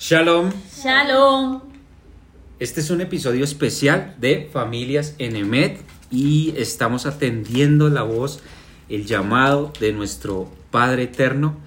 Shalom. 0.00 0.50
Shalom. 0.82 1.60
Este 2.58 2.80
es 2.80 2.88
un 2.88 3.02
episodio 3.02 3.44
especial 3.44 4.16
de 4.18 4.48
Familias 4.50 5.14
Enemet 5.18 5.78
y 6.10 6.54
estamos 6.56 7.04
atendiendo 7.04 7.90
la 7.90 8.02
voz, 8.02 8.40
el 8.88 9.04
llamado 9.04 9.74
de 9.78 9.92
nuestro 9.92 10.50
Padre 10.70 11.02
Eterno, 11.02 11.58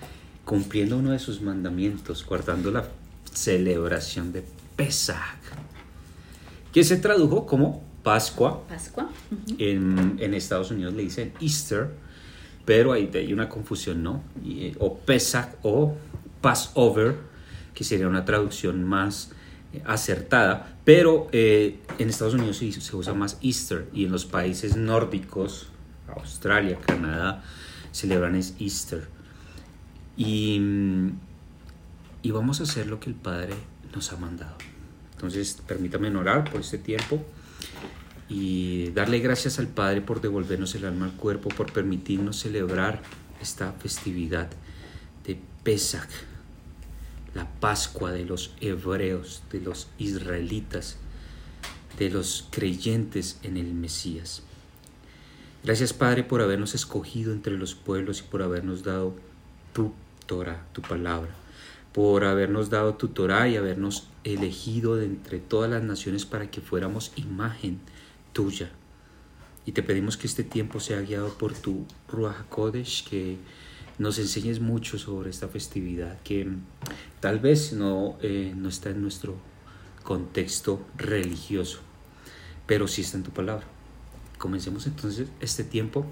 cumpliendo 0.46 0.98
uno 0.98 1.12
de 1.12 1.20
sus 1.20 1.42
mandamientos, 1.42 2.26
guardando 2.26 2.72
la 2.72 2.86
celebración 3.32 4.34
de 4.34 4.44
Pesach, 4.76 5.38
que 6.72 6.84
se 6.84 6.98
tradujo 6.98 7.46
como 7.46 7.84
Pascua. 8.02 8.68
Pascua. 8.68 9.12
En, 9.60 10.18
en 10.20 10.34
Estados 10.34 10.72
Unidos 10.72 10.96
le 10.96 11.04
dicen 11.04 11.34
Easter, 11.40 11.92
pero 12.66 12.94
hay, 12.94 13.12
hay 13.14 13.32
una 13.32 13.48
confusión, 13.48 14.02
¿no? 14.02 14.24
Y, 14.44 14.66
eh, 14.66 14.76
o 14.80 14.98
Pesach 14.98 15.50
o 15.62 15.94
Passover, 16.42 17.32
que 17.74 17.84
sería 17.84 18.08
una 18.08 18.26
traducción 18.26 18.84
más 18.84 19.32
eh, 19.74 19.82
acertada, 19.86 20.78
pero 20.86 21.28
eh, 21.32 21.80
en 21.98 22.10
Estados 22.10 22.34
Unidos 22.34 22.58
se, 22.58 22.96
usa 22.96 23.14
más 23.14 23.38
Easter 23.42 23.88
y 23.94 24.06
en 24.06 24.12
los 24.12 24.26
países 24.26 24.76
nórdicos, 24.76 25.70
Australia, 26.16 26.78
Canadá, 26.86 27.44
celebran 27.92 28.36
es 28.36 28.56
Easter. 28.60 29.08
Y, 30.16 30.62
y 32.22 32.32
vamos 32.32 32.60
a 32.60 32.64
hacer 32.64 32.88
lo 32.88 33.00
que 33.00 33.10
el 33.10 33.16
Padre 33.16 33.54
nos 33.96 34.12
ha 34.12 34.18
mandado. 34.18 34.56
Entonces, 35.14 35.60
permítame 35.66 36.16
orar 36.16 36.50
por 36.52 36.62
este 36.62 36.78
tiempo 36.78 37.26
y 38.30 38.90
darle 38.92 39.20
gracias 39.20 39.60
al 39.60 39.68
Padre 39.68 40.02
por 40.02 40.22
devolvernos 40.22 40.76
el 40.76 40.86
alma 40.86 41.06
al 41.06 41.14
cuerpo, 41.14 41.50
por 41.50 41.72
permitirnos 41.72 42.40
celebrar 42.40 43.02
esta 43.42 43.72
festividad 43.74 44.50
de 45.26 45.40
Pesach, 45.64 46.10
la 47.34 47.50
Pascua 47.60 48.12
de 48.12 48.26
los 48.26 48.54
hebreos, 48.62 49.44
de 49.52 49.62
los 49.62 49.88
israelitas, 49.98 50.98
de 51.98 52.10
los 52.10 52.48
creyentes 52.52 53.40
en 53.44 53.58
el 53.58 53.74
Mesías. 53.74 54.44
Gracias 55.64 55.94
Padre 55.94 56.24
por 56.24 56.42
habernos 56.42 56.76
escogido 56.76 57.32
entre 57.32 57.58
los 57.58 57.74
pueblos 57.74 58.20
y 58.20 58.24
por 58.24 58.42
habernos 58.42 58.84
dado 58.84 59.16
tu 59.72 59.94
Torah, 60.26 60.66
tu 60.74 60.82
palabra, 60.82 61.32
por 61.94 62.26
habernos 62.26 62.70
dado 62.70 62.96
tu 62.96 63.10
Torah 63.10 63.48
y 63.48 63.56
habernos 63.56 64.08
elegido 64.24 64.96
de 64.96 65.06
entre 65.06 65.40
todas 65.40 65.70
las 65.70 65.84
naciones 65.84 66.26
para 66.26 66.52
que 66.52 66.62
fuéramos 66.62 67.12
imagen 67.16 67.80
tuya. 68.34 68.72
Y 69.66 69.72
te 69.72 69.84
pedimos 69.84 70.18
que 70.18 70.28
este 70.28 70.44
tiempo 70.44 70.80
sea 70.80 71.02
guiado 71.02 71.34
por 71.36 71.54
tu 71.54 71.86
Ruach 72.10 72.42
HaKodesh, 72.42 73.08
que 73.08 73.38
nos 74.00 74.18
enseñes 74.20 74.60
mucho 74.60 74.98
sobre 74.98 75.30
esta 75.30 75.48
festividad, 75.48 76.20
que 76.24 76.48
tal 77.20 77.40
vez 77.40 77.74
no, 77.74 78.18
eh, 78.22 78.54
no 78.56 78.70
está 78.70 78.90
en 78.90 79.02
nuestro 79.02 79.36
contexto 80.04 80.86
religioso, 80.98 81.80
pero 82.66 82.88
sí 82.88 83.02
está 83.02 83.18
en 83.18 83.24
tu 83.24 83.32
palabra. 83.32 83.66
Comencemos 84.38 84.88
entonces 84.88 85.28
este 85.40 85.64
tiempo 85.64 86.06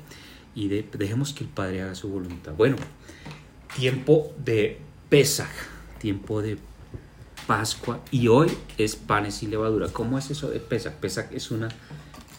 y 0.55 0.67
de- 0.67 0.87
dejemos 0.97 1.33
que 1.33 1.43
el 1.43 1.49
Padre 1.49 1.81
haga 1.81 1.95
su 1.95 2.07
voluntad. 2.09 2.53
Bueno, 2.53 2.77
tiempo 3.75 4.31
de 4.43 4.79
Pesach, 5.09 5.49
tiempo 5.99 6.41
de 6.41 6.57
Pascua 7.47 8.01
y 8.11 8.27
hoy 8.27 8.49
es 8.77 8.95
panes 8.95 9.43
y 9.43 9.47
levadura. 9.47 9.87
¿Cómo 9.89 10.17
es 10.17 10.29
eso 10.29 10.49
de 10.49 10.59
Pesach? 10.59 10.93
Pesach 10.95 11.31
es 11.31 11.51
una, 11.51 11.67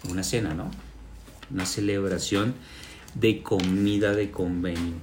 una 0.09 0.23
cena, 0.23 0.55
¿no? 0.55 0.71
Una 1.51 1.67
celebración 1.67 2.55
de 3.15 3.43
comida 3.43 4.15
de 4.15 4.31
convenio. 4.31 4.95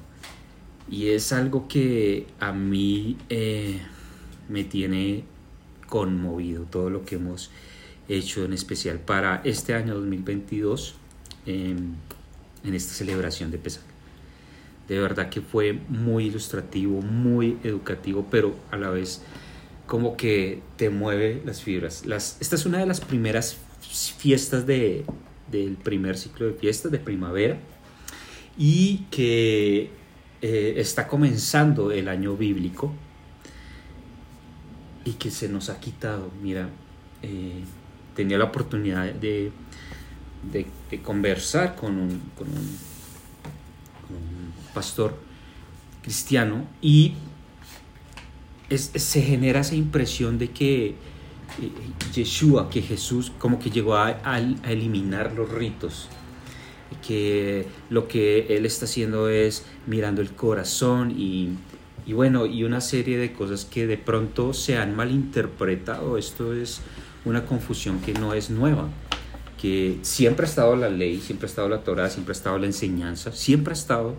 Y 0.90 1.09
es 1.09 1.32
algo 1.34 1.68
que 1.68 2.28
a 2.40 2.52
mí 2.52 3.18
eh, 3.30 3.80
me 4.48 4.64
tiene 4.64 5.23
conmovido, 5.88 6.64
todo 6.64 6.90
lo 6.90 7.06
que 7.06 7.16
hemos 7.16 7.52
hecho 8.08 8.44
en 8.44 8.54
especial 8.54 9.00
para 9.00 9.42
este 9.44 9.76
año 9.76 9.94
2022 9.96 10.96
eh, 11.46 11.76
en 12.63 12.74
esta 12.74 12.94
celebración 12.94 13.52
de 13.52 13.59
Pesach. 13.59 13.84
De 14.88 15.00
verdad 15.00 15.30
que 15.30 15.41
fue 15.41 15.74
muy 15.88 16.25
ilustrativo, 16.25 17.02
muy 17.02 17.59
educativo, 17.63 18.25
pero 18.31 18.56
a 18.72 18.78
la 18.78 18.90
vez 18.90 19.22
como 19.86 20.18
que 20.18 20.62
te 20.78 20.90
mueve 20.90 21.42
las 21.46 21.62
fibras. 21.62 22.03
Esta 22.40 22.56
es 22.56 22.66
una 22.66 22.80
de 22.80 22.88
las 22.88 23.00
primeras 23.00 23.58
fiestas 24.18 24.66
de, 24.66 25.06
del 25.52 25.75
primer 25.75 26.18
ciclo 26.18 26.47
de 26.47 26.53
fiestas 26.53 26.92
de 26.92 27.00
primavera 27.00 27.59
y 28.58 29.06
que 29.12 29.99
eh, 30.41 30.75
está 30.77 31.07
comenzando 31.07 31.91
el 31.91 32.07
año 32.07 32.35
bíblico 32.38 32.94
y 35.05 35.13
que 35.13 35.31
se 35.31 35.50
nos 35.50 35.69
ha 35.69 35.79
quitado. 35.79 36.31
Mira, 36.41 36.69
eh, 37.22 37.63
tenía 38.16 38.38
la 38.38 38.45
oportunidad 38.45 39.05
de, 39.13 39.51
de, 40.51 41.01
conversar 41.01 41.75
con 41.75 41.97
un, 41.97 42.22
pastor 44.73 45.17
cristiano 46.03 46.63
y 46.81 47.13
es- 48.69 48.91
se 48.95 49.21
genera 49.21 49.61
esa 49.61 49.75
impresión 49.75 50.38
de 50.38 50.51
que 50.51 50.88
eh, 50.89 51.71
Yeshua, 52.13 52.69
que 52.69 52.81
Jesús 52.81 53.31
como 53.39 53.57
que 53.59 53.71
llegó 53.71 53.95
a- 53.95 54.19
a 54.23 54.39
eliminar 54.71 55.33
los 55.33 55.50
ritos, 55.51 56.07
que 57.05 57.66
lo 57.89 58.07
que 58.07 58.47
él 58.50 58.66
está 58.66 58.85
haciendo 58.85 59.29
es 59.29 59.66
mirando 59.88 60.22
el 60.22 60.31
corazón 60.31 61.11
y, 61.11 61.50
y 62.05 62.13
bueno, 62.13 62.45
y 62.45 62.63
una 62.63 62.81
serie 62.81 63.17
de 63.17 63.33
cosas 63.33 63.66
que 63.66 63.88
de 63.88 63.97
pronto 63.97 64.53
se 64.53 64.77
han 64.77 64.95
malinterpretado. 64.95 66.17
Esto 66.17 66.53
es 66.53 66.81
una 67.25 67.45
confusión 67.45 68.00
que 68.01 68.13
no 68.13 68.33
es 68.33 68.50
nueva, 68.50 68.88
que 69.61 70.00
siempre 70.01 70.45
ha 70.45 70.50
estado 70.50 70.75
la 70.75 70.89
ley, 70.89 71.19
siempre 71.19 71.47
ha 71.47 71.50
estado 71.50 71.69
la 71.69 71.83
Torah, 71.83 72.09
siempre 72.09 72.31
ha 72.31 72.38
estado 72.38 72.57
la 72.57 72.66
enseñanza, 72.66 73.31
siempre 73.31 73.73
ha 73.73 73.77
estado 73.77 74.16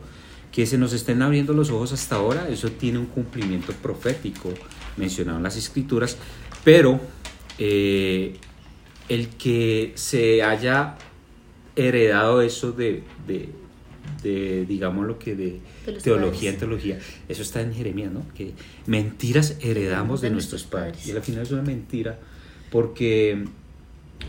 que 0.53 0.67
se 0.67 0.79
nos 0.79 0.93
estén 0.93 1.23
abriendo 1.23 1.53
los 1.53 1.71
ojos 1.71 1.93
hasta 1.93 2.17
ahora, 2.17 2.49
eso 2.49 2.71
tiene 2.73 2.99
un 2.99 3.07
cumplimiento 3.07 3.73
profético 3.73 4.53
mencionado 4.97 5.39
en 5.39 5.45
las 5.45 5.57
escrituras, 5.57 6.17
pero 6.65 7.01
eh, 7.59 8.37
el 9.09 9.29
que 9.29 9.93
se 9.95 10.43
haya 10.43 10.97
heredado 11.81 12.43
eso 12.43 12.73
de, 12.73 13.03
de, 13.27 13.49
de, 14.23 14.67
digamos 14.67 15.07
lo 15.07 15.19
que 15.19 15.35
de, 15.35 15.61
teología 16.03 16.51
en 16.51 16.59
teología, 16.59 16.99
eso 17.29 17.43
está 17.43 17.61
en 17.61 17.73
Jeremías, 17.73 18.13
¿no? 18.13 18.25
Que 18.35 18.53
mentiras 18.87 19.57
heredamos 19.61 20.21
de, 20.21 20.31
nuestros 20.31 20.65
padres. 20.65 21.07
Y 21.07 21.13
al 21.13 21.23
final 21.23 21.43
es 21.43 21.51
una 21.51 21.63
mentira 21.63 22.19
porque 22.71 23.45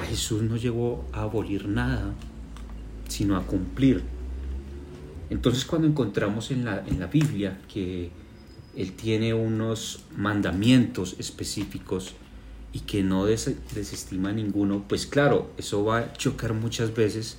Jesús 0.09 0.41
no 0.43 0.57
llegó 0.57 1.05
a 1.13 1.23
abolir 1.23 1.67
nada, 1.67 2.13
sino 3.07 3.37
a 3.37 3.45
cumplir. 3.45 4.03
Entonces 5.29 5.65
cuando 5.65 5.87
encontramos 5.87 6.51
en 6.51 6.65
la, 6.65 6.83
en 6.87 6.99
la 6.99 7.07
Biblia 7.07 7.59
que 7.71 8.09
Él 8.75 8.93
tiene 8.93 9.33
unos 9.33 10.03
mandamientos 10.15 11.15
específicos 11.19 12.15
y 12.73 12.79
que 12.81 13.03
no 13.03 13.25
des- 13.25 13.55
desestima 13.75 14.31
ninguno, 14.31 14.85
pues 14.87 15.05
claro, 15.05 15.51
eso 15.57 15.83
va 15.83 15.97
a 15.99 16.13
chocar 16.13 16.53
muchas 16.53 16.93
veces 16.95 17.37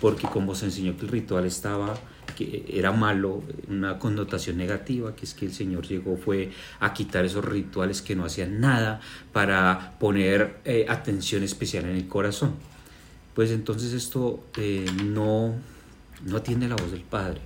porque 0.00 0.26
como 0.26 0.54
se 0.54 0.66
enseñó 0.66 0.96
que 0.96 1.02
el 1.02 1.08
ritual 1.08 1.44
estaba, 1.44 1.98
que 2.36 2.64
era 2.72 2.90
malo, 2.92 3.42
una 3.68 3.98
connotación 3.98 4.56
negativa, 4.56 5.14
que 5.14 5.26
es 5.26 5.34
que 5.34 5.44
el 5.44 5.52
Señor 5.52 5.86
llegó 5.86 6.16
fue 6.16 6.52
a 6.78 6.94
quitar 6.94 7.26
esos 7.26 7.44
rituales 7.44 8.00
que 8.00 8.16
no 8.16 8.24
hacían 8.24 8.60
nada 8.60 9.00
para 9.32 9.96
poner 9.98 10.60
eh, 10.64 10.86
atención 10.88 11.42
especial 11.42 11.84
en 11.84 11.96
el 11.96 12.08
corazón. 12.08 12.54
Pues 13.34 13.50
entonces 13.50 13.92
esto 13.92 14.42
eh, 14.56 14.86
no, 15.04 15.54
no 16.24 16.36
atiende 16.36 16.66
la 16.68 16.76
voz 16.76 16.92
del 16.92 17.02
Padre, 17.02 17.40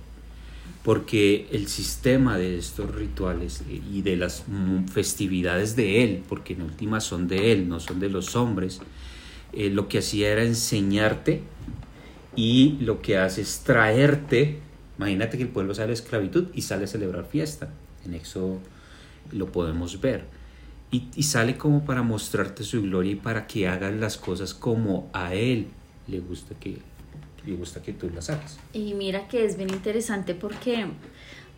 porque 0.85 1.47
el 1.51 1.67
sistema 1.67 2.37
de 2.37 2.59
estos 2.59 2.93
rituales 2.93 3.63
y 3.91 4.03
de 4.03 4.15
las 4.17 4.43
festividades 4.93 5.75
de 5.75 6.03
Él, 6.03 6.23
porque 6.29 6.53
en 6.53 6.61
última 6.61 7.01
son 7.01 7.27
de 7.27 7.51
Él, 7.51 7.67
no 7.67 7.79
son 7.79 7.99
de 7.99 8.07
los 8.07 8.35
hombres, 8.35 8.81
eh, 9.51 9.71
lo 9.71 9.87
que 9.87 9.97
hacía 9.97 10.29
era 10.31 10.43
enseñarte 10.43 11.41
y 12.35 12.77
lo 12.81 13.01
que 13.01 13.17
hace 13.17 13.41
es 13.41 13.61
traerte, 13.61 14.59
imagínate 14.99 15.37
que 15.37 15.43
el 15.45 15.49
pueblo 15.49 15.73
sale 15.73 15.87
de 15.87 15.93
esclavitud 15.93 16.49
y 16.53 16.61
sale 16.61 16.83
a 16.83 16.87
celebrar 16.87 17.25
fiesta, 17.25 17.73
en 18.05 18.13
Éxodo 18.13 18.59
lo 19.31 19.51
podemos 19.51 19.99
ver, 20.01 20.25
y, 20.91 21.07
y 21.15 21.23
sale 21.23 21.57
como 21.57 21.83
para 21.83 22.03
mostrarte 22.03 22.63
su 22.63 22.83
gloria 22.83 23.13
y 23.13 23.15
para 23.15 23.47
que 23.47 23.67
hagas 23.67 23.95
las 23.95 24.17
cosas 24.17 24.53
como 24.53 25.09
a 25.13 25.33
Él 25.33 25.65
le 26.05 26.19
gusta 26.19 26.53
que, 26.59 26.77
le 27.45 27.55
gusta 27.55 27.81
que 27.81 27.93
tú 27.93 28.09
las 28.09 28.29
hagas. 28.29 28.57
Y 28.73 28.93
mira 28.93 29.27
que 29.27 29.45
es 29.45 29.57
bien 29.57 29.69
interesante 29.69 30.33
porque 30.35 30.87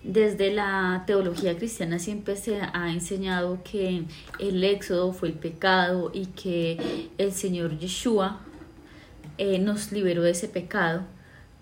desde 0.04 0.54
la 0.54 1.04
teología 1.06 1.57
cristiana 1.57 2.00
siempre 2.00 2.36
se 2.36 2.62
ha 2.62 2.92
enseñado 2.92 3.60
que 3.63 4.04
el 4.39 4.63
éxodo 4.63 5.12
fue 5.12 5.30
el 5.30 5.34
pecado 5.36 6.12
y 6.13 6.28
que 6.28 7.10
el 7.18 7.31
Señor 7.31 7.78
Yeshua 7.78 8.42
eh, 9.38 9.60
nos 9.60 9.92
liberó 9.92 10.24
de 10.24 10.31
ese 10.31 10.48
pecado, 10.48 11.01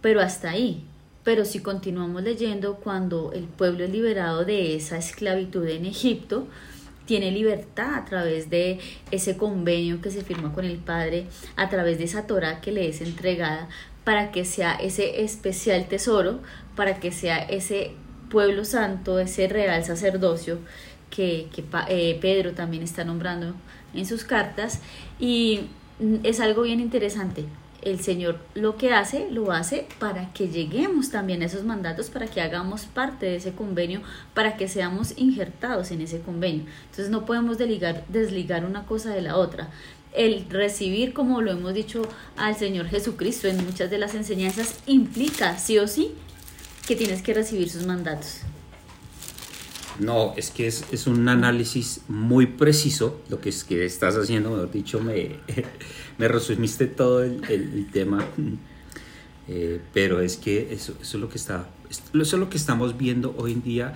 pero 0.02 0.22
hasta 0.22 0.52
ahí. 0.52 0.86
Pero 1.24 1.44
si 1.44 1.60
continuamos 1.60 2.22
leyendo, 2.22 2.76
cuando 2.76 3.32
el 3.34 3.46
pueblo 3.46 3.84
es 3.84 3.90
liberado 3.90 4.46
de 4.46 4.76
esa 4.76 4.98
esclavitud 4.98 5.68
en 5.68 5.86
Egipto, 5.86 6.48
tiene 7.06 7.32
libertad 7.32 7.96
a 7.96 8.06
través 8.06 8.50
de 8.50 8.80
ese 9.12 9.38
convenio 9.38 10.02
que 10.02 10.12
se 10.12 10.24
firma 10.24 10.54
con 10.54 10.66
el 10.66 10.78
Padre, 10.78 11.28
a 11.56 11.70
través 11.70 11.98
de 11.98 12.04
esa 12.04 12.28
Torah 12.28 12.62
que 12.62 12.72
le 12.72 12.88
es 12.88 13.02
entregada 13.02 13.70
para 14.06 14.32
que 14.32 14.46
sea 14.46 14.76
ese 14.76 15.24
especial 15.24 15.88
tesoro, 15.88 16.40
para 16.76 17.00
que 17.00 17.12
sea 17.12 17.40
ese 17.40 17.92
pueblo 18.30 18.64
santo, 18.64 19.20
ese 19.20 19.48
real 19.48 19.84
sacerdocio 19.84 20.60
que, 21.10 21.48
eh, 21.90 22.18
Pedro 22.22 22.54
también 22.54 22.84
está 22.84 23.04
nombrando 23.04 23.56
en 23.94 24.06
sus 24.06 24.24
cartas. 24.24 24.82
Y 25.20 25.68
es 26.24 26.40
algo 26.40 26.64
bien 26.64 26.80
interesante. 26.80 27.46
El 27.82 28.00
Señor 28.00 28.40
lo 28.56 28.78
que 28.78 28.94
hace, 28.94 29.30
lo 29.30 29.52
hace 29.52 29.88
para 30.00 30.34
que 30.34 30.48
lleguemos 30.48 31.12
también 31.12 31.44
a 31.44 31.46
esos 31.46 31.64
mandatos, 31.64 32.10
para 32.10 32.26
que 32.26 32.42
hagamos 32.42 32.86
parte 32.86 33.28
de 33.28 33.36
ese 33.36 33.54
convenio, 33.54 34.02
para 34.34 34.58
que 34.58 34.68
seamos 34.68 35.14
injertados 35.18 35.92
en 35.92 36.02
ese 36.02 36.20
convenio. 36.20 36.66
Entonces 36.86 37.10
no 37.10 37.26
podemos 37.26 37.58
desligar 37.60 38.66
una 38.66 38.86
cosa 38.86 39.12
de 39.12 39.22
la 39.22 39.38
otra 39.38 39.70
el 40.16 40.46
recibir, 40.50 41.14
como 41.14 41.42
lo 41.42 41.52
hemos 41.52 41.74
dicho 41.74 42.02
al 42.38 42.56
Señor 42.56 42.88
Jesucristo 42.88 43.48
en 43.48 43.64
muchas 43.66 43.90
de 43.90 43.98
las 43.98 44.16
enseñanzas, 44.16 44.76
implica 44.86 45.58
sí 45.58 45.78
o 45.78 45.88
sí 45.88 46.12
que 46.88 46.96
tienes 46.96 47.22
que 47.22 47.34
recibir 47.34 47.70
sus 47.70 47.86
mandatos. 47.86 48.40
No, 50.00 50.34
es 50.36 50.52
que 50.52 50.68
es, 50.68 51.08
un 51.08 51.28
análisis 51.30 52.02
muy 52.10 52.48
preciso 52.48 53.22
lo 53.30 53.40
que 53.40 53.50
es 53.50 53.64
que 53.64 53.86
estás 53.86 54.16
haciendo, 54.16 54.52
mejor 54.52 54.72
dicho, 54.72 55.00
me, 55.00 55.38
me 56.18 56.28
resumiste 56.28 56.88
todo 56.88 57.24
el, 57.24 57.88
tema, 57.94 58.26
eh, 59.48 59.80
pero 59.94 60.20
es 60.20 60.36
que 60.36 60.74
eso, 60.74 60.96
es 61.02 61.14
lo 61.14 61.30
que 61.30 61.38
está, 61.38 61.70
eso 61.90 62.08
es 62.14 62.34
lo 62.34 62.50
que 62.50 62.58
estamos 62.58 62.98
viendo 62.98 63.34
hoy 63.38 63.54
en 63.54 63.64
día 63.64 63.94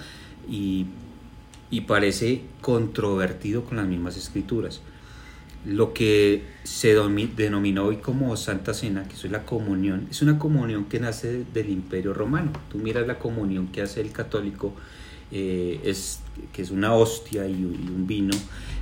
y, 0.48 0.86
y 1.70 1.82
parece 1.82 2.44
controvertido 2.62 3.66
con 3.66 3.78
las 3.78 3.88
mismas 3.88 4.16
escrituras 4.16 4.82
lo 5.66 5.94
que 5.94 6.44
se 6.64 6.96
denominó 7.36 7.86
hoy 7.86 7.98
como 7.98 8.36
Santa 8.38 8.74
Cena, 8.74 9.08
que 9.08 9.16
es 9.16 9.26
la 9.26 9.46
comunión, 9.46 10.08
es 10.10 10.22
una 10.22 10.40
comunión 10.40 10.86
que 10.86 11.00
nace 11.00 11.44
del 11.54 11.70
Imperio 11.70 12.14
Romano. 12.14 12.52
Tú 12.72 12.78
miras 12.78 13.06
la 13.08 13.20
comunión 13.20 13.68
que 13.68 13.82
hace 13.82 14.02
el 14.02 14.12
católico, 14.12 14.74
eh, 15.32 15.80
es, 15.84 16.22
que 16.54 16.62
es 16.62 16.72
una 16.72 16.94
hostia 16.94 17.46
y, 17.48 17.54
un 17.54 18.06
vino, 18.08 18.36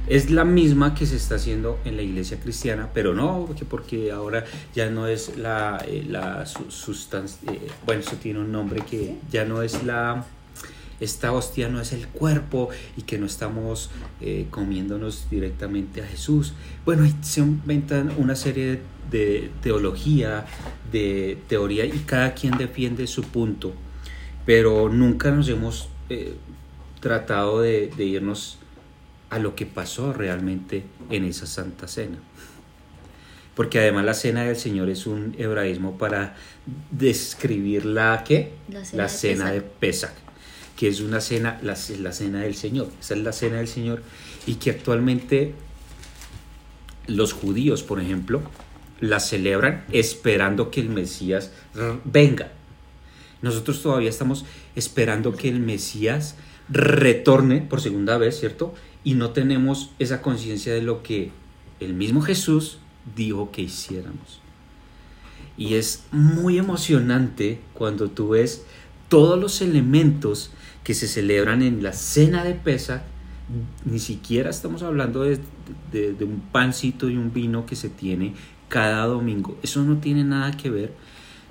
es 0.07 0.29
la 0.29 0.45
misma 0.45 0.93
que 0.93 1.05
se 1.05 1.17
está 1.17 1.35
haciendo 1.35 1.79
en 1.83 1.97
la 1.97 2.03
iglesia 2.03 2.39
cristiana, 2.39 2.89
pero 2.93 3.13
no, 3.13 3.49
porque 3.69 4.11
ahora 4.11 4.45
ya 4.73 4.89
no 4.89 5.07
es 5.07 5.37
la, 5.37 5.83
eh, 5.85 6.05
la 6.07 6.45
sustancia, 6.45 7.51
eh, 7.51 7.59
bueno, 7.85 8.01
eso 8.01 8.15
tiene 8.15 8.39
un 8.39 8.51
nombre 8.51 8.81
que 8.89 9.15
ya 9.29 9.43
no 9.43 9.61
es 9.61 9.83
la 9.83 10.25
esta 10.99 11.31
hostia 11.31 11.69
no 11.69 11.79
es 11.79 11.93
el 11.93 12.07
cuerpo 12.07 12.69
y 12.95 13.03
que 13.03 13.17
no 13.17 13.25
estamos 13.25 13.89
eh, 14.21 14.47
comiéndonos 14.49 15.29
directamente 15.29 16.01
a 16.01 16.07
Jesús. 16.07 16.53
Bueno, 16.85 17.07
se 17.21 17.41
inventan 17.41 18.11
una 18.17 18.35
serie 18.35 18.81
de, 19.11 19.51
teología, 19.61 20.45
de 20.91 21.37
teoría 21.47 21.85
y 21.85 21.99
cada 22.05 22.33
quien 22.33 22.57
defiende 22.57 23.05
su 23.07 23.23
punto, 23.23 23.73
pero 24.45 24.89
nunca 24.89 25.31
nos 25.31 25.47
hemos 25.49 25.89
eh, 26.09 26.35
tratado 26.99 27.61
de, 27.61 27.91
de 27.95 28.05
irnos 28.05 28.57
a 29.29 29.39
lo 29.39 29.55
que 29.55 29.65
pasó 29.65 30.13
realmente 30.13 30.83
en 31.09 31.25
esa 31.25 31.45
Santa 31.45 31.87
Cena. 31.87 32.17
Porque 33.55 33.79
además 33.79 34.05
la 34.05 34.13
cena 34.13 34.43
del 34.43 34.55
Señor 34.55 34.87
es 34.89 35.07
un 35.07 35.35
hebraísmo 35.37 35.97
para 35.97 36.35
describir 36.91 37.85
la 37.85 38.23
que 38.23 38.53
la 38.93 39.09
cena, 39.09 39.51
de, 39.51 39.61
Pesach 39.61 40.26
que 40.77 40.87
es 40.87 41.01
una 41.01 41.19
cena, 41.19 41.59
la, 41.63 41.75
la 41.99 42.11
cena 42.13 42.41
del 42.41 42.55
Señor, 42.55 42.89
esa 43.01 43.15
es 43.15 43.21
la 43.21 43.33
cena 43.33 43.57
del 43.57 43.67
Señor, 43.67 44.03
y 44.45 44.55
que 44.55 44.69
actualmente 44.69 45.53
los 47.07 47.33
judíos, 47.33 47.83
por 47.83 47.99
ejemplo, 47.99 48.41
la 49.01 49.19
celebran 49.19 49.83
esperando 49.91 50.71
que 50.71 50.79
el 50.79 50.89
Mesías 50.89 51.51
venga. 52.05 52.51
Nosotros 53.41 53.81
todavía 53.81 54.09
estamos 54.09 54.45
esperando 54.75 55.35
que 55.35 55.49
el 55.49 55.59
Mesías 55.59 56.35
retorne 56.69 57.61
por 57.61 57.81
segunda 57.81 58.17
vez, 58.17 58.39
¿cierto? 58.39 58.73
Y 59.03 59.13
no 59.13 59.31
tenemos 59.31 59.91
esa 59.99 60.21
conciencia 60.21 60.73
de 60.73 60.81
lo 60.81 61.01
que 61.01 61.31
el 61.79 61.93
mismo 61.93 62.21
Jesús 62.21 62.79
dijo 63.15 63.51
que 63.51 63.63
hiciéramos. 63.63 64.41
Y 65.57 65.75
es 65.75 66.03
muy 66.11 66.57
emocionante 66.57 67.59
cuando 67.73 68.09
tú 68.09 68.29
ves 68.29 68.65
todos 69.09 69.39
los 69.39 69.61
elementos 69.61 70.51
que 70.83 70.93
se 70.93 71.07
celebran 71.07 71.61
en 71.61 71.83
la 71.83 71.93
cena 71.93 72.43
de 72.43 72.53
pesa, 72.53 73.03
ni 73.85 73.99
siquiera 73.99 74.49
estamos 74.49 74.83
hablando 74.83 75.23
de, 75.23 75.39
un 76.21 76.41
pancito 76.51 77.09
y 77.09 77.17
un 77.17 77.33
vino 77.33 77.65
que 77.65 77.75
se 77.75 77.89
tiene 77.89 78.33
cada 78.69 79.05
domingo. 79.05 79.57
Eso 79.63 79.83
no 79.83 79.97
tiene 79.97 80.23
nada 80.23 80.51
que 80.55 80.69
ver. 80.69 80.93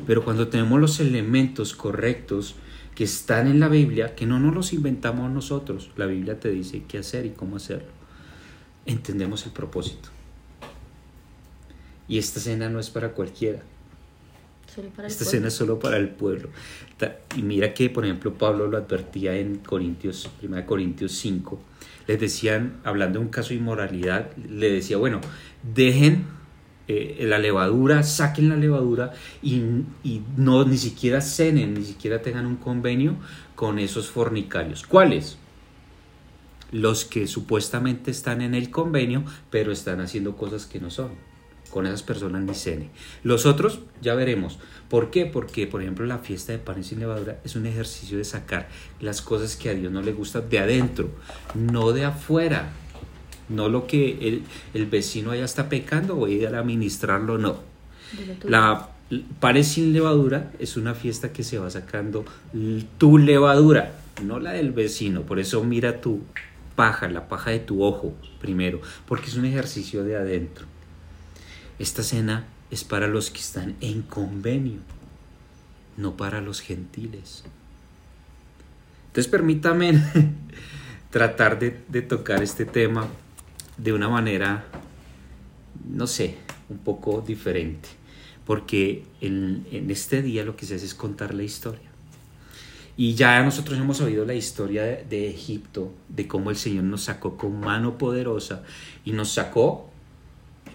Pero 0.07 0.25
cuando 0.25 0.49
tenemos 0.49 0.79
los 0.81 1.01
elementos 1.01 1.75
correctos 1.75 2.55
que 2.95 3.05
están 3.05 3.47
en 3.47 3.61
la 3.61 3.69
Biblia, 3.69 4.15
que 4.15 4.27
no 4.27 4.39
nos 4.39 4.55
los 4.55 4.73
inventamos 4.73 5.31
nosotros, 5.31 5.91
la 5.97 6.07
Biblia 6.07 6.39
te 6.39 6.51
dice 6.51 6.85
qué 6.87 6.99
hacer 6.99 7.25
y 7.27 7.31
cómo 7.31 7.57
hacerlo, 7.57 7.89
entendemos 8.85 9.47
el 9.47 9.53
propósito. 9.53 10.11
Y 12.09 12.19
esta 12.19 12.41
cena 12.41 12.69
no 12.69 12.79
es 12.79 12.91
para 12.91 13.13
cualquiera. 13.13 13.63
Esta 15.07 15.25
escena 15.25 15.49
es 15.49 15.55
solo 15.55 15.79
para 15.79 15.97
el 15.97 16.11
pueblo. 16.11 16.51
Y 17.35 17.43
mira 17.43 17.73
que, 17.73 17.89
por 17.89 18.05
ejemplo, 18.05 18.35
Pablo 18.35 18.67
lo 18.67 18.77
advertía 18.77 19.35
en 19.37 19.57
Corintios, 19.59 20.29
1 20.43 20.67
Corintios 20.67 21.13
5. 21.13 21.59
Les 22.07 22.21
decían, 22.21 22.81
hablando 22.85 23.19
de 23.19 23.25
un 23.25 23.31
caso 23.31 23.51
de 23.51 23.57
inmoralidad, 23.57 24.31
le 24.37 24.71
decía, 24.71 24.97
bueno, 24.97 25.21
dejen 25.75 26.27
eh, 26.89 27.25
la 27.27 27.39
levadura, 27.39 28.03
saquen 28.03 28.49
la 28.49 28.57
levadura 28.57 29.13
y, 29.43 29.57
y, 30.05 30.23
no 30.37 30.65
ni 30.65 30.77
siquiera 30.77 31.21
cenen, 31.21 31.75
ni 31.75 31.85
siquiera 31.85 32.23
tengan 32.23 32.47
un 32.47 32.57
convenio 32.57 33.17
con 33.55 33.79
esos 33.79 34.11
fornicarios. 34.11 34.87
¿Cuáles? 34.87 35.39
Los 36.71 37.05
que 37.05 37.27
supuestamente 37.27 38.11
están 38.11 38.43
en 38.43 38.55
el 38.55 38.71
convenio, 38.71 39.25
pero 39.51 39.73
están 39.73 40.01
haciendo 40.01 40.37
cosas 40.37 40.67
que 40.67 40.81
no 40.81 40.91
son 40.91 41.11
con 41.77 41.85
esas 41.85 42.03
personas 42.03 42.43
ni 42.43 42.55
cene. 42.55 42.89
Los 43.23 43.45
otros 43.45 43.81
ya 44.01 44.15
veremos. 44.15 44.59
¿Por 44.89 45.11
qué? 45.11 45.27
Porque, 45.27 45.67
por 45.67 45.83
ejemplo, 45.83 46.07
la 46.07 46.17
fiesta 46.17 46.53
de 46.53 46.59
panes 46.59 46.87
sin 46.87 47.01
levadura 47.01 47.39
es 47.45 47.55
un 47.55 47.67
ejercicio 47.67 48.17
de 48.17 48.25
sacar 48.25 48.71
las 48.99 49.21
cosas 49.21 49.57
que 49.57 49.69
a 49.69 49.75
Dios 49.75 49.93
no 49.93 50.01
le 50.01 50.15
gustan 50.15 50.49
de 50.49 50.59
adentro, 50.59 51.11
no 51.55 51.93
de 51.93 52.07
afuera. 52.07 52.73
No 53.51 53.69
lo 53.69 53.87
que 53.87 54.43
el, 54.73 54.87
vecino 54.87 55.33
allá 55.33 55.45
está 55.45 55.69
pecando, 55.69 56.15
voy 56.15 56.33
a 56.33 56.37
ir 56.37 56.47
a 56.47 56.61
administrarlo, 56.61 57.37
no. 57.37 57.59
La 58.45 58.89
panes 59.39 59.69
sin 59.69 59.93
levadura 59.93 60.53
es 60.59 60.79
una 60.79 60.95
fiesta 60.95 61.31
que 61.31 61.45
se 61.45 61.59
va 61.59 61.69
sacando 61.69 62.25
tu 62.97 63.19
levadura, 63.19 63.93
no 64.25 64.41
la 64.41 64.53
del 64.53 64.73
vecino. 64.73 65.25
Por 65.25 65.39
eso 65.39 65.63
mira 65.63 66.01
tu 66.01 66.23
paja, 66.75 67.07
la 67.09 67.29
paja 67.29 67.51
de 67.51 67.59
tu 67.59 67.85
ojo 67.85 68.15
primero, 68.41 68.81
porque 69.07 69.27
es 69.27 69.37
un 69.37 69.45
ejercicio 69.45 70.05
de 70.05 70.17
adentro. 70.17 70.75
Esta 71.79 72.03
cena 72.03 72.47
es 72.71 72.85
para 72.85 73.07
los 73.07 73.31
que 73.31 73.41
están 73.41 73.77
en 73.81 74.03
convenio, 74.03 74.79
no 75.97 76.17
para 76.17 76.41
los 76.41 76.61
gentiles. 76.61 77.45
Entonces 79.09 79.31
permítame 79.31 80.03
tratar 81.11 81.59
de, 81.59 82.03
tocar 82.03 82.43
este 82.43 82.65
tema 82.65 83.09
de 83.77 83.93
una 83.93 84.09
manera, 84.09 84.65
no 85.87 86.07
sé, 86.07 86.37
un 86.71 86.79
poco 86.79 87.21
diferente, 87.21 87.89
porque 88.47 89.05
en, 89.21 89.67
este 89.91 90.23
día 90.23 90.45
lo 90.45 90.57
que 90.57 90.67
se 90.67 90.77
hace 90.77 90.87
es 90.87 90.95
contar 90.95 91.35
la 91.35 91.43
historia. 91.43 91.91
Y 92.99 93.15
ya 93.15 93.43
nosotros 93.43 93.79
hemos 93.79 94.01
oído 94.01 94.25
la 94.25 94.33
historia 94.33 94.83
de, 94.83 95.05
de, 95.05 95.29
Egipto, 95.29 95.93
de 96.09 96.27
cómo 96.27 96.49
el 96.49 96.57
Señor 96.57 96.85
nos 96.85 97.05
sacó 97.05 97.37
con 97.37 97.61
mano 97.61 97.99
poderosa 97.99 98.63
y 99.05 99.13
nos 99.13 99.33
sacó 99.33 99.91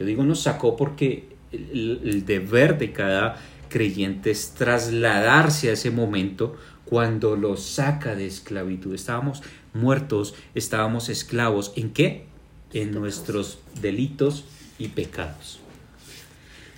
yo 0.02 0.08
digo 0.08 0.24
nos 0.24 0.42
sacó 0.42 0.76
porque 0.76 1.30
el, 1.52 2.26
deber 2.26 2.80
de 2.80 2.92
cada 2.92 3.38
creyente 3.70 4.32
es 4.32 4.56
trasladarse 4.56 5.70
a 5.70 5.74
ese 5.74 5.92
momento 5.92 6.56
cuando 6.86 7.36
lo 7.36 7.56
saca 7.56 8.16
de 8.16 8.26
esclavitud. 8.26 8.96
Estábamos 8.96 9.44
muertos, 9.76 10.34
estábamos 10.56 11.08
esclavos. 11.10 11.72
¿En 11.76 11.92
qué? 11.92 12.26
En 12.74 12.94
nuestros 12.94 13.60
delitos 13.80 14.44
y 14.80 14.88
pecados. 14.88 15.60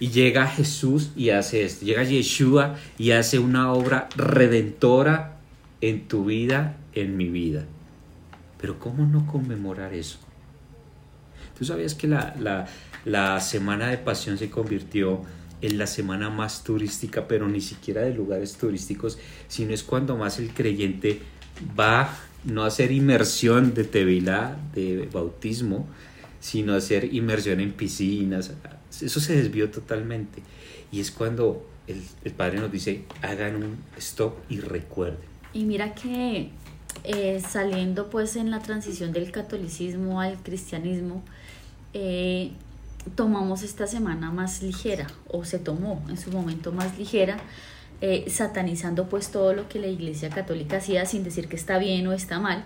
Y 0.01 0.09
llega 0.09 0.45
Jesús 0.45 1.11
y 1.15 1.29
hace 1.29 1.63
esto. 1.63 1.85
Llega 1.85 2.03
Yeshua 2.03 2.75
y 2.97 3.11
hace 3.11 3.39
una 3.39 3.71
obra 3.71 4.09
redentora 4.17 5.37
en 5.79 6.09
tu 6.09 6.25
vida, 6.25 6.75
en 6.93 7.15
mi 7.15 7.29
vida. 7.29 7.63
Pero 8.59 8.79
¿cómo 8.79 9.05
no 9.05 9.25
conmemorar 9.27 9.93
eso? 9.93 10.19
¿Tú 11.57 11.65
sabías 11.65 11.95
que 11.95 12.07
la, 12.07 12.35
la 12.39 12.67
semana 13.39 13.89
de 13.89 13.97
pasión 13.97 14.37
se 14.37 14.49
convirtió 14.49 15.21
en 15.61 15.77
la 15.77 15.87
semana 15.87 16.29
más 16.29 16.63
turística, 16.63 17.27
pero 17.27 17.47
ni 17.47 17.61
siquiera 17.61 18.01
de 18.01 18.13
lugares 18.13 18.53
turísticos, 18.57 19.17
sino 19.47 19.73
es 19.73 19.83
cuando 19.83 20.17
más 20.17 20.39
el 20.39 20.53
creyente 20.53 21.21
va 21.79 22.17
no 22.43 22.63
hacer 22.63 22.91
inmersión 22.91 23.73
de 23.73 23.85
tevilá, 23.85 24.57
de 24.73 25.07
bautismo, 25.11 25.87
sino 26.39 26.73
hacer 26.73 27.13
inmersión 27.13 27.61
en 27.61 27.71
piscinas. 27.71 28.51
Eso 29.01 29.19
se 29.19 29.37
desvió 29.37 29.71
totalmente. 29.71 30.43
Y 30.91 30.99
es 30.99 31.11
cuando 31.11 31.65
el, 31.87 32.01
el 32.23 32.33
Padre 32.33 32.59
nos 32.59 32.71
dice, 32.71 33.05
hagan 33.21 33.55
un 33.55 33.77
stop 33.97 34.35
y 34.49 34.59
recuerden. 34.59 35.33
Y 35.53 35.63
mira 35.63 35.95
que 35.95 36.49
eh, 37.03 37.41
saliendo 37.47 38.09
pues 38.09 38.35
en 38.35 38.51
la 38.51 38.59
transición 38.59 39.11
del 39.13 39.31
catolicismo 39.31 40.21
al 40.21 40.37
cristianismo, 40.41 41.23
eh, 41.93 42.51
tomamos 43.15 43.63
esta 43.63 43.87
semana 43.87 44.31
más 44.31 44.61
ligera, 44.61 45.07
o 45.29 45.45
se 45.45 45.59
tomó 45.59 46.03
en 46.09 46.17
su 46.17 46.31
momento 46.31 46.71
más 46.71 46.97
ligera, 46.97 47.37
eh, 48.01 48.25
satanizando 48.29 49.07
pues 49.07 49.31
todo 49.31 49.53
lo 49.53 49.69
que 49.69 49.79
la 49.79 49.87
Iglesia 49.87 50.29
Católica 50.29 50.77
hacía 50.77 51.05
sin 51.05 51.23
decir 51.23 51.47
que 51.47 51.55
está 51.55 51.77
bien 51.77 52.05
o 52.07 52.13
está 52.13 52.39
mal, 52.39 52.63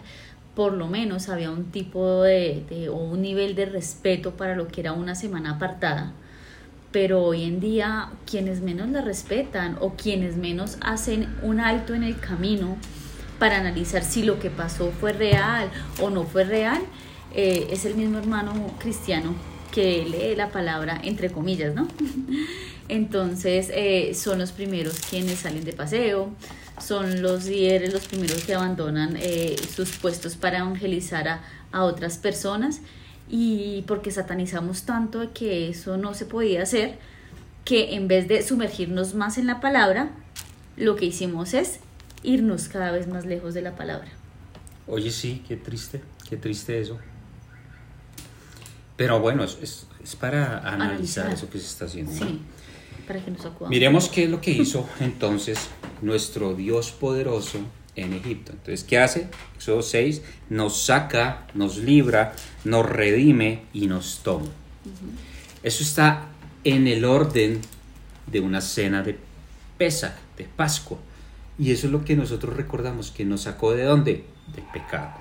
por 0.56 0.74
lo 0.74 0.88
menos 0.88 1.30
había 1.30 1.52
un 1.52 1.66
tipo 1.66 2.24
de, 2.24 2.90
o 2.92 2.96
un 2.96 3.22
nivel 3.22 3.54
de 3.54 3.68
respeto 3.68 4.36
para 4.36 4.56
lo 4.56 4.68
que 4.68 4.82
era 4.82 4.94
una 4.94 5.14
semana 5.14 5.52
apartada. 5.52 6.14
Pero 6.92 7.24
hoy 7.24 7.44
en 7.44 7.60
día 7.60 8.10
quienes 8.26 8.62
menos 8.62 8.90
la 8.90 9.02
respetan 9.02 9.78
o 9.82 9.94
quienes 9.94 10.36
menos 10.36 10.78
hacen 10.82 11.28
un 11.44 11.60
alto 11.60 11.94
en 11.94 12.04
el 12.04 12.20
camino 12.20 12.78
para 13.38 13.60
analizar 13.60 14.04
si 14.04 14.24
lo 14.24 14.40
que 14.40 14.50
pasó 14.50 14.92
fue 15.00 15.14
real 15.14 15.70
o 16.02 16.10
no 16.10 16.24
fue 16.24 16.44
real, 16.44 16.82
eh, 17.36 17.68
es 17.70 17.86
el 17.86 17.94
mismo 17.94 18.18
hermano 18.18 18.54
cristiano 18.80 19.36
que 19.72 20.06
lee 20.06 20.36
la 20.36 20.50
palabra 20.52 21.00
entre 21.04 21.32
comillas, 21.32 21.76
¿no? 21.76 21.88
Entonces 22.90 23.70
eh, 23.74 24.14
son 24.14 24.40
los 24.40 24.52
primeros 24.52 25.00
quienes 25.10 25.40
salen 25.40 25.66
de 25.66 25.74
paseo, 25.74 26.32
son 26.80 27.22
los 27.22 27.46
líderes 27.46 27.92
los 27.94 28.08
primeros 28.08 28.44
que 28.44 28.54
abandonan 28.54 29.18
eh, 29.20 29.56
sus 29.76 29.98
puestos 29.98 30.36
para 30.36 30.60
evangelizar 30.60 31.28
a, 31.28 31.44
a 31.72 31.84
otras 31.84 32.18
personas 32.18 32.82
y 33.30 33.84
porque 33.88 34.12
satanizamos 34.12 34.84
tanto 34.84 35.34
que 35.34 35.70
eso 35.70 35.98
no 35.98 36.14
se 36.14 36.26
podía 36.26 36.64
hacer, 36.64 36.98
que 37.66 37.96
en 37.96 38.08
vez 38.08 38.28
de 38.28 38.42
sumergirnos 38.42 39.16
más 39.16 39.38
en 39.38 39.48
la 39.48 39.60
palabra, 39.60 40.12
lo 40.78 40.96
que 40.96 41.06
hicimos 41.06 41.54
es 41.54 41.80
irnos 42.24 42.70
cada 42.70 42.92
vez 42.92 43.08
más 43.08 43.26
lejos 43.26 43.54
de 43.54 43.62
la 43.62 43.76
palabra. 43.76 44.08
Oye, 44.88 45.12
sí, 45.12 45.44
qué 45.48 45.58
triste, 45.58 46.02
qué 46.30 46.38
triste 46.38 46.80
eso. 46.80 46.98
Pero 48.98 49.20
bueno, 49.20 49.44
es, 49.44 49.58
es, 49.62 49.88
es 50.04 50.16
para 50.16 50.58
analizar, 50.58 50.74
analizar, 50.74 51.32
eso 51.32 51.50
que 51.50 51.60
se 51.60 51.68
está 51.68 51.86
haciendo. 51.86 52.12
Sí, 52.12 52.42
para 53.08 53.24
que 53.24 53.32
nos 53.32 53.46
acudamos. 53.46 53.70
Miremos 53.70 54.10
qué 54.10 54.26
es 54.26 54.30
lo 54.30 54.42
que 54.42 54.52
hizo 54.52 54.90
entonces 55.00 55.70
nuestro 56.02 56.56
Dios 56.56 56.92
poderoso 56.92 57.60
en 57.96 58.14
Egipto. 58.14 58.52
Entonces, 58.52 58.84
¿qué 58.84 59.00
hace? 59.00 59.30
Éxodo 59.56 59.82
6 59.82 60.22
nos 60.50 60.82
saca, 60.84 61.48
nos 61.54 61.78
libra, 61.78 62.34
nos 62.66 62.86
redime 62.86 63.64
y 63.72 63.88
nos 63.88 64.20
toma. 64.24 64.46
Uh 64.46 64.90
-huh. 64.90 65.64
Eso 65.64 65.84
está 65.84 66.28
en 66.64 66.88
el 66.88 67.06
orden 67.06 67.62
de 68.28 68.40
una 68.40 68.62
cena 68.62 69.04
de 69.04 69.18
Pesach, 69.78 70.14
de 70.38 70.46
Pascua. 70.46 70.98
Y 71.60 71.72
eso 71.72 71.88
es 71.88 71.94
lo 71.94 72.06
que 72.06 72.16
nosotros 72.16 72.56
recordamos, 72.56 73.12
que 73.12 73.26
nos 73.26 73.42
sacó 73.42 73.74
de 73.74 73.84
dónde? 73.84 74.26
Del 74.54 74.64
pecado. 74.72 75.20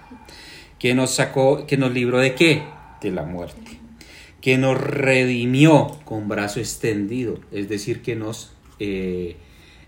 Que 0.79 0.95
nos 0.95 1.15
sacó, 1.15 1.67
que 1.67 1.77
nos 1.77 1.93
libró 1.93 2.19
de 2.19 2.35
qué? 2.35 2.63
De 3.01 3.11
la 3.11 3.23
muerte. 3.23 3.81
Que 4.41 4.59
nos 4.59 4.81
redimió 4.81 5.99
con 6.05 6.29
brazo 6.29 6.61
extendido, 6.61 7.41
es 7.53 7.69
decir, 7.69 8.03
que 8.03 8.17
nos, 8.17 8.53
eh, 8.79 9.37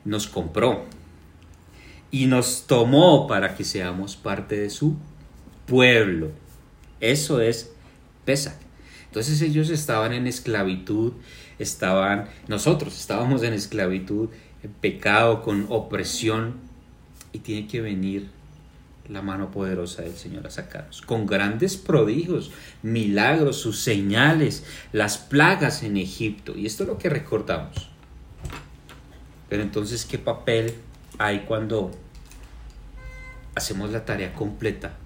nos 0.05 0.27
compró. 0.27 0.85
Y 2.11 2.27
nos 2.27 2.67
tomó 2.67 3.27
para 3.27 3.55
que 3.55 3.65
seamos 3.65 4.17
parte 4.17 4.59
de 4.59 4.71
su 4.71 4.97
pueblo. 5.67 6.31
Eso 7.00 7.41
es 7.41 7.73
Pesach. 8.25 8.55
Entonces 9.07 9.41
ellos 9.43 9.71
estaban 9.71 10.12
en 10.12 10.27
esclavitud, 10.27 11.12
estaban, 11.59 12.29
nosotros 12.47 12.99
estábamos 12.99 13.43
en 13.43 13.55
esclavitud, 13.55 14.29
en 14.62 14.71
pecado, 14.73 15.43
con 15.43 15.67
opresión, 15.71 16.57
y 17.33 17.38
tiene 17.41 17.67
que 17.67 17.81
venir 17.81 18.29
la 19.09 19.23
mano 19.23 19.50
poderosa 19.50 20.03
del 20.03 20.15
Señor 20.15 20.47
a 20.47 20.50
sacarnos, 20.50 21.03
con 21.03 21.27
grandes 21.27 21.77
prodigios, 21.77 22.50
milagros, 22.83 23.57
sus 23.57 23.81
señales, 23.81 24.65
las 24.93 25.19
plagas 25.19 25.83
en 25.83 25.97
Egipto, 25.97 26.57
y 26.57 26.67
esto 26.67 26.83
es 26.83 26.88
lo 26.88 26.99
que 26.99 27.09
recordamos. 27.09 27.88
Pero 29.49 29.62
entonces, 29.62 30.05
¿qué 30.05 30.19
papel 30.19 30.75
hay 31.19 31.41
cuando 31.41 31.91
hacemos 33.55 33.91
la 33.91 34.05
tarea 34.05 34.35
completa 34.35 34.97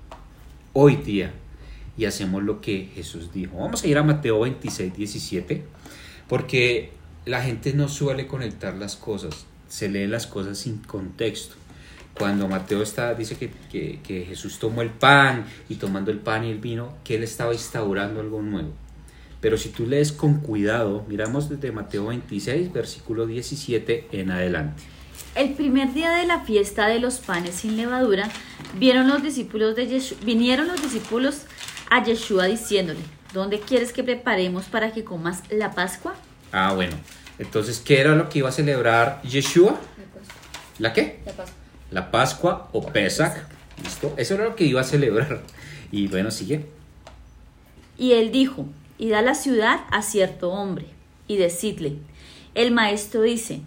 hoy 0.72 0.96
día 0.96 1.32
y 1.96 2.06
hacemos 2.06 2.42
lo 2.42 2.60
que 2.60 2.90
Jesús 2.94 3.32
dijo? 3.32 3.58
Vamos 3.58 3.84
a 3.84 3.86
ir 3.86 3.98
a 3.98 4.02
Mateo 4.02 4.40
26, 4.40 4.94
17, 4.96 5.64
porque 6.28 6.90
la 7.24 7.42
gente 7.42 7.72
no 7.72 7.88
suele 7.88 8.26
conectar 8.26 8.74
las 8.74 8.96
cosas, 8.96 9.46
se 9.68 9.88
lee 9.88 10.08
las 10.08 10.26
cosas 10.26 10.58
sin 10.58 10.78
contexto. 10.78 11.54
Cuando 12.18 12.46
Mateo 12.46 12.82
está, 12.82 13.14
dice 13.14 13.36
que, 13.36 13.50
que, 13.70 14.00
que, 14.02 14.24
Jesús 14.24 14.58
tomó 14.58 14.82
el 14.82 14.90
pan 14.90 15.46
y 15.68 15.76
tomando 15.76 16.10
el 16.10 16.18
pan 16.18 16.44
y 16.44 16.50
el 16.50 16.58
vino, 16.58 16.94
que 17.04 17.16
él 17.16 17.22
estaba 17.22 17.54
instaurando 17.54 18.20
algo 18.20 18.42
nuevo. 18.42 18.72
Pero 19.40 19.56
si 19.58 19.70
tú 19.70 19.86
lees 19.86 20.12
con 20.12 20.40
cuidado, 20.40 21.04
miramos 21.08 21.48
desde 21.48 21.72
Mateo 21.72 22.06
26, 22.06 22.72
versículo 22.72 23.26
17 23.26 24.08
en 24.12 24.30
adelante. 24.30 24.82
El 25.34 25.54
primer 25.54 25.92
día 25.94 26.10
de 26.12 26.26
la 26.26 26.40
fiesta 26.40 26.86
de 26.86 27.00
los 27.00 27.18
panes 27.18 27.56
sin 27.56 27.76
levadura, 27.76 28.28
vieron 28.78 29.08
los 29.08 29.22
discípulos 29.22 29.74
de 29.74 29.86
Yeshua, 29.88 30.18
vinieron 30.24 30.68
los 30.68 30.80
discípulos 30.80 31.46
a 31.90 32.04
Yeshua 32.04 32.46
diciéndole, 32.46 33.00
¿dónde 33.32 33.58
quieres 33.58 33.92
que 33.92 34.04
preparemos 34.04 34.66
para 34.66 34.92
que 34.92 35.02
comas 35.02 35.42
la 35.50 35.72
Pascua? 35.72 36.14
Ah, 36.52 36.74
bueno. 36.74 36.96
Entonces, 37.38 37.80
¿qué 37.80 38.00
era 38.00 38.14
lo 38.14 38.28
que 38.28 38.40
iba 38.40 38.50
a 38.50 38.52
celebrar 38.52 39.22
Yeshua? 39.22 39.80
¿La 40.78 40.92
qué? 40.92 41.20
La 41.24 41.32
Pascua. 41.32 41.61
La 41.92 42.10
Pascua 42.10 42.68
o 42.72 42.86
Pesach. 42.86 43.36
¿Listo? 43.82 44.14
Eso 44.16 44.34
era 44.34 44.44
lo 44.44 44.56
que 44.56 44.64
iba 44.64 44.80
a 44.80 44.84
celebrar. 44.84 45.42
Y 45.90 46.08
bueno, 46.08 46.30
sigue. 46.30 46.66
Y 47.98 48.12
él 48.12 48.32
dijo, 48.32 48.66
id 48.98 49.12
a 49.12 49.22
la 49.22 49.34
ciudad 49.34 49.80
a 49.90 50.02
cierto 50.02 50.50
hombre 50.50 50.86
y 51.28 51.36
decidle, 51.36 51.96
el 52.54 52.72
maestro 52.72 53.22
dice, 53.22 53.60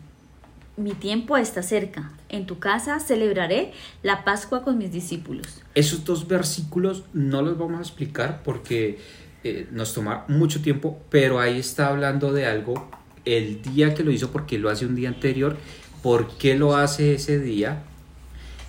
mi 0.77 0.91
tiempo 0.91 1.37
está 1.37 1.63
cerca, 1.63 2.11
en 2.29 2.45
tu 2.45 2.59
casa 2.59 2.99
celebraré 2.99 3.71
la 4.03 4.25
Pascua 4.25 4.63
con 4.63 4.77
mis 4.77 4.91
discípulos. 4.91 5.61
Esos 5.73 6.03
dos 6.03 6.27
versículos 6.27 7.03
no 7.13 7.41
los 7.41 7.57
vamos 7.57 7.77
a 7.77 7.81
explicar 7.81 8.41
porque 8.43 8.99
eh, 9.43 9.67
nos 9.71 9.93
toma 9.93 10.25
mucho 10.27 10.61
tiempo, 10.61 10.99
pero 11.09 11.39
ahí 11.39 11.59
está 11.59 11.87
hablando 11.87 12.33
de 12.33 12.45
algo, 12.45 12.89
el 13.23 13.61
día 13.61 13.93
que 13.93 14.03
lo 14.03 14.11
hizo, 14.11 14.31
porque 14.31 14.57
lo 14.57 14.69
hace 14.69 14.85
un 14.85 14.95
día 14.95 15.09
anterior, 15.09 15.55
por 16.01 16.37
qué 16.37 16.55
lo 16.55 16.75
hace 16.75 17.15
ese 17.15 17.39
día 17.39 17.83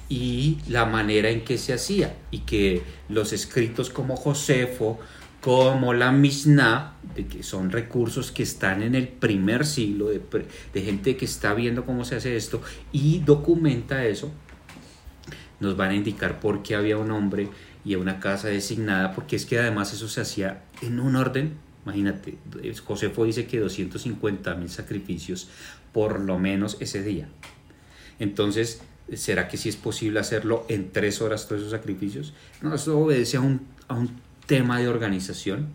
y 0.09 0.59
la 0.69 0.85
manera 0.85 1.31
en 1.31 1.45
que 1.45 1.59
se 1.59 1.73
hacía 1.73 2.15
y 2.31 2.41
que 2.41 2.83
los 3.09 3.33
escritos 3.33 3.91
como 3.91 4.17
Josefo, 4.17 4.99
como 5.41 5.95
la 5.95 6.13
Mishnah, 6.13 6.95
que 7.31 7.43
son 7.43 7.71
recursos 7.71 8.31
que 8.31 8.43
están 8.43 8.83
en 8.83 8.95
el 8.95 9.09
primer 9.09 9.67
siglo, 9.67 10.09
de, 10.09 10.21
de, 10.73 10.83
gente 10.83 11.17
que 11.17 11.25
está 11.25 11.55
viendo 11.55 11.85
cómo 11.85 12.05
se 12.05 12.17
hace 12.17 12.37
esto 12.37 12.63
y 12.93 13.21
documenta 13.21 14.05
eso, 14.07 14.33
nos 15.61 15.77
van 15.77 15.91
a 15.91 15.95
indicar 15.95 16.41
por 16.41 16.63
qué 16.63 16.75
había 16.75 16.99
un 16.99 17.11
hombre 17.11 17.49
y 17.85 17.95
una 17.95 18.19
casa 18.19 18.49
designada, 18.49 19.13
porque 19.13 19.37
es 19.37 19.47
que 19.47 19.59
además 19.59 19.93
eso 19.93 20.09
se 20.09 20.21
hacía 20.21 20.65
en 20.83 20.99
un 20.99 21.17
orden, 21.17 21.55
imagínate, 21.85 22.37
Josefo 22.85 23.25
dice 23.25 23.47
que 23.47 23.61
250 23.61 24.55
mil 24.57 24.69
sacrificios 24.69 25.49
por 25.93 26.21
lo 26.21 26.39
menos 26.39 26.77
ese 26.81 27.03
día. 27.03 27.29
Entonces, 28.19 28.83
¿será 29.15 29.49
que 29.49 29.57
sí 29.57 29.69
es 29.69 29.77
posible 29.77 30.21
hacerlo 30.21 30.65
en 30.69 30.91
tres 30.91 31.21
horas 31.21 31.47
todos 31.47 31.63
esos 31.63 31.73
sacrificios? 31.73 32.33
No, 32.63 32.75
eso 32.75 32.99
obedece 32.99 33.37
a 33.37 33.41
un, 33.41 33.67
a 33.89 33.95
un 33.95 34.11
tema 34.47 34.79
de 34.81 34.89
organización 34.89 35.69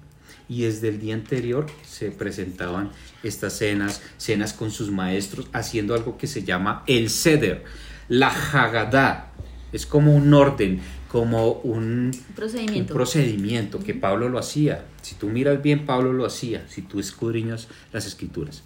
y 0.52 0.64
desde 0.64 0.90
el 0.90 1.00
día 1.00 1.14
anterior 1.14 1.66
se 1.88 2.12
presentaban 2.12 2.92
estas 3.24 3.54
cenas, 3.54 4.02
cenas 4.18 4.52
con 4.52 4.70
sus 4.70 4.92
maestros, 4.92 5.48
haciendo 5.54 5.94
algo 5.94 6.18
que 6.18 6.28
se 6.28 6.44
llama 6.44 6.84
el 6.88 7.10
ceder, 7.10 7.64
la 8.10 8.28
Haggadah. 8.28 9.32
Es 9.72 9.86
como 9.86 10.14
un 10.14 10.34
orden, 10.34 10.82
como 11.08 11.54
un 11.54 12.12
procedimiento, 12.36 12.94
un 12.94 12.98
procedimiento 12.98 13.80
que 13.80 13.94
Pablo 13.94 14.28
lo 14.28 14.40
hacía. 14.40 14.84
Si 15.02 15.16
tú 15.16 15.28
miras 15.28 15.62
bien, 15.62 15.86
Pablo 15.86 16.12
lo 16.12 16.26
hacía, 16.26 16.66
si 16.68 16.82
tú 16.82 17.00
escudriñas 17.00 17.70
las 17.94 18.06
escrituras. 18.06 18.64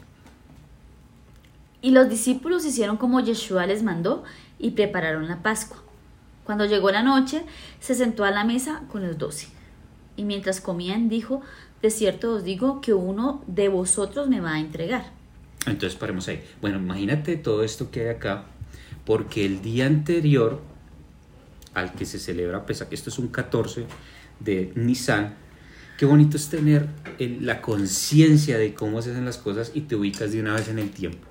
Y 1.85 1.91
los 1.91 2.09
discípulos 2.09 2.65
hicieron 2.65 2.97
como 2.97 3.19
Yeshua 3.19 3.67
les 3.67 3.83
mandó 3.83 4.23
y 4.57 4.71
prepararon 4.71 5.27
la 5.27 5.43
Pascua. 5.43 5.77
Cuando 6.43 6.65
llegó 6.65 6.89
la 6.89 7.03
noche, 7.03 7.43
se 7.79 7.93
sentó 7.93 8.23
a 8.23 8.31
la 8.31 8.43
mesa 8.43 8.81
con 8.91 9.05
los 9.05 9.19
doce. 9.19 9.49
Y 10.17 10.23
mientras 10.23 10.61
comían, 10.61 11.09
dijo, 11.09 11.43
de 11.83 11.91
cierto 11.91 12.33
os 12.33 12.43
digo 12.43 12.81
que 12.81 12.95
uno 12.95 13.43
de 13.45 13.69
vosotros 13.69 14.27
me 14.27 14.39
va 14.41 14.53
a 14.55 14.59
entregar. 14.59 15.11
Entonces 15.67 15.95
paremos 15.95 16.27
ahí. 16.27 16.43
Bueno, 16.59 16.79
imagínate 16.79 17.37
todo 17.37 17.63
esto 17.63 17.91
que 17.91 18.01
hay 18.01 18.15
acá, 18.15 18.45
porque 19.05 19.45
el 19.45 19.61
día 19.61 19.85
anterior 19.85 20.61
al 21.75 21.91
que 21.93 22.07
se 22.07 22.17
celebra 22.17 22.65
Pesach. 22.65 22.87
Esto 22.93 23.11
es 23.11 23.19
un 23.19 23.27
14 23.27 23.85
de 24.39 24.71
Nisan. 24.73 25.35
Qué 25.99 26.07
bonito 26.07 26.35
es 26.35 26.49
tener 26.49 26.87
el- 27.19 27.45
la 27.45 27.61
conciencia 27.61 28.57
de 28.57 28.73
cómo 28.73 29.03
se 29.03 29.11
hacen 29.11 29.25
las 29.25 29.37
cosas 29.37 29.71
y 29.75 29.81
te 29.81 29.95
ubicas 29.95 30.31
de 30.31 30.39
una 30.39 30.55
vez 30.55 30.67
en 30.69 30.79
el 30.79 30.89
tiempo. 30.89 31.27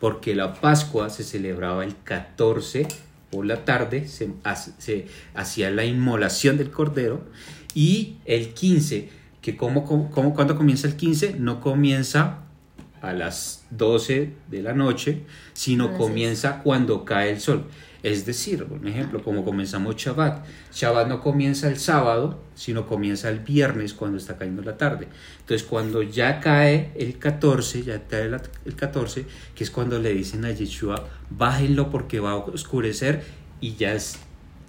Porque 0.00 0.34
la 0.34 0.54
Pascua 0.54 1.10
se 1.10 1.24
celebraba 1.24 1.84
el 1.84 1.94
14 2.02 2.88
por 3.30 3.46
la 3.46 3.64
tarde, 3.64 4.08
se, 4.08 5.06
hacía 5.34 5.70
la 5.70 5.84
inmolación 5.84 6.56
del 6.58 6.70
cordero 6.70 7.22
y 7.74 8.16
el 8.24 8.54
15, 8.54 9.08
que 9.40 9.56
como, 9.56 9.84
como, 9.84 10.34
cuando 10.34 10.56
comienza 10.56 10.88
el 10.88 10.96
15, 10.96 11.36
no 11.38 11.60
comienza 11.60 12.38
a 13.00 13.12
las 13.12 13.64
12 13.70 14.32
de 14.50 14.62
la 14.62 14.72
noche, 14.72 15.22
sino 15.52 15.96
comienza 15.96 16.62
cuando 16.62 17.04
cae 17.04 17.30
el 17.30 17.40
sol. 17.40 17.66
Es 18.02 18.24
decir, 18.24 18.66
un 18.68 18.86
ejemplo, 18.86 19.22
como 19.22 19.44
comenzamos 19.44 19.96
Shabbat. 19.96 20.46
Shabbat 20.72 21.08
no 21.08 21.20
comienza 21.20 21.68
el 21.68 21.78
sábado, 21.78 22.42
sino 22.54 22.86
comienza 22.86 23.28
el 23.28 23.40
viernes 23.40 23.92
cuando 23.92 24.16
está 24.16 24.38
cayendo 24.38 24.62
la 24.62 24.78
tarde. 24.78 25.08
Entonces, 25.40 25.66
cuando 25.66 26.02
ya 26.02 26.40
cae 26.40 26.92
el 26.96 27.18
14, 27.18 27.82
ya 27.82 28.06
cae 28.08 28.30
el 28.64 28.74
14, 28.74 29.26
que 29.54 29.64
es 29.64 29.70
cuando 29.70 29.98
le 29.98 30.14
dicen 30.14 30.44
a 30.46 30.50
Yeshua, 30.50 31.08
bájenlo 31.28 31.90
porque 31.90 32.20
va 32.20 32.30
a 32.32 32.36
oscurecer 32.36 33.22
y 33.60 33.74
ya 33.74 33.92
es 33.92 34.18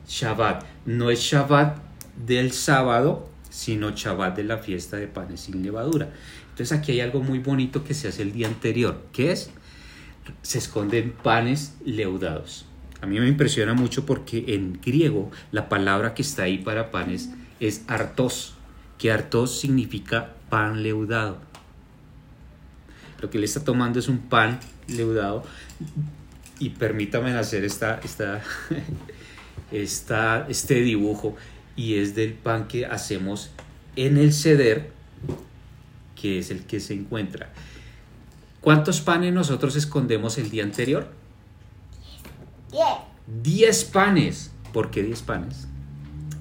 Shabbat. 0.08 0.66
No 0.86 1.10
es 1.10 1.20
Shabbat 1.20 1.78
del 2.26 2.52
sábado, 2.52 3.30
sino 3.50 3.92
Shabbat 3.92 4.36
de 4.36 4.44
la 4.44 4.58
fiesta 4.58 4.98
de 4.98 5.08
panes 5.08 5.42
sin 5.42 5.64
levadura. 5.64 6.10
Entonces, 6.50 6.78
aquí 6.78 6.92
hay 6.92 7.00
algo 7.00 7.22
muy 7.22 7.40
bonito 7.40 7.86
que 7.86 7.94
se 7.94 8.10
hace 8.10 8.24
el 8.24 8.34
día 8.34 8.48
anterior, 8.48 9.06
que 9.14 9.32
es 9.32 9.52
se 10.42 10.58
esconden 10.58 11.12
panes 11.12 11.76
leudados. 11.86 12.66
A 13.02 13.08
mí 13.08 13.20
me 13.20 13.28
impresiona 13.28 13.74
mucho 13.74 14.06
porque 14.06 14.46
en 14.50 14.80
griego 14.82 15.32
la 15.52 15.70
palabra 15.70 16.14
que 16.14 16.22
está 16.22 16.44
ahí 16.44 16.60
para 16.60 16.92
panes 16.92 17.30
es 17.60 17.84
artos, 17.88 18.54
que 18.98 19.12
artos 19.12 19.60
significa 19.60 20.34
pan 20.50 20.84
leudado. 20.84 21.40
Lo 23.22 23.30
que 23.30 23.38
él 23.40 23.44
está 23.44 23.64
tomando 23.64 24.00
es 24.00 24.08
un 24.08 24.20
pan 24.20 24.60
leudado 24.88 25.44
y 26.60 26.70
permítame 26.70 27.32
hacer 27.32 27.64
esta, 27.66 28.00
esta, 28.04 28.42
esta, 29.72 30.46
este 30.48 30.76
dibujo 30.76 31.36
y 31.76 31.96
es 31.96 32.14
del 32.14 32.34
pan 32.34 32.68
que 32.68 32.86
hacemos 32.86 33.50
en 33.96 34.18
el 34.18 34.32
ceder, 34.32 34.92
que 36.16 36.40
es 36.40 36.52
el 36.52 36.66
que 36.66 36.80
se 36.80 36.94
encuentra. 36.94 37.50
¿Cuántos 38.62 39.02
panes 39.02 39.34
nosotros 39.34 39.76
escondemos 39.76 40.38
el 40.38 40.52
día 40.52 40.64
anterior? 40.64 41.21
Diez. 43.42 43.62
10 43.62 43.86
panes. 43.86 44.52
¿Por 44.74 44.92
qué 44.92 45.04
10 45.04 45.22
panes? 45.22 45.68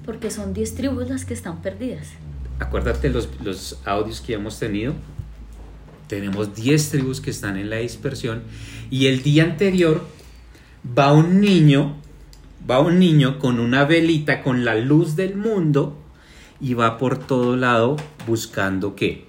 Porque 0.05 0.31
son 0.31 0.53
10 0.53 0.75
tribus 0.75 1.09
las 1.09 1.25
que 1.25 1.33
están 1.33 1.61
perdidas. 1.61 2.09
Acuérdate 2.59 3.09
los, 3.09 3.29
los 3.43 3.79
audios 3.85 4.21
que 4.21 4.33
hemos 4.33 4.59
tenido. 4.59 4.93
Tenemos 6.07 6.55
10 6.55 6.89
tribus 6.89 7.21
que 7.21 7.29
están 7.29 7.57
en 7.57 7.69
la 7.69 7.77
dispersión. 7.77 8.43
Y 8.89 9.07
el 9.07 9.23
día 9.23 9.43
anterior 9.43 10.05
va 10.97 11.13
un 11.13 11.39
niño, 11.39 11.95
va 12.69 12.79
un 12.79 12.99
niño 12.99 13.39
con 13.39 13.59
una 13.59 13.85
velita, 13.85 14.43
con 14.43 14.65
la 14.65 14.75
luz 14.75 15.15
del 15.15 15.35
mundo, 15.35 15.97
y 16.59 16.73
va 16.73 16.97
por 16.97 17.17
todo 17.17 17.55
lado 17.55 17.95
buscando 18.27 18.95
qué? 18.95 19.25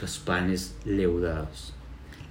Los 0.00 0.18
panes 0.18 0.76
leudados. 0.84 1.74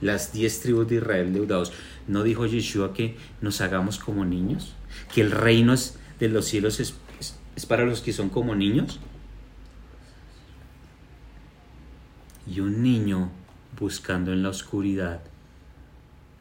Las 0.02 0.32
10 0.34 0.62
tribus 0.62 0.88
de 0.88 0.96
Israel 0.98 1.34
leudados. 1.34 1.72
¿No 2.08 2.24
dijo 2.24 2.46
Yeshua 2.46 2.94
que 2.94 3.16
nos 3.42 3.62
hagamos 3.62 3.98
como 3.98 4.26
niños? 4.26 4.74
¿Que 5.14 5.22
el 5.22 5.32
reino 5.32 5.74
es- 5.74 5.98
de 6.20 6.30
los 6.30 6.46
cielos 6.46 6.80
es, 6.80 6.94
es- 7.20 7.36
es 7.56 7.66
para 7.66 7.86
los 7.86 8.02
que 8.02 8.14
son 8.14 8.30
como 8.30 8.56
niños? 8.56 9.00
Y 12.50 12.60
un 12.62 12.82
niño 12.82 13.30
buscando 13.80 14.32
en 14.32 14.44
la 14.44 14.50
oscuridad 14.50 15.22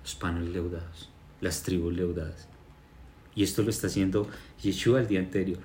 los 0.03 0.15
panes 0.15 0.49
leudados, 0.51 1.11
las 1.41 1.63
tribus 1.63 1.95
leudadas. 1.95 2.49
Y 3.35 3.43
esto 3.43 3.63
lo 3.63 3.71
está 3.71 3.89
haciendo 3.89 4.29
Yeshua 4.63 5.01
el 5.01 5.09
día 5.09 5.19
anterior. 5.21 5.59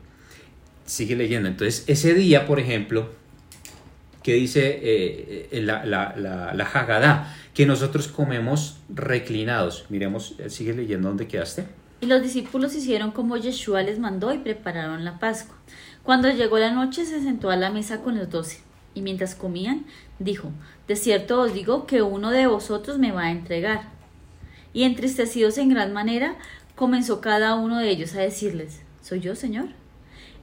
Sigue 0.86 1.16
leyendo. 1.16 1.48
Entonces, 1.48 1.84
ese 1.88 2.14
día, 2.14 2.48
por 2.48 2.60
ejemplo, 2.60 3.10
que 4.24 4.34
dice 4.34 4.80
eh, 4.82 5.50
eh, 5.52 5.62
la, 5.62 5.86
la, 5.86 6.14
la, 6.16 6.54
la 6.54 6.64
Haggadah, 6.66 7.36
que 7.54 7.66
nosotros 7.66 8.08
comemos 8.08 8.78
reclinados. 8.90 9.86
Miremos, 9.90 10.36
eh, 10.40 10.50
sigue 10.50 10.74
leyendo 10.74 11.10
dónde 11.10 11.28
quedaste. 11.28 11.66
Y 12.02 12.08
los 12.08 12.22
discípulos 12.22 12.76
hicieron 12.76 13.12
como 13.12 13.38
Yeshua 13.38 13.84
les 13.84 14.00
mandó 14.00 14.34
y 14.34 14.40
prepararon 14.40 15.06
la 15.06 15.20
Pascua. 15.20 15.56
Cuando 16.04 16.30
llegó 16.30 16.58
la 16.58 16.72
noche 16.72 17.06
se 17.06 17.22
sentó 17.22 17.52
a 17.52 17.56
la 17.56 17.70
mesa 17.70 18.02
con 18.02 18.18
los 18.18 18.30
doce. 18.30 18.62
Y 18.94 19.02
mientras 19.02 19.36
comían, 19.36 19.86
dijo, 20.20 20.52
De 20.88 20.96
cierto 20.96 21.42
os 21.42 21.54
digo 21.54 21.86
que 21.86 22.02
uno 22.02 22.32
de 22.32 22.48
vosotros 22.48 22.98
me 22.98 23.12
va 23.12 23.24
a 23.24 23.32
entregar. 23.32 23.90
Y 24.74 24.84
entristecidos 24.84 25.58
en 25.58 25.70
gran 25.70 25.94
manera, 25.94 26.36
comenzó 26.76 27.22
cada 27.22 27.56
uno 27.56 27.78
de 27.78 27.90
ellos 27.90 28.16
a 28.16 28.22
decirles, 28.22 28.82
¿Soy 29.02 29.20
yo, 29.20 29.36
Señor? 29.36 29.70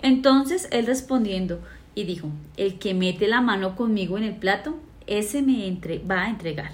Entonces 0.01 0.69
él 0.71 0.87
respondiendo 0.87 1.61
y 1.99 2.05
dijo, 2.05 2.31
El 2.57 2.79
que 2.79 2.95
mete 2.95 3.27
la 3.27 3.41
mano 3.41 3.75
conmigo 3.75 4.19
en 4.19 4.23
el 4.23 4.37
plato, 4.37 4.79
ese 5.09 5.43
me 5.43 5.67
entre 5.67 5.99
va 5.99 6.27
a 6.27 6.31
entregar. 6.31 6.71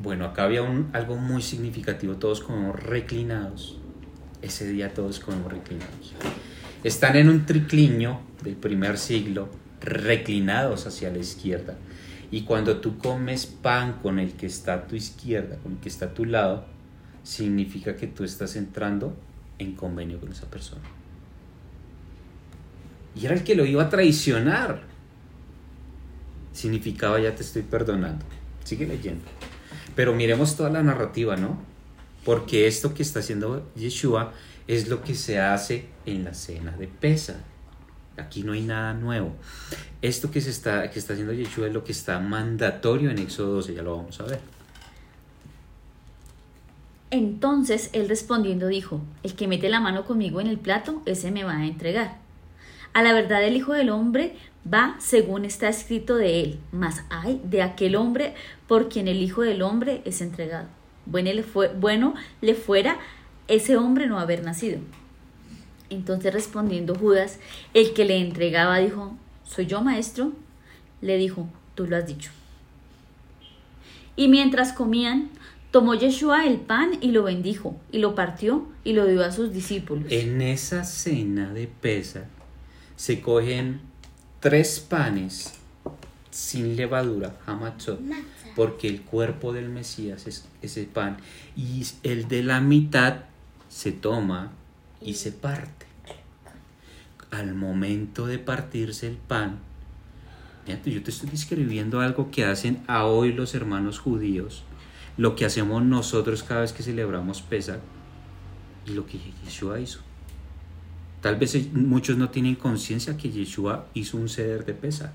Bueno, 0.00 0.26
acá 0.26 0.44
había 0.44 0.62
un, 0.62 0.90
algo 0.92 1.16
muy 1.16 1.42
significativo, 1.42 2.14
todos 2.14 2.40
comemos 2.40 2.80
reclinados. 2.80 3.78
Ese 4.40 4.68
día 4.68 4.94
todos 4.94 5.18
comemos 5.18 5.50
reclinados. 5.52 6.14
Están 6.84 7.16
en 7.16 7.28
un 7.28 7.46
triclinio 7.46 8.20
del 8.44 8.54
primer 8.54 8.96
siglo, 8.96 9.48
reclinados 9.80 10.86
hacia 10.86 11.10
la 11.10 11.18
izquierda. 11.18 11.74
Y 12.30 12.42
cuando 12.42 12.76
tú 12.76 12.98
comes 12.98 13.46
pan 13.46 13.98
con 14.02 14.20
el 14.20 14.34
que 14.34 14.46
está 14.46 14.74
a 14.74 14.86
tu 14.86 14.94
izquierda, 14.94 15.56
con 15.56 15.72
el 15.72 15.78
que 15.78 15.88
está 15.88 16.06
a 16.06 16.14
tu 16.14 16.26
lado, 16.26 16.64
significa 17.24 17.96
que 17.96 18.06
tú 18.06 18.22
estás 18.22 18.54
entrando 18.54 19.16
en 19.58 19.74
convenio 19.74 20.20
con 20.20 20.30
esa 20.30 20.48
persona. 20.48 21.01
Y 23.14 23.26
era 23.26 23.34
el 23.34 23.44
que 23.44 23.54
lo 23.54 23.64
iba 23.64 23.82
a 23.82 23.88
traicionar. 23.88 24.82
Significaba 26.52 27.20
ya 27.20 27.34
te 27.34 27.42
estoy 27.42 27.62
perdonando. 27.62 28.24
Sigue 28.64 28.86
leyendo. 28.86 29.24
Pero 29.94 30.14
miremos 30.14 30.56
toda 30.56 30.70
la 30.70 30.82
narrativa, 30.82 31.36
¿no? 31.36 31.58
Porque 32.24 32.66
esto 32.66 32.94
que 32.94 33.02
está 33.02 33.20
haciendo 33.20 33.70
Yeshua 33.74 34.32
es 34.66 34.88
lo 34.88 35.02
que 35.02 35.14
se 35.14 35.40
hace 35.40 35.86
en 36.06 36.24
la 36.24 36.34
cena 36.34 36.72
de 36.72 36.86
Pesa. 36.86 37.40
Aquí 38.16 38.42
no 38.42 38.52
hay 38.52 38.62
nada 38.62 38.94
nuevo. 38.94 39.34
Esto 40.02 40.30
que, 40.30 40.40
se 40.40 40.50
está, 40.50 40.90
que 40.90 40.98
está 40.98 41.14
haciendo 41.14 41.32
Yeshua 41.32 41.66
es 41.66 41.72
lo 41.72 41.84
que 41.84 41.92
está 41.92 42.18
mandatorio 42.20 43.10
en 43.10 43.18
Éxodo 43.18 43.54
12, 43.54 43.74
ya 43.74 43.82
lo 43.82 43.96
vamos 43.96 44.20
a 44.20 44.24
ver. 44.24 44.40
Entonces 47.10 47.90
él 47.92 48.08
respondiendo 48.08 48.68
dijo, 48.68 49.02
El 49.22 49.34
que 49.34 49.48
mete 49.48 49.68
la 49.68 49.80
mano 49.80 50.04
conmigo 50.04 50.40
en 50.40 50.46
el 50.46 50.58
plato, 50.58 51.02
ese 51.04 51.30
me 51.30 51.44
va 51.44 51.58
a 51.58 51.66
entregar. 51.66 52.21
A 52.92 53.02
la 53.02 53.14
verdad 53.14 53.42
el 53.44 53.56
Hijo 53.56 53.72
del 53.72 53.90
Hombre 53.90 54.34
va 54.72 54.96
según 54.98 55.44
está 55.44 55.68
escrito 55.68 56.16
de 56.16 56.42
él, 56.42 56.58
mas 56.72 57.02
hay 57.08 57.40
de 57.44 57.62
aquel 57.62 57.96
hombre 57.96 58.34
por 58.68 58.88
quien 58.88 59.08
el 59.08 59.22
Hijo 59.22 59.42
del 59.42 59.62
Hombre 59.62 60.02
es 60.04 60.20
entregado. 60.20 60.68
Bueno 61.06 61.32
le, 61.32 61.42
fue, 61.42 61.68
bueno 61.68 62.14
le 62.40 62.54
fuera 62.54 62.98
ese 63.48 63.76
hombre 63.76 64.06
no 64.06 64.18
haber 64.18 64.44
nacido. 64.44 64.78
Entonces 65.90 66.32
respondiendo 66.32 66.94
Judas, 66.94 67.38
el 67.74 67.92
que 67.92 68.04
le 68.04 68.18
entregaba, 68.18 68.78
dijo, 68.78 69.16
¿soy 69.44 69.66
yo 69.66 69.80
maestro? 69.82 70.32
Le 71.00 71.16
dijo, 71.16 71.48
tú 71.74 71.86
lo 71.86 71.96
has 71.96 72.06
dicho. 72.06 72.30
Y 74.16 74.28
mientras 74.28 74.72
comían, 74.72 75.30
tomó 75.70 75.94
Yeshua 75.94 76.46
el 76.46 76.58
pan 76.58 76.92
y 77.00 77.10
lo 77.10 77.24
bendijo, 77.24 77.78
y 77.90 77.98
lo 77.98 78.14
partió 78.14 78.68
y 78.84 78.92
lo 78.92 79.06
dio 79.06 79.24
a 79.24 79.32
sus 79.32 79.52
discípulos. 79.52 80.06
En 80.10 80.40
esa 80.40 80.84
cena 80.84 81.52
de 81.52 81.66
Pesa 81.66 82.26
se 83.02 83.20
cogen 83.20 83.80
tres 84.38 84.78
panes 84.78 85.54
sin 86.30 86.76
levadura, 86.76 87.36
hamatzot, 87.46 88.00
porque 88.54 88.86
el 88.86 89.02
cuerpo 89.02 89.52
del 89.52 89.70
Mesías 89.70 90.28
es 90.28 90.46
ese 90.62 90.84
pan, 90.84 91.16
y 91.56 91.84
el 92.04 92.28
de 92.28 92.44
la 92.44 92.60
mitad 92.60 93.24
se 93.68 93.90
toma 93.90 94.52
y 95.00 95.14
se 95.14 95.32
parte. 95.32 95.86
Al 97.32 97.56
momento 97.56 98.28
de 98.28 98.38
partirse 98.38 99.08
el 99.08 99.16
pan, 99.16 99.58
yo 100.64 101.02
te 101.02 101.10
estoy 101.10 101.28
describiendo 101.28 101.98
algo 101.98 102.30
que 102.30 102.44
hacen 102.44 102.84
a 102.86 103.06
hoy 103.06 103.32
los 103.32 103.56
hermanos 103.56 103.98
judíos, 103.98 104.62
lo 105.16 105.34
que 105.34 105.44
hacemos 105.44 105.82
nosotros 105.82 106.44
cada 106.44 106.60
vez 106.60 106.72
que 106.72 106.84
celebramos 106.84 107.42
Pesach 107.42 107.80
y 108.86 108.92
lo 108.92 109.06
que 109.06 109.18
Yeshua 109.44 109.80
hizo. 109.80 110.11
Tal 111.22 111.36
vez 111.36 111.72
muchos 111.72 112.18
no 112.18 112.30
tienen 112.30 112.56
conciencia 112.56 113.16
que 113.16 113.30
Yeshua 113.30 113.86
hizo 113.94 114.16
un 114.16 114.28
ceder 114.28 114.66
de 114.66 114.74
Pesach, 114.74 115.12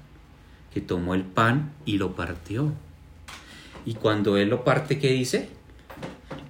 que 0.74 0.80
tomó 0.80 1.14
el 1.14 1.24
pan 1.24 1.74
y 1.86 1.98
lo 1.98 2.16
partió. 2.16 2.72
Y 3.86 3.96
cuando 3.96 4.38
él 4.38 4.50
lo 4.50 4.64
parte, 4.64 5.00
¿qué 5.00 5.12
dice? 5.12 5.50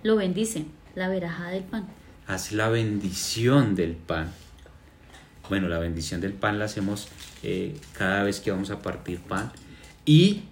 Lo 0.03 0.15
bendice, 0.15 0.65
la 0.93 1.09
veraja 1.09 1.49
del 1.49 1.63
pan. 1.63 1.87
haz 2.27 2.51
la 2.51 2.69
bendición 2.69 3.73
del 3.73 3.95
pan. 3.95 4.31
Bueno, 5.49 5.67
la 5.69 5.79
bendición 5.79 6.21
del 6.21 6.33
pan 6.33 6.59
la 6.59 6.65
hacemos 6.65 7.07
eh, 7.41 7.75
cada 7.97 8.21
vez 8.23 8.39
que 8.39 8.51
vamos 8.51 8.69
a 8.69 8.79
partir 8.83 9.19
pan. 9.19 9.51
Y 10.05 10.43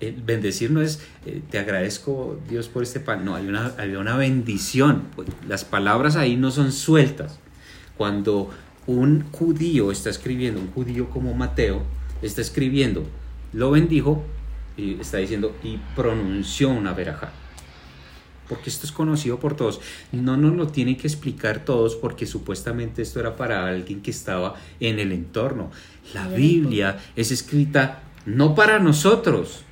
el 0.00 0.22
bendecir 0.22 0.70
no 0.70 0.80
es, 0.80 1.02
eh, 1.26 1.42
te 1.50 1.58
agradezco 1.58 2.40
Dios 2.48 2.68
por 2.68 2.84
este 2.84 3.00
pan. 3.00 3.24
No, 3.26 3.34
hay 3.34 3.46
una, 3.46 3.74
hay 3.76 3.94
una 3.96 4.16
bendición. 4.16 5.08
Pues, 5.14 5.28
las 5.46 5.64
palabras 5.64 6.16
ahí 6.16 6.36
no 6.36 6.50
son 6.50 6.72
sueltas. 6.72 7.38
Cuando 7.96 8.50
un 8.86 9.30
judío 9.30 9.90
está 9.90 10.10
escribiendo, 10.10 10.60
un 10.60 10.70
judío 10.70 11.10
como 11.10 11.34
Mateo, 11.34 11.82
está 12.22 12.40
escribiendo, 12.40 13.04
lo 13.52 13.70
bendijo, 13.70 14.24
y 14.76 15.00
está 15.00 15.18
diciendo, 15.18 15.54
y 15.62 15.78
pronunció 15.94 16.70
una 16.70 16.92
verajá 16.92 17.32
porque 18.48 18.70
esto 18.70 18.86
es 18.86 18.92
conocido 18.92 19.38
por 19.38 19.56
todos. 19.56 19.80
No 20.12 20.36
nos 20.36 20.54
lo 20.54 20.68
tienen 20.68 20.96
que 20.96 21.06
explicar 21.06 21.64
todos 21.64 21.96
porque 21.96 22.26
supuestamente 22.26 23.02
esto 23.02 23.20
era 23.20 23.36
para 23.36 23.66
alguien 23.66 24.02
que 24.02 24.10
estaba 24.10 24.54
en 24.80 24.98
el 24.98 25.12
entorno. 25.12 25.70
La 26.12 26.28
Biblia 26.28 26.98
es 27.16 27.30
escrita 27.30 28.02
no 28.26 28.54
para 28.54 28.78
nosotros, 28.78 29.64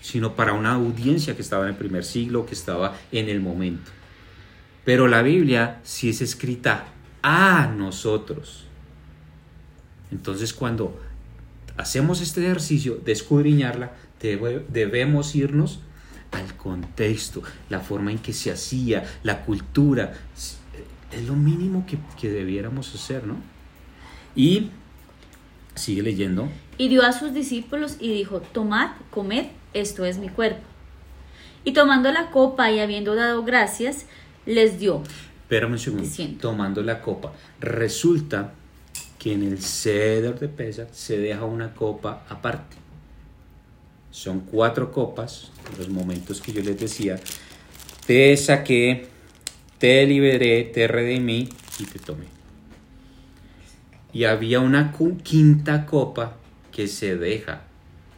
sino 0.00 0.34
para 0.34 0.52
una 0.52 0.74
audiencia 0.74 1.34
que 1.34 1.42
estaba 1.42 1.64
en 1.64 1.70
el 1.70 1.76
primer 1.76 2.04
siglo, 2.04 2.46
que 2.46 2.54
estaba 2.54 2.96
en 3.10 3.28
el 3.28 3.40
momento. 3.40 3.90
Pero 4.84 5.08
la 5.08 5.22
Biblia 5.22 5.80
sí 5.82 6.10
es 6.10 6.20
escrita 6.20 6.86
a 7.24 7.66
nosotros. 7.66 8.64
Entonces 10.12 10.52
cuando 10.52 11.00
hacemos 11.78 12.20
este 12.20 12.44
ejercicio 12.44 12.96
de 12.96 13.12
escudriñarla, 13.12 13.92
debemos 14.20 15.34
irnos 15.34 15.80
al 16.32 16.54
contexto, 16.56 17.42
la 17.70 17.80
forma 17.80 18.10
en 18.12 18.18
que 18.18 18.34
se 18.34 18.50
hacía, 18.50 19.04
la 19.22 19.42
cultura. 19.44 20.12
Es 21.10 21.26
lo 21.26 21.34
mínimo 21.34 21.86
que, 21.86 21.98
que 22.20 22.28
debiéramos 22.28 22.94
hacer, 22.94 23.26
¿no? 23.26 23.36
Y 24.36 24.70
sigue 25.74 26.02
leyendo. 26.02 26.50
Y 26.76 26.88
dio 26.88 27.04
a 27.04 27.12
sus 27.12 27.32
discípulos 27.32 27.96
y 28.00 28.12
dijo, 28.12 28.40
tomad, 28.40 28.90
comed, 29.10 29.46
esto 29.72 30.04
es 30.04 30.18
mi 30.18 30.28
cuerpo. 30.28 30.62
Y 31.64 31.72
tomando 31.72 32.12
la 32.12 32.30
copa 32.30 32.70
y 32.70 32.80
habiendo 32.80 33.14
dado 33.14 33.44
gracias, 33.44 34.04
les 34.44 34.78
dio. 34.78 35.02
Espérame 35.54 35.74
un 35.74 35.78
segundo. 35.78 36.38
Tomando 36.40 36.82
la 36.82 37.00
copa. 37.00 37.32
Resulta 37.60 38.52
que 39.20 39.34
en 39.34 39.44
el 39.44 39.62
ceder 39.62 40.36
de 40.40 40.48
pesa 40.48 40.88
se 40.90 41.16
deja 41.16 41.44
una 41.44 41.74
copa 41.74 42.24
aparte. 42.28 42.76
Son 44.10 44.40
cuatro 44.40 44.90
copas, 44.90 45.52
los 45.78 45.88
momentos 45.88 46.40
que 46.40 46.52
yo 46.52 46.60
les 46.60 46.78
decía, 46.78 47.20
te 48.04 48.36
saqué, 48.36 49.06
te 49.78 50.04
liberé, 50.06 50.64
te 50.64 50.88
redimí 50.88 51.48
y 51.78 51.84
te 51.84 52.00
tomé. 52.00 52.26
Y 54.12 54.24
había 54.24 54.58
una 54.58 54.92
quinta 55.22 55.86
copa 55.86 56.36
que 56.72 56.88
se 56.88 57.16
deja, 57.16 57.62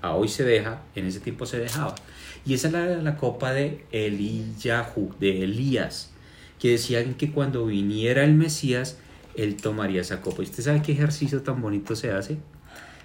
a 0.00 0.14
hoy 0.14 0.28
se 0.28 0.44
deja, 0.44 0.80
en 0.94 1.04
ese 1.04 1.20
tiempo 1.20 1.44
se 1.44 1.58
dejaba. 1.58 1.96
Y 2.46 2.54
esa 2.54 2.68
era 2.68 3.02
la 3.02 3.16
copa 3.18 3.52
de 3.52 3.84
Eliyahu, 3.92 5.14
de 5.20 5.44
Elías, 5.44 6.12
que 6.58 6.70
decían 6.70 7.14
que 7.14 7.32
cuando 7.32 7.66
viniera 7.66 8.24
el 8.24 8.34
Mesías, 8.34 8.98
él 9.34 9.56
tomaría 9.56 10.00
esa 10.00 10.20
copa. 10.20 10.42
¿Y 10.42 10.46
usted 10.46 10.62
sabe 10.62 10.82
qué 10.82 10.92
ejercicio 10.92 11.42
tan 11.42 11.60
bonito 11.60 11.94
se 11.94 12.10
hace? 12.10 12.38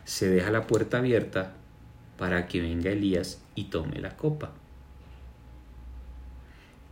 Se 0.06 0.30
deja 0.30 0.52
la 0.52 0.68
puerta 0.68 1.00
abierta 1.00 1.54
para 2.18 2.48
que 2.48 2.62
venga 2.62 2.92
Elías 2.92 3.42
y 3.56 3.66
tome 3.66 4.00
la 4.00 4.16
copa. 4.16 4.52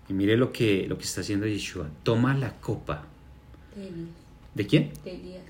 Y 0.09 0.13
mire 0.13 0.37
lo 0.37 0.51
que, 0.51 0.87
lo 0.87 0.97
que 0.97 1.03
está 1.03 1.21
haciendo 1.21 1.45
Yeshua. 1.45 1.89
Toma 2.03 2.35
la 2.35 2.59
copa. 2.59 3.05
De, 3.75 3.91
¿De 4.55 4.67
quién? 4.67 4.91
De 5.05 5.15
Elías. 5.15 5.43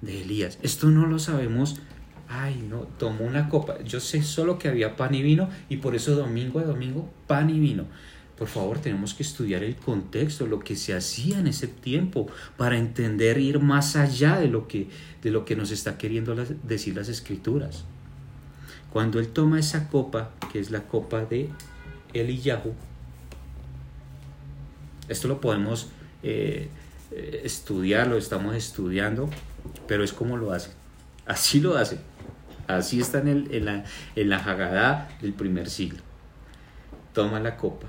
De 0.00 0.22
Elías. 0.22 0.58
Esto 0.62 0.88
no 0.88 1.06
lo 1.06 1.18
sabemos. 1.18 1.80
Ay, 2.28 2.64
no, 2.68 2.86
tomó 2.98 3.24
una 3.24 3.48
copa. 3.48 3.82
Yo 3.82 4.00
sé 4.00 4.22
solo 4.22 4.58
que 4.58 4.68
había 4.68 4.96
pan 4.96 5.14
y 5.14 5.22
vino 5.22 5.48
y 5.68 5.78
por 5.78 5.94
eso 5.94 6.14
domingo 6.14 6.60
a 6.60 6.64
domingo 6.64 7.10
pan 7.26 7.50
y 7.50 7.58
vino. 7.58 7.86
Por 8.36 8.48
favor, 8.48 8.80
tenemos 8.80 9.14
que 9.14 9.22
estudiar 9.22 9.62
el 9.62 9.76
contexto, 9.76 10.46
lo 10.46 10.58
que 10.58 10.74
se 10.74 10.94
hacía 10.94 11.38
en 11.38 11.46
ese 11.46 11.68
tiempo, 11.68 12.26
para 12.56 12.76
entender 12.76 13.38
ir 13.38 13.60
más 13.60 13.94
allá 13.94 14.38
de 14.38 14.48
lo 14.48 14.66
que, 14.66 14.88
de 15.22 15.30
lo 15.30 15.44
que 15.44 15.54
nos 15.54 15.70
está 15.70 15.98
queriendo 15.98 16.34
decir 16.64 16.96
las 16.96 17.08
escrituras. 17.08 17.84
Cuando 18.92 19.20
él 19.20 19.28
toma 19.28 19.60
esa 19.60 19.88
copa, 19.88 20.30
que 20.52 20.58
es 20.58 20.70
la 20.70 20.82
copa 20.82 21.24
de 21.24 21.48
Eliyahu, 22.12 22.74
esto 25.08 25.28
lo 25.28 25.40
podemos 25.40 25.88
eh, 26.22 26.68
estudiar, 27.44 28.08
lo 28.08 28.16
estamos 28.16 28.56
estudiando, 28.56 29.28
pero 29.86 30.02
es 30.02 30.12
como 30.12 30.36
lo 30.36 30.52
hace. 30.52 30.70
Así 31.26 31.60
lo 31.60 31.76
hace. 31.76 31.98
Así 32.66 33.00
está 33.00 33.18
en, 33.18 33.28
el, 33.28 33.54
en, 33.54 33.64
la, 33.66 33.84
en 34.16 34.28
la 34.28 34.38
Hagadá 34.38 35.08
del 35.20 35.34
primer 35.34 35.70
siglo. 35.70 36.02
Toma 37.12 37.38
la 37.38 37.56
copa. 37.56 37.88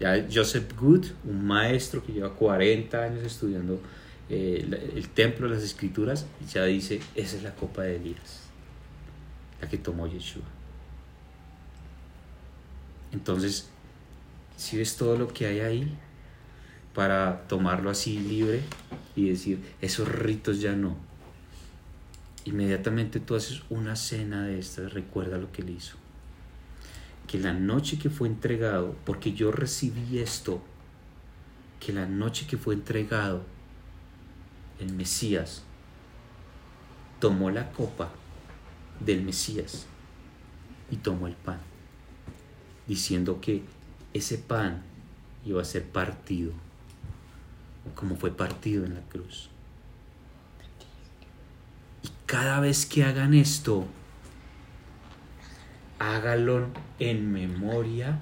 Ya 0.00 0.26
Joseph 0.32 0.74
Good, 0.76 1.06
un 1.24 1.46
maestro 1.46 2.02
que 2.02 2.12
lleva 2.12 2.34
40 2.34 3.02
años 3.02 3.22
estudiando 3.22 3.80
eh, 4.30 4.66
el 4.96 5.08
templo 5.10 5.48
de 5.48 5.56
las 5.56 5.62
escrituras, 5.62 6.26
ya 6.50 6.64
dice, 6.64 7.00
esa 7.14 7.36
es 7.36 7.42
la 7.42 7.54
copa 7.54 7.82
de 7.82 7.96
Elías 7.96 8.50
la 9.60 9.68
que 9.68 9.78
tomó 9.78 10.06
Yeshua. 10.06 10.42
Entonces, 13.12 13.68
si 14.56 14.78
ves 14.78 14.96
todo 14.96 15.18
lo 15.18 15.28
que 15.28 15.46
hay 15.46 15.60
ahí 15.60 15.98
para 16.94 17.46
tomarlo 17.48 17.90
así 17.90 18.18
libre 18.18 18.62
y 19.16 19.28
decir, 19.30 19.60
esos 19.80 20.08
ritos 20.08 20.60
ya 20.60 20.74
no. 20.74 20.96
Inmediatamente 22.44 23.20
tú 23.20 23.34
haces 23.34 23.62
una 23.68 23.96
cena 23.96 24.44
de 24.44 24.58
estas, 24.58 24.92
recuerda 24.92 25.38
lo 25.38 25.52
que 25.52 25.62
él 25.62 25.70
hizo. 25.70 25.96
Que 27.30 27.38
la 27.38 27.52
noche 27.52 27.96
que 27.96 28.10
fue 28.10 28.26
entregado, 28.26 28.96
porque 29.06 29.32
yo 29.32 29.52
recibí 29.52 30.18
esto, 30.18 30.60
que 31.78 31.92
la 31.92 32.04
noche 32.04 32.48
que 32.48 32.56
fue 32.56 32.74
entregado, 32.74 33.44
el 34.80 34.92
Mesías 34.92 35.62
tomó 37.20 37.50
la 37.50 37.70
copa 37.70 38.10
del 38.98 39.22
Mesías 39.22 39.86
y 40.90 40.96
tomó 40.96 41.28
el 41.28 41.34
pan, 41.34 41.60
diciendo 42.88 43.40
que 43.40 43.62
ese 44.12 44.36
pan 44.38 44.82
iba 45.44 45.62
a 45.62 45.64
ser 45.64 45.84
partido, 45.86 46.52
como 47.94 48.16
fue 48.16 48.32
partido 48.32 48.84
en 48.84 48.94
la 48.94 49.02
cruz. 49.02 49.50
Y 52.02 52.08
cada 52.26 52.58
vez 52.58 52.86
que 52.86 53.04
hagan 53.04 53.34
esto, 53.34 53.86
hágalo 56.00 56.66
en 56.98 57.30
memoria 57.30 58.18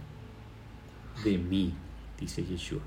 de 1.25 1.39
mí, 1.39 1.73
dice 2.21 2.45
Yeshua. 2.45 2.81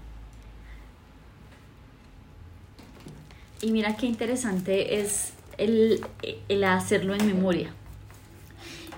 Y 3.62 3.72
mira 3.72 3.96
qué 3.96 4.06
interesante 4.06 5.00
es 5.00 5.34
el, 5.58 6.06
el 6.50 6.64
hacerlo 6.66 7.16
en 7.16 7.26
memoria. 7.26 7.72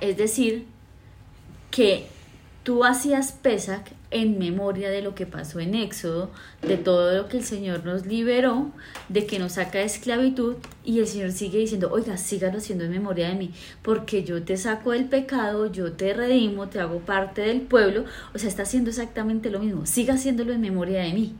Es 0.01 0.17
decir, 0.17 0.65
que 1.69 2.07
tú 2.63 2.83
hacías 2.83 3.31
Pesach 3.31 3.85
en 4.13 4.39
memoria 4.39 4.89
de 4.89 5.01
lo 5.01 5.15
que 5.15 5.25
pasó 5.25 5.59
en 5.59 5.75
Éxodo, 5.75 6.31
de 6.61 6.77
todo 6.77 7.15
lo 7.17 7.27
que 7.27 7.37
el 7.37 7.43
Señor 7.43 7.83
nos 7.83 8.05
liberó, 8.05 8.71
de 9.09 9.25
que 9.25 9.39
nos 9.39 9.53
saca 9.53 9.79
de 9.79 9.85
esclavitud, 9.85 10.55
y 10.85 10.99
el 10.99 11.07
Señor 11.07 11.31
sigue 11.31 11.59
diciendo, 11.59 11.89
oiga, 11.91 12.17
sígalo 12.17 12.59
haciendo 12.59 12.85
en 12.85 12.91
memoria 12.91 13.29
de 13.29 13.35
mí, 13.35 13.51
porque 13.81 14.23
yo 14.23 14.43
te 14.43 14.55
saco 14.57 14.91
del 14.91 15.05
pecado, 15.05 15.71
yo 15.71 15.93
te 15.93 16.13
redimo, 16.13 16.69
te 16.69 16.79
hago 16.79 16.99
parte 16.99 17.41
del 17.41 17.61
pueblo, 17.61 18.05
o 18.33 18.37
sea, 18.37 18.49
está 18.49 18.63
haciendo 18.63 18.89
exactamente 18.91 19.49
lo 19.49 19.59
mismo, 19.59 19.85
siga 19.85 20.13
haciéndolo 20.13 20.53
en 20.53 20.61
memoria 20.61 21.01
de 21.01 21.13
mí 21.13 21.35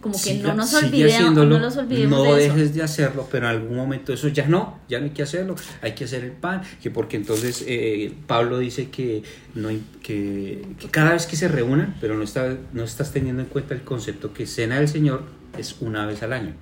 como 0.00 0.20
que 0.20 0.34
no 0.34 0.54
nos 0.54 0.72
olvidemos, 0.72 1.34
no 1.34 1.58
nos 1.58 1.76
olvidemos 1.76 2.26
no 2.26 2.34
dejes 2.34 2.74
de 2.74 2.82
hacerlo, 2.82 3.28
pero 3.30 3.48
en 3.48 3.56
algún 3.56 3.76
momento 3.76 4.14
eso 4.14 4.28
ya 4.28 4.46
no, 4.46 4.80
ya 4.88 4.98
no 4.98 5.04
hay 5.04 5.10
que 5.10 5.22
hacerlo, 5.22 5.56
hay 5.82 5.92
que 5.92 6.04
hacer 6.04 6.24
el 6.24 6.32
pan, 6.32 6.62
que 6.82 6.90
porque 6.90 7.18
entonces 7.18 7.62
eh, 7.66 8.14
Pablo 8.26 8.58
dice 8.58 8.88
que, 8.88 9.22
no, 9.54 9.68
que, 10.02 10.66
cada 10.90 11.12
vez 11.12 11.26
que 11.26 11.36
se 11.36 11.48
reúnan, 11.48 11.96
pero 12.00 12.16
no, 12.16 12.22
está, 12.22 12.56
no 12.72 12.82
estás 12.82 13.12
teniendo 13.12 13.42
en 13.42 13.48
cuenta 13.48 13.74
el 13.74 13.82
concepto 13.82 14.32
que 14.32 14.46
cena 14.46 14.78
del 14.78 14.88
Señor 14.88 15.24
es 15.58 15.76
una 15.80 16.06
vez 16.06 16.22
al 16.22 16.32
año. 16.32 16.54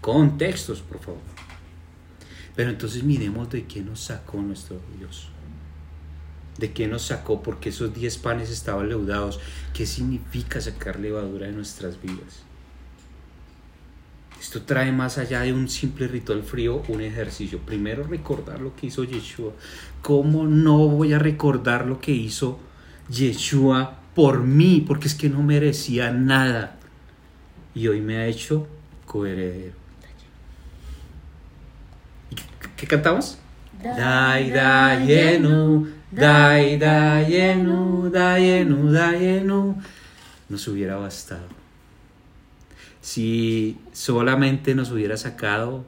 Contextos, 0.00 0.80
por 0.80 0.98
favor. 0.98 1.20
Pero 2.56 2.70
entonces 2.70 3.04
miremos 3.04 3.48
de 3.50 3.64
qué 3.64 3.80
nos 3.80 4.00
sacó 4.00 4.42
nuestro 4.42 4.80
Dios. 4.98 5.28
¿De 6.58 6.72
qué 6.72 6.86
nos 6.86 7.02
sacó? 7.02 7.42
Porque 7.42 7.70
esos 7.70 7.94
diez 7.94 8.16
panes 8.18 8.50
estaban 8.50 8.88
leudados. 8.88 9.40
¿Qué 9.72 9.86
significa 9.86 10.60
sacar 10.60 11.00
levadura 11.00 11.46
de 11.46 11.52
nuestras 11.52 12.00
vidas? 12.00 12.42
Esto 14.40 14.62
trae 14.62 14.92
más 14.92 15.18
allá 15.18 15.40
de 15.40 15.52
un 15.52 15.68
simple 15.68 16.06
ritual 16.06 16.42
frío, 16.42 16.82
un 16.88 17.00
ejercicio. 17.00 17.58
Primero 17.60 18.04
recordar 18.04 18.60
lo 18.60 18.76
que 18.76 18.86
hizo 18.86 19.04
Yeshua. 19.04 19.52
¿Cómo 20.02 20.44
no 20.44 20.88
voy 20.88 21.12
a 21.12 21.18
recordar 21.18 21.86
lo 21.86 22.00
que 22.00 22.12
hizo 22.12 22.58
Yeshua 23.08 23.98
por 24.14 24.42
mí, 24.42 24.84
porque 24.86 25.08
es 25.08 25.14
que 25.14 25.28
no 25.28 25.42
merecía 25.42 26.10
nada. 26.10 26.76
Y 27.74 27.88
hoy 27.88 28.00
me 28.00 28.18
ha 28.18 28.26
hecho 28.26 28.66
coheredero. 29.06 29.74
¿Y 32.30 32.36
qué, 32.76 32.86
cantamos? 32.86 33.38
Dai 33.82 34.50
dayenu, 34.50 35.88
dai 36.14 36.78
dayenu, 36.78 38.10
dayenu, 38.10 38.92
dayenu. 38.92 39.74
Nos 40.48 40.68
hubiera 40.68 40.96
bastado. 40.96 41.48
Si 43.00 43.76
solamente 43.92 44.74
nos 44.74 44.90
hubiera 44.90 45.16
sacado 45.16 45.84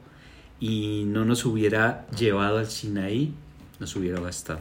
y 0.60 1.04
no 1.06 1.24
nos 1.24 1.44
hubiera 1.44 2.06
llevado 2.10 2.58
al 2.58 2.66
Sinaí, 2.66 3.34
nos 3.78 3.94
hubiera 3.96 4.20
bastado. 4.20 4.60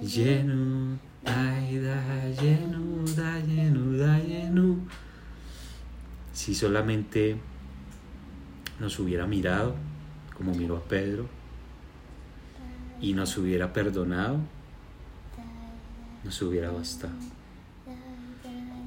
Lleno, 0.00 0.98
dai 1.22 1.78
dayenu, 1.78 3.04
dayenu, 3.14 3.96
dayenu. 3.98 4.88
Si 6.32 6.54
solamente 6.54 7.36
nos 8.80 8.98
hubiera 8.98 9.26
mirado 9.26 9.74
como 10.34 10.54
miró 10.54 10.76
a 10.76 10.84
Pedro 10.84 11.41
y 13.02 13.12
nos 13.14 13.36
hubiera 13.36 13.72
perdonado, 13.72 14.38
nos 16.24 16.40
hubiera 16.40 16.70
bastado. 16.70 17.12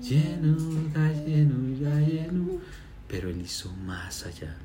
Lleno, 0.02 0.56
da 0.94 1.12
lleno, 1.12 1.80
da 1.82 2.00
lleno. 2.00 2.62
Pero 3.08 3.30
Él 3.30 3.42
hizo 3.42 3.72
más 3.74 4.26
allá. 4.26 4.56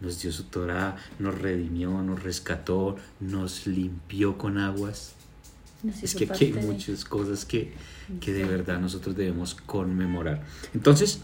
Nos 0.00 0.22
dio 0.22 0.30
su 0.30 0.44
Torah, 0.44 0.96
nos 1.18 1.38
redimió, 1.38 1.90
nos 2.02 2.22
rescató, 2.22 2.96
nos 3.20 3.66
limpió 3.66 4.38
con 4.38 4.58
aguas. 4.58 5.14
Es 6.02 6.14
que 6.14 6.24
aquí 6.24 6.46
hay 6.46 6.52
muchas 6.52 7.04
cosas 7.04 7.44
que, 7.44 7.74
que 8.20 8.32
de 8.32 8.44
verdad 8.44 8.78
nosotros 8.78 9.16
debemos 9.16 9.54
conmemorar. 9.54 10.42
Entonces, 10.72 11.20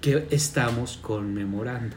¿qué 0.00 0.26
estamos 0.30 0.96
conmemorando? 0.96 1.94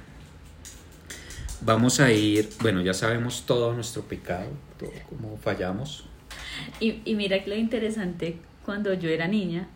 Vamos 1.62 2.00
a 2.00 2.12
ir, 2.12 2.50
bueno, 2.62 2.82
ya 2.82 2.94
sabemos 2.94 3.44
todo 3.46 3.74
nuestro 3.74 4.04
pecado, 4.04 4.50
todo 4.78 4.92
cómo 5.10 5.38
fallamos. 5.38 6.06
Y, 6.80 7.02
y 7.06 7.16
mira 7.16 7.44
que 7.44 7.50
lo 7.50 7.56
interesante, 7.56 8.38
cuando 8.66 8.94
yo 8.94 9.10
era 9.10 9.28
niña, 9.28 9.68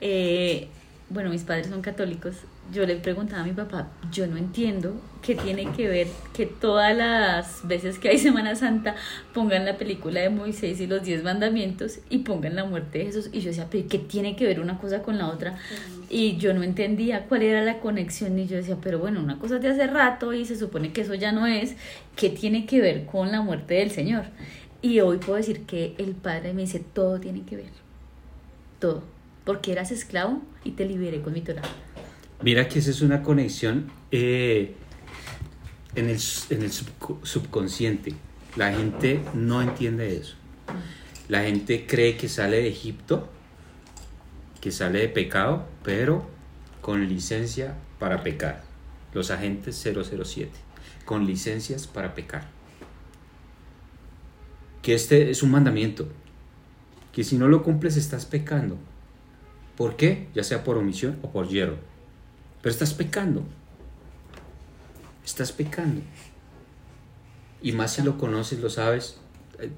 eh, 0.00 0.68
bueno, 1.08 1.30
mis 1.30 1.42
padres 1.44 1.68
son 1.68 1.82
católicos, 1.82 2.36
yo 2.70 2.86
le 2.86 2.96
preguntaba 2.96 3.42
a 3.42 3.44
mi 3.44 3.52
papá, 3.52 3.88
yo 4.12 4.26
no 4.26 4.36
entiendo 4.36 4.94
qué 5.20 5.34
tiene 5.34 5.70
que 5.72 5.88
ver 5.88 6.06
que 6.32 6.46
todas 6.46 6.96
las 6.96 7.66
veces 7.66 7.98
que 7.98 8.08
hay 8.08 8.18
Semana 8.18 8.54
Santa 8.54 8.94
pongan 9.34 9.64
la 9.64 9.76
película 9.76 10.20
de 10.20 10.30
Moisés 10.30 10.80
y 10.80 10.86
los 10.86 11.02
diez 11.02 11.22
mandamientos 11.22 11.98
y 12.08 12.18
pongan 12.18 12.56
la 12.56 12.64
muerte 12.64 12.98
de 12.98 13.06
Jesús. 13.06 13.30
Y 13.32 13.40
yo 13.40 13.48
decía, 13.48 13.68
pero 13.70 13.88
¿qué 13.88 13.98
tiene 13.98 14.36
que 14.36 14.46
ver 14.46 14.60
una 14.60 14.78
cosa 14.78 15.02
con 15.02 15.18
la 15.18 15.28
otra? 15.28 15.56
Y 16.08 16.36
yo 16.36 16.54
no 16.54 16.62
entendía 16.62 17.26
cuál 17.26 17.42
era 17.42 17.62
la 17.62 17.80
conexión 17.80 18.38
y 18.38 18.46
yo 18.46 18.56
decía, 18.56 18.76
pero 18.80 18.98
bueno, 18.98 19.20
una 19.20 19.38
cosa 19.38 19.56
es 19.56 19.62
de 19.62 19.70
hace 19.70 19.86
rato 19.86 20.32
y 20.32 20.44
se 20.44 20.56
supone 20.56 20.92
que 20.92 21.02
eso 21.02 21.14
ya 21.14 21.32
no 21.32 21.46
es, 21.46 21.74
¿qué 22.16 22.30
tiene 22.30 22.66
que 22.66 22.80
ver 22.80 23.06
con 23.06 23.32
la 23.32 23.42
muerte 23.42 23.74
del 23.74 23.90
Señor? 23.90 24.24
Y 24.80 25.00
hoy 25.00 25.18
puedo 25.18 25.36
decir 25.36 25.62
que 25.62 25.94
el 25.98 26.14
Padre 26.14 26.54
me 26.54 26.62
dice, 26.62 26.80
todo 26.80 27.20
tiene 27.20 27.42
que 27.42 27.56
ver, 27.56 27.70
todo, 28.78 29.04
porque 29.44 29.72
eras 29.72 29.92
esclavo 29.92 30.42
y 30.64 30.72
te 30.72 30.86
liberé 30.86 31.22
con 31.22 31.32
mi 31.32 31.40
Torah. 31.40 31.62
Mira 32.42 32.68
que 32.68 32.78
esa 32.80 32.90
es 32.90 33.00
una 33.02 33.22
conexión 33.22 33.90
eh, 34.10 34.74
en 35.94 36.08
el, 36.10 36.18
en 36.50 36.62
el 36.62 36.70
subco- 36.70 37.24
subconsciente. 37.24 38.14
La 38.56 38.72
gente 38.74 39.20
no 39.34 39.62
entiende 39.62 40.16
eso. 40.16 40.34
La 41.28 41.42
gente 41.44 41.86
cree 41.86 42.16
que 42.16 42.28
sale 42.28 42.58
de 42.58 42.68
Egipto, 42.68 43.28
que 44.60 44.70
sale 44.72 44.98
de 45.00 45.08
pecado, 45.08 45.66
pero 45.84 46.26
con 46.80 47.08
licencia 47.08 47.76
para 47.98 48.22
pecar. 48.22 48.64
Los 49.14 49.30
agentes 49.30 49.76
007, 49.76 50.50
con 51.04 51.26
licencias 51.26 51.86
para 51.86 52.14
pecar. 52.14 52.48
Que 54.82 54.94
este 54.94 55.30
es 55.30 55.42
un 55.44 55.52
mandamiento, 55.52 56.08
que 57.12 57.22
si 57.22 57.38
no 57.38 57.46
lo 57.46 57.62
cumples 57.62 57.96
estás 57.96 58.26
pecando. 58.26 58.78
¿Por 59.76 59.96
qué? 59.96 60.28
Ya 60.34 60.42
sea 60.42 60.64
por 60.64 60.76
omisión 60.76 61.18
o 61.22 61.30
por 61.30 61.48
hierro. 61.48 61.76
Pero 62.62 62.72
estás 62.72 62.94
pecando. 62.94 63.44
Estás 65.24 65.52
pecando. 65.52 66.00
Y 67.60 67.72
más 67.72 67.94
si 67.94 68.02
lo 68.02 68.18
conoces, 68.18 68.60
lo 68.60 68.70
sabes, 68.70 69.18
eh, 69.58 69.70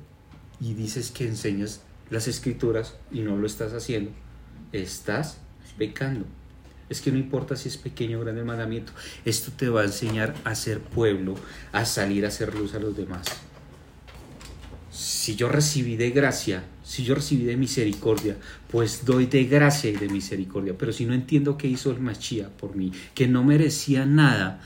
y 0.61 0.75
dices 0.75 1.11
que 1.11 1.27
enseñas 1.27 1.81
las 2.11 2.29
escrituras 2.29 2.95
y 3.11 3.21
no 3.21 3.37
lo 3.37 3.47
estás 3.47 3.73
haciendo, 3.73 4.11
estás 4.73 5.39
pecando. 5.77 6.27
Es 6.89 7.01
que 7.01 7.11
no 7.11 7.19
importa 7.19 7.57
si 7.57 7.69
es 7.69 7.77
pequeño 7.77 8.19
o 8.19 8.21
grande 8.23 8.41
el 8.41 8.47
mandamiento, 8.47 8.93
esto 9.25 9.53
te 9.57 9.69
va 9.69 9.83
a 9.83 9.85
enseñar 9.85 10.35
a 10.45 10.55
ser 10.55 10.81
pueblo, 10.81 11.35
a 11.73 11.85
salir 11.85 12.25
a 12.25 12.29
hacer 12.29 12.55
luz 12.55 12.75
a 12.75 12.79
los 12.79 12.97
demás. 12.97 13.27
Si 14.95 15.35
yo 15.35 15.49
recibí 15.49 15.97
de 15.97 16.11
gracia, 16.11 16.63
si 16.85 17.03
yo 17.03 17.17
recibí 17.17 17.43
de 17.43 17.57
misericordia, 17.57 18.37
pues 18.71 19.05
doy 19.05 19.27
de 19.27 19.43
gracia 19.45 19.91
y 19.91 19.97
de 19.97 20.09
misericordia. 20.09 20.79
Pero 20.79 20.93
si 20.93 21.05
no 21.05 21.15
entiendo 21.15 21.59
qué 21.59 21.67
hizo 21.67 21.91
el 21.91 21.99
Machía 21.99 22.49
por 22.49 22.77
mí, 22.77 22.93
que 23.13 23.27
no 23.27 23.43
merecía 23.43 24.07
nada, 24.07 24.61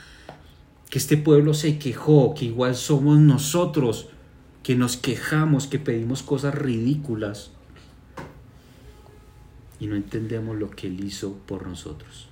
que 0.90 0.98
este 0.98 1.16
pueblo 1.16 1.54
se 1.54 1.78
quejó, 1.78 2.34
que 2.34 2.44
igual 2.44 2.76
somos 2.76 3.18
nosotros, 3.18 4.08
que 4.62 4.76
nos 4.76 4.98
quejamos, 4.98 5.66
que 5.66 5.78
pedimos 5.78 6.22
cosas 6.22 6.54
ridículas 6.54 7.52
y 9.80 9.86
no 9.86 9.96
entendemos 9.96 10.58
lo 10.58 10.68
que 10.68 10.88
Él 10.88 11.02
hizo 11.02 11.38
por 11.46 11.66
nosotros. 11.66 12.28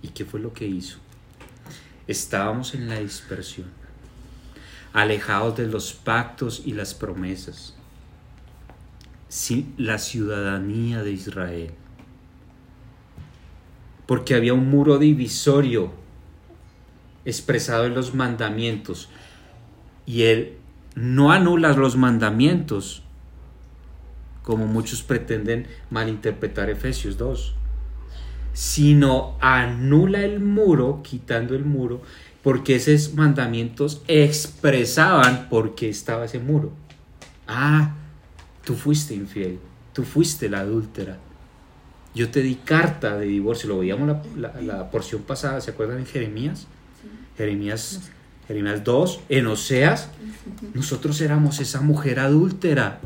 ¿Y 0.00 0.08
qué 0.08 0.24
fue 0.24 0.40
lo 0.40 0.54
que 0.54 0.66
hizo? 0.66 0.96
Estábamos 2.06 2.74
en 2.74 2.88
la 2.88 3.00
dispersión, 3.00 3.81
alejados 4.92 5.56
de 5.56 5.66
los 5.66 5.92
pactos 5.92 6.62
y 6.64 6.72
las 6.72 6.94
promesas, 6.94 7.74
sin 9.28 9.74
la 9.78 9.98
ciudadanía 9.98 11.02
de 11.02 11.12
Israel, 11.12 11.70
porque 14.06 14.34
había 14.34 14.54
un 14.54 14.68
muro 14.68 14.98
divisorio 14.98 15.92
expresado 17.24 17.86
en 17.86 17.94
los 17.94 18.14
mandamientos. 18.14 19.08
Y 20.06 20.22
Él 20.24 20.56
no 20.94 21.32
anula 21.32 21.72
los 21.72 21.96
mandamientos, 21.96 23.02
como 24.42 24.66
muchos 24.66 25.02
pretenden 25.02 25.68
malinterpretar 25.90 26.68
Efesios 26.68 27.16
2, 27.16 27.54
sino 28.52 29.36
anula 29.40 30.22
el 30.22 30.40
muro, 30.40 31.00
quitando 31.02 31.54
el 31.54 31.64
muro, 31.64 32.02
porque 32.42 32.76
esos 32.76 33.14
mandamientos 33.14 34.02
expresaban 34.08 35.48
por 35.48 35.74
qué 35.74 35.88
estaba 35.88 36.24
ese 36.24 36.38
muro. 36.38 36.72
Ah, 37.46 37.94
tú 38.64 38.74
fuiste 38.74 39.14
infiel, 39.14 39.58
tú 39.92 40.02
fuiste 40.04 40.48
la 40.48 40.60
adúltera. 40.60 41.18
Yo 42.14 42.30
te 42.30 42.42
di 42.42 42.56
carta 42.56 43.16
de 43.16 43.26
divorcio, 43.26 43.68
lo 43.68 43.78
veíamos 43.78 44.06
la, 44.36 44.50
la- 44.52 44.60
la 44.60 44.90
porción 44.90 45.22
pasada, 45.22 45.60
¿se 45.60 45.70
acuerdan 45.70 45.98
en 45.98 46.06
Jeremías? 46.06 46.66
Jeremías, 47.38 48.00
Jeremías 48.46 48.84
2, 48.84 49.20
en 49.30 49.46
Oseas, 49.46 50.08
nosotros 50.74 51.20
éramos 51.22 51.58
esa 51.60 51.80
mujer 51.80 52.20
adúltera. 52.20 53.00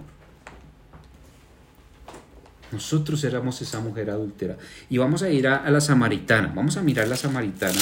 Nosotros 2.72 3.22
éramos 3.22 3.62
esa 3.62 3.79
mujer 3.81 4.11
adúltera. 4.11 4.57
Y 4.90 4.99
vamos 4.99 5.22
a 5.22 5.31
ir 5.31 5.46
a, 5.46 5.57
a 5.57 5.70
la 5.70 5.81
samaritana. 5.81 6.53
Vamos 6.55 6.77
a 6.77 6.83
mirar 6.83 7.07
la 7.07 7.16
samaritana. 7.16 7.79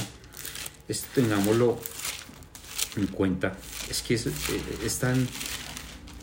Esto 0.86 1.08
tengámoslo 1.14 1.78
en 2.96 3.06
cuenta. 3.06 3.56
Es 3.90 4.02
que 4.02 4.14
es, 4.14 4.26
eh, 4.26 4.30
es 4.84 4.98
tan, 4.98 5.26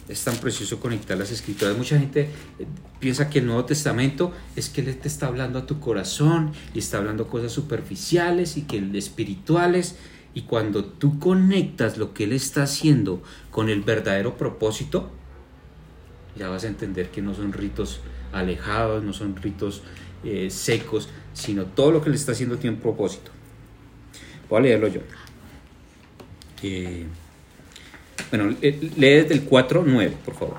es 0.08 0.24
tan 0.24 0.36
precioso 0.38 0.80
conectar 0.80 1.18
las 1.18 1.32
escrituras. 1.32 1.76
Mucha 1.76 1.98
gente 1.98 2.30
eh, 2.60 2.68
piensa 3.00 3.30
que 3.30 3.40
el 3.40 3.48
Nuevo 3.48 3.66
Testamento 3.66 4.34
es 4.56 4.70
que 4.70 4.82
Él 4.82 4.96
te 4.98 5.08
está 5.08 5.28
hablando 5.28 5.60
a 5.60 5.66
tu 5.66 5.80
corazón 5.80 6.52
y 6.74 6.80
está 6.80 6.98
hablando 6.98 7.28
cosas 7.28 7.52
superficiales 7.52 8.58
y 8.58 8.64
que 8.64 8.78
espirituales. 8.94 9.96
Y 10.34 10.44
cuando 10.44 10.86
tú 10.86 11.20
conectas 11.20 11.98
lo 11.98 12.14
que 12.14 12.26
Él 12.26 12.34
está 12.34 12.64
haciendo 12.64 13.22
con 13.50 13.68
el 13.70 13.82
verdadero 13.82 14.38
propósito, 14.38 15.10
ya 16.38 16.50
vas 16.50 16.64
a 16.64 16.68
entender 16.68 17.10
que 17.10 17.22
no 17.22 17.34
son 17.34 17.52
ritos 17.52 18.00
alejados, 18.32 19.04
no 19.04 19.12
son 19.12 19.36
ritos 19.36 19.82
eh, 20.24 20.50
secos, 20.50 21.10
sino 21.34 21.66
todo 21.66 21.92
lo 21.92 22.02
que 22.02 22.10
le 22.10 22.16
está 22.16 22.32
haciendo 22.32 22.58
tiene 22.58 22.76
un 22.78 22.82
propósito. 22.82 23.32
Voy 24.52 24.60
a 24.60 24.64
leerlo 24.64 24.90
yo. 24.90 25.00
Bueno, 28.30 28.50
lee 28.60 28.76
desde 28.98 29.34
el 29.34 29.50
4.9, 29.50 30.12
por 30.26 30.34
favor. 30.36 30.58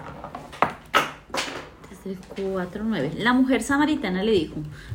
Desde 1.91 2.13
el 2.13 2.19
4.9. 2.47 3.19
La 3.19 3.35
mujer 3.35 3.63
samaritana 3.63 4.23
le 4.23 4.33
dijo, 4.33 4.55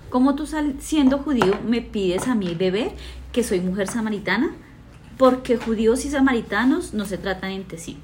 ¿cómo 0.09 0.33
tú 0.33 0.49
siendo 0.79 1.19
judío 1.19 1.59
me 1.63 1.83
pides 1.83 2.27
a 2.27 2.33
mí 2.33 2.55
beber 2.55 2.89
que 3.31 3.43
soy 3.43 3.61
mujer 3.61 3.87
samaritana? 3.87 4.55
Porque 5.19 5.57
judíos 5.57 6.03
y 6.03 6.09
samaritanos 6.09 6.95
no 6.95 7.05
se 7.05 7.19
tratan 7.19 7.51
entre 7.51 7.77
sí. 7.77 7.97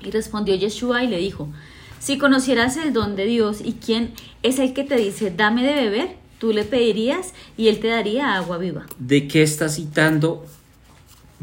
Y 0.00 0.12
respondió 0.12 0.54
Yeshua 0.54 1.02
y 1.02 1.08
le 1.08 1.18
dijo, 1.18 1.48
si 1.98 2.16
conocieras 2.16 2.76
el 2.76 2.92
don 2.92 3.16
de 3.16 3.24
Dios 3.24 3.60
y 3.64 3.72
quién 3.72 4.12
es 4.44 4.60
el 4.60 4.72
que 4.72 4.84
te 4.84 4.94
dice, 4.94 5.32
dame 5.36 5.64
de 5.64 5.74
beber, 5.74 6.27
tú 6.38 6.52
le 6.52 6.64
pedirías 6.64 7.34
y 7.56 7.68
él 7.68 7.80
te 7.80 7.88
daría 7.88 8.34
agua 8.34 8.58
viva. 8.58 8.86
¿De 8.98 9.28
qué 9.28 9.42
está 9.42 9.68
citando 9.68 10.46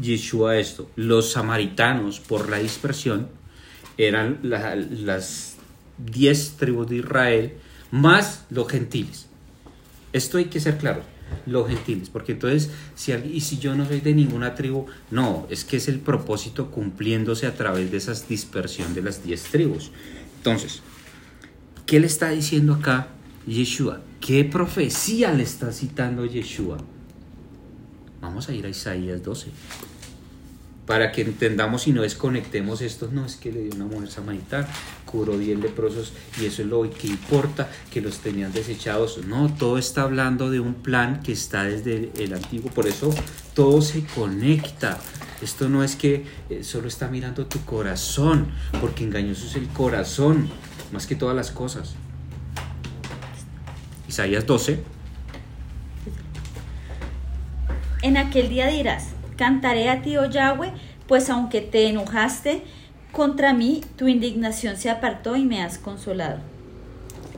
Yeshua 0.00 0.56
esto? 0.58 0.90
Los 0.96 1.32
samaritanos, 1.32 2.20
por 2.20 2.48
la 2.48 2.58
dispersión, 2.58 3.28
eran 3.98 4.40
las 4.42 5.56
diez 5.98 6.56
tribus 6.58 6.88
de 6.88 6.96
Israel 6.96 7.52
más 7.90 8.44
los 8.50 8.68
gentiles. 8.68 9.26
Esto 10.12 10.38
hay 10.38 10.46
que 10.46 10.60
ser 10.60 10.78
claro, 10.78 11.02
los 11.46 11.68
gentiles, 11.68 12.10
porque 12.10 12.32
entonces, 12.32 12.70
si 12.94 13.12
y 13.12 13.40
si 13.40 13.58
yo 13.58 13.74
no 13.74 13.86
soy 13.86 14.00
de 14.00 14.14
ninguna 14.14 14.54
tribu, 14.54 14.86
no, 15.10 15.46
es 15.50 15.64
que 15.64 15.76
es 15.76 15.88
el 15.88 16.00
propósito 16.00 16.70
cumpliéndose 16.70 17.46
a 17.46 17.54
través 17.54 17.90
de 17.90 17.98
esa 17.98 18.14
dispersión 18.28 18.94
de 18.94 19.02
las 19.02 19.22
diez 19.24 19.42
tribus. 19.44 19.90
Entonces, 20.38 20.80
¿qué 21.84 22.00
le 22.00 22.06
está 22.06 22.30
diciendo 22.30 22.74
acá 22.74 23.08
Yeshua? 23.46 24.00
¿Qué 24.20 24.44
profecía 24.44 25.32
le 25.32 25.42
está 25.42 25.72
citando 25.72 26.24
Yeshua? 26.26 26.78
Vamos 28.20 28.48
a 28.48 28.54
ir 28.54 28.66
a 28.66 28.68
Isaías 28.68 29.22
12 29.22 29.50
para 30.86 31.10
que 31.10 31.22
entendamos 31.22 31.88
y 31.88 31.92
no 31.92 32.02
desconectemos 32.02 32.80
esto, 32.80 33.08
no 33.12 33.26
es 33.26 33.36
que 33.36 33.52
le 33.52 33.62
dio 33.62 33.74
una 33.74 33.86
mujer 33.86 34.08
samaritana, 34.08 34.68
curó 35.04 35.36
10 35.36 35.58
leprosos 35.58 36.12
y 36.40 36.46
eso 36.46 36.62
es 36.62 36.68
lo 36.68 36.88
que 36.88 37.08
importa, 37.08 37.68
que 37.90 38.00
los 38.00 38.18
tenían 38.18 38.52
desechados. 38.52 39.18
No, 39.26 39.52
todo 39.52 39.78
está 39.78 40.02
hablando 40.02 40.48
de 40.48 40.60
un 40.60 40.74
plan 40.74 41.22
que 41.22 41.32
está 41.32 41.64
desde 41.64 42.12
el 42.18 42.32
antiguo, 42.32 42.70
por 42.70 42.86
eso 42.86 43.12
todo 43.54 43.82
se 43.82 44.04
conecta. 44.04 44.98
Esto 45.42 45.68
no 45.68 45.82
es 45.82 45.96
que 45.96 46.24
eh, 46.48 46.62
solo 46.62 46.88
está 46.88 47.08
mirando 47.08 47.46
tu 47.46 47.62
corazón, 47.64 48.46
porque 48.80 49.04
engañoso 49.04 49.46
es 49.46 49.56
el 49.56 49.66
corazón, 49.68 50.48
más 50.92 51.06
que 51.06 51.16
todas 51.16 51.34
las 51.34 51.50
cosas. 51.50 51.96
Isaías 54.16 54.46
12. 54.46 54.78
En 58.00 58.16
aquel 58.16 58.48
día 58.48 58.66
dirás, 58.68 59.08
Cantaré 59.36 59.90
a 59.90 60.00
ti, 60.00 60.16
oh 60.16 60.24
Yahweh, 60.24 60.72
pues 61.06 61.28
aunque 61.28 61.60
te 61.60 61.86
enojaste 61.88 62.62
contra 63.12 63.52
mí, 63.52 63.82
tu 63.98 64.08
indignación 64.08 64.78
se 64.78 64.88
apartó 64.88 65.36
y 65.36 65.44
me 65.44 65.62
has 65.62 65.76
consolado. 65.76 66.38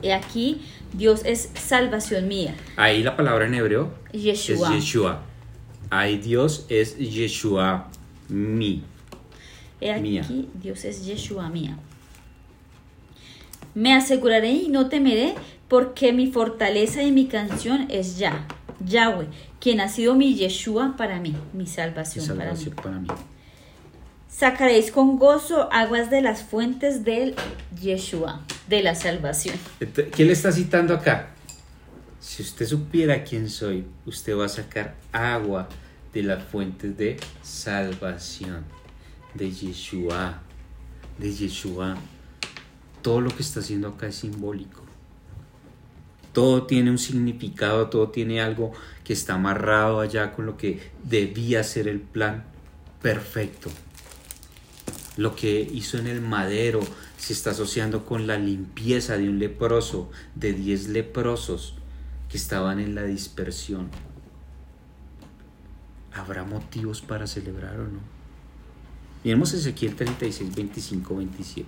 He 0.01 0.13
aquí, 0.13 0.61
Dios 0.93 1.23
es 1.25 1.51
salvación 1.53 2.29
mía. 2.29 2.55
Ahí 2.77 3.03
la 3.03 3.17
palabra 3.17 3.47
en 3.47 3.55
hebreo 3.55 3.93
Yeshua. 4.13 4.69
es 4.69 4.85
Yeshua. 4.85 5.21
Ahí 5.89 6.17
Dios 6.17 6.65
es 6.69 6.97
Yeshua, 6.97 7.89
mi. 8.29 8.85
He 9.81 9.91
aquí, 9.91 10.47
Dios 10.53 10.85
es 10.85 11.05
Yeshua 11.05 11.49
mía. 11.49 11.77
Me 13.75 13.93
aseguraré 13.93 14.51
y 14.51 14.69
no 14.69 14.87
temeré, 14.87 15.35
porque 15.69 16.11
mi 16.11 16.31
fortaleza 16.31 17.03
y 17.03 17.11
mi 17.11 17.27
canción 17.27 17.87
es 17.89 18.17
ya. 18.17 18.45
Yahweh, 18.85 19.27
quien 19.59 19.81
ha 19.81 19.89
sido 19.89 20.15
mi 20.15 20.35
Yeshua 20.35 20.95
para 20.97 21.19
mí, 21.19 21.35
mi 21.53 21.67
salvación, 21.67 22.37
para, 22.37 22.99
mí. 22.99 23.07
Sacaréis 24.27 24.91
con 24.91 25.17
gozo 25.17 25.71
aguas 25.71 26.09
de 26.09 26.21
las 26.21 26.43
fuentes 26.43 27.03
del 27.03 27.35
Yeshua, 27.79 28.41
de 28.67 28.81
la 28.81 28.95
salvación. 28.95 29.55
¿Qué 30.15 30.25
le 30.25 30.33
está 30.33 30.51
citando 30.51 30.93
acá? 30.93 31.31
Si 32.19 32.41
usted 32.41 32.65
supiera 32.65 33.23
quién 33.23 33.49
soy, 33.49 33.85
usted 34.05 34.37
va 34.37 34.45
a 34.45 34.49
sacar 34.49 34.95
agua 35.11 35.67
de 36.13 36.23
las 36.23 36.43
fuentes 36.43 36.97
de 36.97 37.17
salvación, 37.41 38.63
de 39.33 39.51
Yeshua, 39.51 40.41
de 41.17 41.33
Yeshua. 41.33 41.97
Todo 43.01 43.21
lo 43.21 43.29
que 43.29 43.41
está 43.41 43.59
haciendo 43.59 43.89
acá 43.89 44.07
es 44.07 44.15
simbólico. 44.15 44.78
Todo 46.39 46.63
tiene 46.63 46.89
un 46.89 46.97
significado, 46.97 47.89
todo 47.89 48.11
tiene 48.11 48.39
algo 48.39 48.71
que 49.03 49.11
está 49.11 49.33
amarrado 49.33 49.99
allá 49.99 50.31
con 50.31 50.45
lo 50.45 50.55
que 50.55 50.79
debía 51.03 51.65
ser 51.65 51.89
el 51.89 51.99
plan 51.99 52.45
perfecto. 53.01 53.69
Lo 55.17 55.35
que 55.35 55.59
hizo 55.59 55.97
en 55.97 56.07
el 56.07 56.21
madero 56.21 56.79
se 57.17 57.33
está 57.33 57.51
asociando 57.51 58.05
con 58.05 58.25
la 58.25 58.37
limpieza 58.37 59.17
de 59.17 59.27
un 59.27 59.37
leproso, 59.37 60.11
de 60.33 60.53
diez 60.53 60.87
leprosos 60.87 61.75
que 62.29 62.37
estaban 62.37 62.79
en 62.79 62.95
la 62.95 63.03
dispersión. 63.03 63.89
¿Habrá 66.13 66.45
motivos 66.45 67.01
para 67.01 67.27
celebrar 67.27 67.81
o 67.81 67.83
no? 67.83 67.99
Miremos 69.25 69.53
Ezequiel 69.53 69.93
36, 69.93 70.55
25, 70.55 71.17
27. 71.17 71.67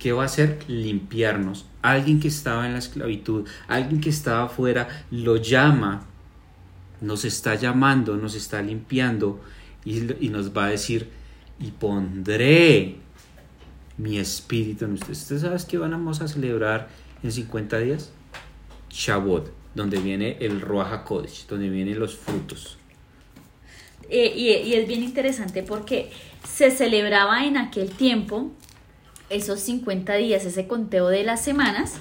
¿Qué 0.00 0.12
va 0.12 0.22
a 0.22 0.26
hacer? 0.26 0.58
Limpiarnos. 0.66 1.66
Alguien 1.82 2.20
que 2.20 2.28
estaba 2.28 2.66
en 2.66 2.72
la 2.72 2.78
esclavitud, 2.78 3.46
alguien 3.68 4.00
que 4.00 4.08
estaba 4.08 4.44
afuera, 4.44 4.88
lo 5.10 5.36
llama, 5.36 6.06
nos 7.02 7.26
está 7.26 7.54
llamando, 7.54 8.16
nos 8.16 8.34
está 8.34 8.62
limpiando 8.62 9.40
y, 9.84 10.00
nos 10.30 10.56
va 10.56 10.64
a 10.64 10.68
decir, 10.70 11.10
y 11.60 11.70
pondré 11.72 12.96
mi 13.98 14.18
espíritu 14.18 14.86
en 14.86 14.94
ustedes. 14.94 15.20
¿Ustedes 15.20 15.42
saben 15.42 15.60
qué 15.68 15.76
vamos 15.76 16.22
a 16.22 16.28
celebrar 16.28 16.88
en 17.22 17.30
50 17.30 17.78
días? 17.78 18.10
Shavuot, 18.88 19.52
donde 19.74 19.98
viene 19.98 20.38
el 20.40 20.62
Ruach 20.62 20.92
HaKodesh, 20.92 21.46
donde 21.46 21.68
vienen 21.68 21.98
los 21.98 22.16
frutos. 22.16 22.78
Eh, 24.08 24.32
y 24.34 24.72
es 24.72 24.88
bien 24.88 25.02
interesante 25.02 25.62
porque 25.62 26.10
se 26.48 26.70
celebraba 26.70 27.44
en 27.44 27.58
aquel 27.58 27.90
tiempo 27.90 28.50
esos 29.30 29.60
50 29.60 30.14
días, 30.14 30.44
ese 30.44 30.66
conteo 30.66 31.08
de 31.08 31.24
las 31.24 31.42
semanas, 31.42 31.94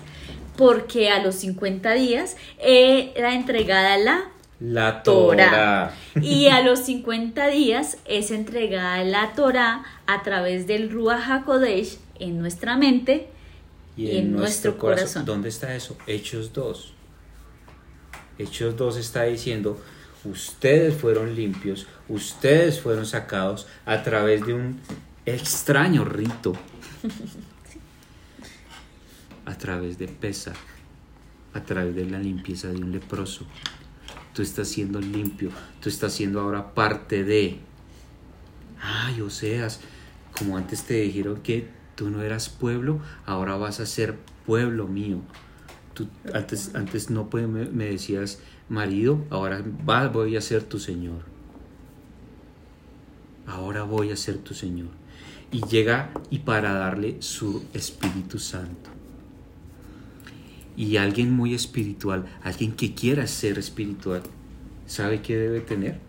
porque 0.58 1.10
a 1.10 1.24
los 1.24 1.36
50 1.36 1.94
días 1.94 2.36
era 2.60 3.34
entregada 3.34 3.98
la 3.98 4.30
la 4.60 5.04
Torah. 5.04 5.94
Y 6.22 6.48
a 6.48 6.62
los 6.62 6.80
50 6.80 7.48
días 7.48 7.98
es 8.06 8.32
entregada 8.32 9.04
la 9.04 9.34
Torah 9.34 9.84
a 10.06 10.22
través 10.24 10.68
del 10.68 10.92
Ruach 10.92 11.30
HaKodesh 11.30 11.98
en 12.20 12.40
nuestra 12.40 12.76
mente 12.76 13.28
y, 13.96 14.18
en, 14.18 14.34
nuestro, 14.34 14.78
corazón. 14.78 15.06
corazón. 15.06 15.26
¿Dónde 15.26 15.50
está 15.50 15.76
eso? 15.76 15.96
Hechos 16.08 16.52
2. 16.54 16.94
Hechos 18.38 18.76
2 18.76 18.98
está 18.98 19.24
diciendo, 19.24 19.80
ustedes 20.26 20.94
fueron 20.96 21.36
limpios, 21.36 21.88
ustedes 22.08 22.80
fueron 22.80 23.06
sacados 23.06 23.68
a 23.86 24.04
través 24.04 24.46
de 24.46 24.54
un 24.54 24.80
extraño 25.26 26.06
rito 26.06 26.54
a 29.46 29.58
través 29.58 29.98
de 29.98 30.08
pesa, 30.08 30.54
a 31.54 31.64
través 31.64 31.96
de 31.96 32.06
la 32.06 32.20
limpieza 32.20 32.70
de 32.70 32.78
un 32.78 32.92
leproso. 32.92 33.46
Tú 34.34 34.42
estás 34.42 34.68
siendo 34.68 35.00
limpio, 35.00 35.50
tú 35.82 35.90
estás 35.90 36.14
siendo 36.14 36.40
ahora 36.40 36.74
parte 36.74 37.24
de. 37.24 37.60
Ay, 38.82 39.22
Oseas, 39.22 39.82
como 40.38 40.58
antes 40.58 40.84
te 40.84 40.96
dijeron 40.96 41.42
que 41.42 41.68
tú 41.96 42.10
no 42.10 42.22
eras 42.22 42.50
pueblo, 42.50 43.00
ahora 43.26 43.58
vas 43.58 43.80
a 43.80 43.86
ser 43.86 44.16
pueblo 44.46 44.88
mío. 44.88 45.20
Tú 45.94 46.08
antes, 46.34 46.76
antes 46.76 47.10
no 47.10 47.30
me, 47.34 47.48
me 47.48 47.86
decías 47.86 48.40
marido, 48.70 49.26
ahora 49.30 49.62
voy 50.08 50.38
a 50.38 50.42
ser 50.42 50.64
tu 50.64 50.80
Señor. 50.80 51.24
Ahora 53.48 53.84
voy 53.84 54.12
a 54.12 54.16
ser 54.16 54.38
tu 54.38 54.54
Señor 54.54 55.00
y 55.52 55.66
llega 55.66 56.12
y 56.30 56.40
para 56.40 56.74
darle 56.74 57.18
su 57.20 57.66
Espíritu 57.74 58.40
Santo. 58.40 58.90
Y 60.78 60.98
alguien 60.98 61.34
muy 61.34 61.54
espiritual, 61.54 62.26
alguien 62.44 62.72
que 62.72 62.94
quiera 62.94 63.28
ser 63.28 63.60
espiritual, 63.60 64.22
¿sabe 64.86 65.22
qué 65.22 65.36
debe 65.36 65.60
tener? 65.60 66.00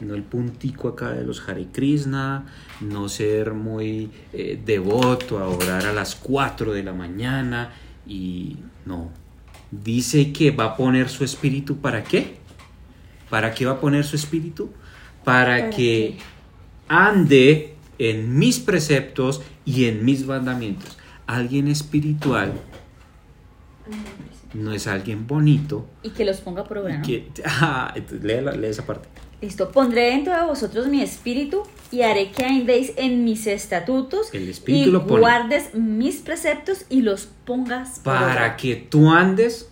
No 0.00 0.14
el 0.14 0.22
puntico 0.22 0.88
acá 0.88 1.10
de 1.10 1.24
los 1.24 1.46
Hare 1.46 1.66
Krishna, 1.72 2.46
no 2.80 3.08
ser 3.08 3.52
muy 3.52 4.10
eh, 4.32 4.60
devoto 4.64 5.38
a 5.38 5.48
orar 5.48 5.86
a 5.86 5.92
las 5.92 6.14
4 6.14 6.72
de 6.72 6.82
la 6.82 6.92
mañana 6.92 7.72
y 8.06 8.56
no. 8.86 9.10
Dice 9.70 10.32
que 10.32 10.52
va 10.52 10.64
a 10.64 10.76
poner 10.76 11.08
su 11.08 11.24
espíritu 11.24 11.78
para 11.78 12.04
qué? 12.04 12.38
¿Para 13.28 13.52
qué 13.52 13.66
va 13.66 13.72
a 13.72 13.80
poner 13.80 14.04
su 14.04 14.16
espíritu? 14.16 14.70
para, 15.24 15.58
¿Para 15.58 15.70
que 15.70 15.76
qué? 15.76 16.18
Ande 16.90 17.74
en 17.98 18.36
mis 18.38 18.58
preceptos 18.58 19.42
y 19.64 19.84
en 19.84 20.04
mis 20.04 20.26
mandamientos. 20.26 20.98
Alguien 21.26 21.68
espiritual 21.68 22.52
no 24.52 24.72
es 24.72 24.88
alguien 24.88 25.26
bonito. 25.28 25.86
Y 26.02 26.10
que 26.10 26.24
los 26.24 26.38
ponga 26.40 26.64
por 26.64 26.78
obra, 26.78 26.98
¿no? 26.98 27.06
Que, 27.06 27.28
ah, 27.44 27.94
lee 28.22 28.66
esa 28.66 28.84
parte. 28.84 29.08
Listo, 29.40 29.70
pondré 29.70 30.10
dentro 30.10 30.34
de 30.36 30.44
vosotros 30.44 30.88
mi 30.88 31.00
espíritu 31.00 31.62
y 31.92 32.02
haré 32.02 32.32
que 32.32 32.44
andéis 32.44 32.92
en 32.96 33.24
mis 33.24 33.46
estatutos 33.46 34.34
El 34.34 34.48
espíritu 34.48 34.88
y 34.88 34.92
lo 34.92 35.06
pone. 35.06 35.20
guardes 35.20 35.74
mis 35.74 36.16
preceptos 36.16 36.84
y 36.90 37.00
los 37.02 37.26
pongas 37.46 38.00
por 38.00 38.12
Para 38.12 38.32
obra. 38.32 38.56
que 38.56 38.76
tú 38.76 39.10
andes 39.10 39.70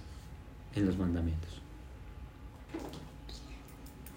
en 0.75 0.87
los 0.87 0.97
mandamientos. 0.97 1.61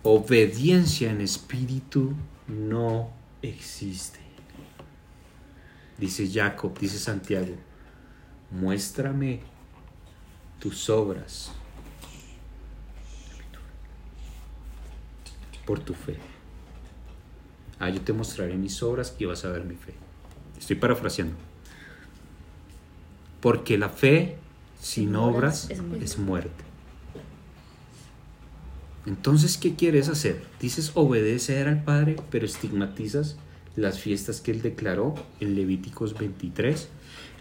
Obediencia 0.03 1.09
en 1.11 1.21
espíritu 1.21 2.13
no 2.51 3.09
existe. 3.41 4.19
Dice 5.97 6.29
Jacob, 6.31 6.77
dice 6.77 6.99
Santiago, 6.99 7.55
muéstrame 8.51 9.39
tus 10.59 10.89
obras 10.89 11.51
por 15.65 15.79
tu 15.79 15.93
fe. 15.93 16.17
Ah, 17.79 17.89
yo 17.89 18.01
te 18.01 18.13
mostraré 18.13 18.55
mis 18.55 18.81
obras 18.83 19.15
y 19.17 19.25
vas 19.25 19.45
a 19.45 19.49
ver 19.49 19.63
mi 19.63 19.75
fe. 19.75 19.93
Estoy 20.59 20.75
parafraseando. 20.75 21.35
Porque 23.39 23.77
la 23.77 23.89
fe 23.89 24.37
sin 24.79 25.15
obras 25.15 25.69
es 25.69 26.17
muerte. 26.17 26.70
Entonces, 29.05 29.57
¿qué 29.57 29.75
quieres 29.75 30.09
hacer? 30.09 30.43
Dices 30.59 30.91
obedecer 30.93 31.67
al 31.67 31.83
Padre, 31.83 32.17
pero 32.29 32.45
estigmatizas 32.45 33.37
las 33.75 33.99
fiestas 33.99 34.41
que 34.41 34.51
Él 34.51 34.61
declaró 34.61 35.15
en 35.39 35.55
Levíticos 35.55 36.17
23. 36.17 36.89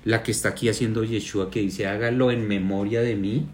La 0.04 0.22
que 0.22 0.30
está 0.30 0.50
aquí 0.50 0.68
haciendo 0.68 1.04
Yeshua 1.04 1.50
que 1.50 1.60
dice, 1.60 1.86
hágalo 1.86 2.30
en 2.30 2.48
memoria 2.48 3.02
de 3.02 3.16
mí. 3.16 3.46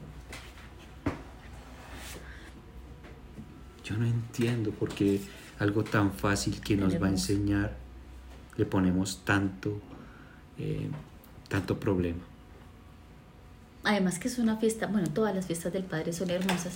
Yo 3.85 3.97
no 3.97 4.07
entiendo 4.07 4.71
por 4.71 4.91
qué 4.91 5.21
algo 5.59 5.83
tan 5.83 6.13
fácil 6.13 6.61
que 6.61 6.77
nos 6.77 7.01
va 7.03 7.07
a 7.07 7.11
enseñar 7.11 7.77
le 8.57 8.65
ponemos 8.65 9.25
tanto, 9.25 9.81
eh, 10.59 10.89
tanto 11.49 11.79
problema. 11.79 12.21
Además 13.87 14.19
que 14.19 14.27
es 14.27 14.39
una 14.39 14.57
fiesta, 14.57 14.89
bueno, 14.89 15.07
todas 15.15 15.33
las 15.33 15.47
fiestas 15.47 15.73
del 15.73 15.85
Padre 15.85 16.13
son 16.13 16.29
hermosas. 16.31 16.75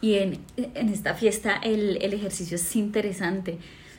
Y 0.00 0.14
en, 0.14 0.40
en 0.56 0.88
esta 0.88 1.14
fiesta 1.14 1.54
el, 1.62 1.98
el 2.02 2.12
ejercicio 2.12 2.56
es 2.56 2.74
interesante. 2.76 3.58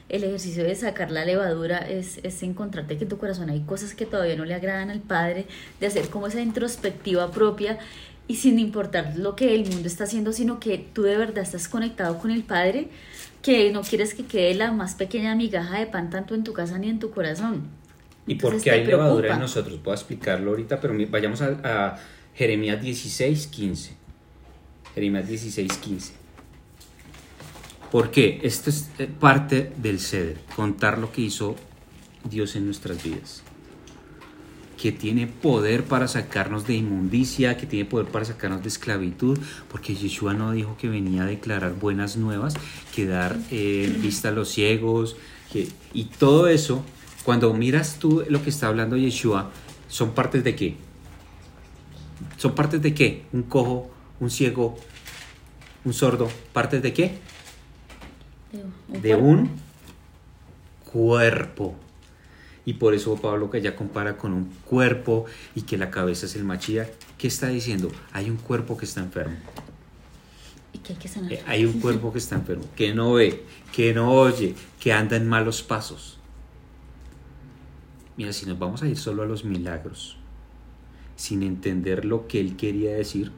El 0.10 0.26
ejercicio 0.26 0.66
de 0.66 0.76
sacar 0.76 1.10
la 1.10 1.24
levadura 1.24 1.78
es, 1.78 2.20
es 2.24 2.44
encontrarte 2.44 2.98
que 2.98 3.04
en 3.04 3.10
tu 3.10 3.18
corazón 3.18 3.50
hay 3.50 3.62
cosas 3.62 3.96
que 3.96 4.06
todavía 4.06 4.36
no 4.36 4.44
le 4.44 4.56
agradan 4.56 4.90
al 4.90 5.00
Padre, 5.00 5.46
de 5.80 5.88
hacer 5.88 6.10
como 6.10 6.28
esa 6.28 6.42
introspectiva 6.42 7.32
propia 7.32 7.80
y 8.28 8.36
sin 8.36 8.60
importar 8.60 9.14
lo 9.16 9.38
que 9.38 9.56
el 9.56 9.66
mundo 9.66 9.88
está 9.88 10.04
haciendo, 10.04 10.34
sino 10.34 10.60
que 10.60 10.78
tú 10.78 11.04
de 11.04 11.16
verdad 11.16 11.44
estás 11.44 11.70
conectado 11.70 12.18
con 12.20 12.30
el 12.30 12.44
Padre, 12.44 12.90
que 13.42 13.72
no 13.72 13.84
quieres 13.84 14.14
que 14.14 14.26
quede 14.26 14.54
la 14.56 14.74
más 14.74 14.96
pequeña 14.96 15.34
migaja 15.34 15.80
de 15.80 15.86
pan 15.86 16.10
tanto 16.10 16.36
en 16.36 16.44
tu 16.44 16.52
casa 16.52 16.78
ni 16.78 16.90
en 16.90 17.00
tu 17.00 17.12
corazón. 17.12 17.64
¿Y 18.28 18.34
Entonces 18.34 18.58
por 18.58 18.64
qué 18.64 18.70
te 18.70 18.76
hay 18.76 18.86
levadura 18.86 19.34
en 19.34 19.40
nosotros? 19.40 19.80
Puedo 19.82 19.96
explicarlo 19.96 20.52
ahorita, 20.52 20.82
pero 20.82 20.94
vayamos 21.10 21.42
a, 21.42 21.58
a 21.64 22.00
Jeremías 22.36 22.82
16, 22.82 23.48
15. 23.48 23.92
Jeremías 24.96 25.28
16, 25.28 25.72
15. 25.78 26.14
¿Por 27.92 28.12
qué? 28.12 28.40
Esto 28.44 28.70
es 28.70 28.90
eh, 29.00 29.08
parte 29.08 29.72
del 29.78 30.00
ceder, 30.00 30.38
contar 30.56 31.00
lo 31.00 31.12
que 31.12 31.22
hizo 31.22 31.56
Dios 32.24 32.56
en 32.56 32.66
nuestras 32.66 33.04
vidas. 33.04 33.44
Que 34.78 34.92
tiene 34.92 35.26
poder 35.28 35.84
para 35.84 36.08
sacarnos 36.08 36.68
de 36.68 36.76
inmundicia, 36.76 37.58
que 37.58 37.66
tiene 37.66 37.86
poder 37.86 38.08
para 38.08 38.26
sacarnos 38.26 38.62
de 38.62 38.70
esclavitud, 38.70 39.40
porque 39.70 39.96
Yeshua 39.96 40.34
no 40.36 40.52
dijo 40.52 40.78
que 40.78 40.88
venía 40.88 41.24
a 41.24 41.26
declarar 41.26 41.74
buenas 41.74 42.16
nuevas, 42.16 42.54
que 42.96 43.06
dar 43.06 43.38
eh, 43.50 43.94
vista 44.00 44.30
a 44.30 44.32
los 44.32 44.50
ciegos, 44.50 45.18
que, 45.52 45.68
y 45.94 46.06
todo 46.06 46.48
eso, 46.48 46.86
cuando 47.24 47.54
miras 47.54 47.98
tú 47.98 48.24
lo 48.30 48.44
que 48.44 48.52
está 48.52 48.68
hablando 48.68 48.98
Yeshua, 48.98 49.52
son 49.88 50.14
partes 50.14 50.44
de 50.44 50.56
qué? 50.56 50.78
¿Son 52.38 52.56
partes 52.56 52.82
de 52.82 52.94
qué? 52.94 53.26
Un 53.34 53.44
cojo, 53.44 53.90
un 54.20 54.30
ciego, 54.30 54.78
un 55.86 55.94
sordo, 55.94 56.30
¿partes 56.54 56.82
de 56.82 56.94
qué? 56.94 57.20
De, 58.88 59.00
de 59.00 59.16
un 59.16 59.52
cuerpo. 60.92 61.76
Y 62.66 62.74
por 62.74 62.94
eso 62.94 63.16
Pablo 63.16 63.50
que 63.50 63.62
ya 63.62 63.76
compara 63.76 64.18
con 64.18 64.34
un 64.34 64.46
cuerpo 64.66 65.26
y 65.56 65.64
que 65.64 65.78
la 65.78 65.90
cabeza 65.90 66.26
es 66.28 66.36
el 66.36 66.44
machía. 66.44 66.90
¿Qué 67.18 67.28
está 67.28 67.48
diciendo? 67.48 67.92
Hay 68.12 68.30
un 68.30 68.38
cuerpo 68.38 68.78
que 68.78 68.86
está 68.86 69.02
enfermo. 69.02 69.38
Y 70.72 70.78
que 70.78 70.94
hay 70.94 71.00
que 71.00 71.08
sanar. 71.08 71.34
Eh, 71.34 71.44
Hay 71.48 71.66
un 71.66 71.80
cuerpo 71.80 72.14
que 72.14 72.20
está 72.20 72.36
enfermo, 72.36 72.66
que 72.76 72.94
no 72.94 73.14
ve, 73.14 73.44
que 73.74 73.92
no 73.94 74.12
oye, 74.12 74.54
que 74.80 74.94
anda 74.94 75.18
en 75.18 75.28
malos 75.28 75.64
pasos. 75.64 76.20
Mira, 78.18 78.34
si 78.34 78.46
nos 78.46 78.60
vamos 78.60 78.84
a 78.84 78.88
ir 78.88 78.98
solo 78.98 79.24
a 79.24 79.26
los 79.26 79.46
milagros, 79.46 80.19
sin 81.20 81.44
entender 81.44 82.06
lo 82.06 82.28
que 82.28 82.40
él 82.40 82.56
quería 82.56 82.94
decir, 82.94 83.34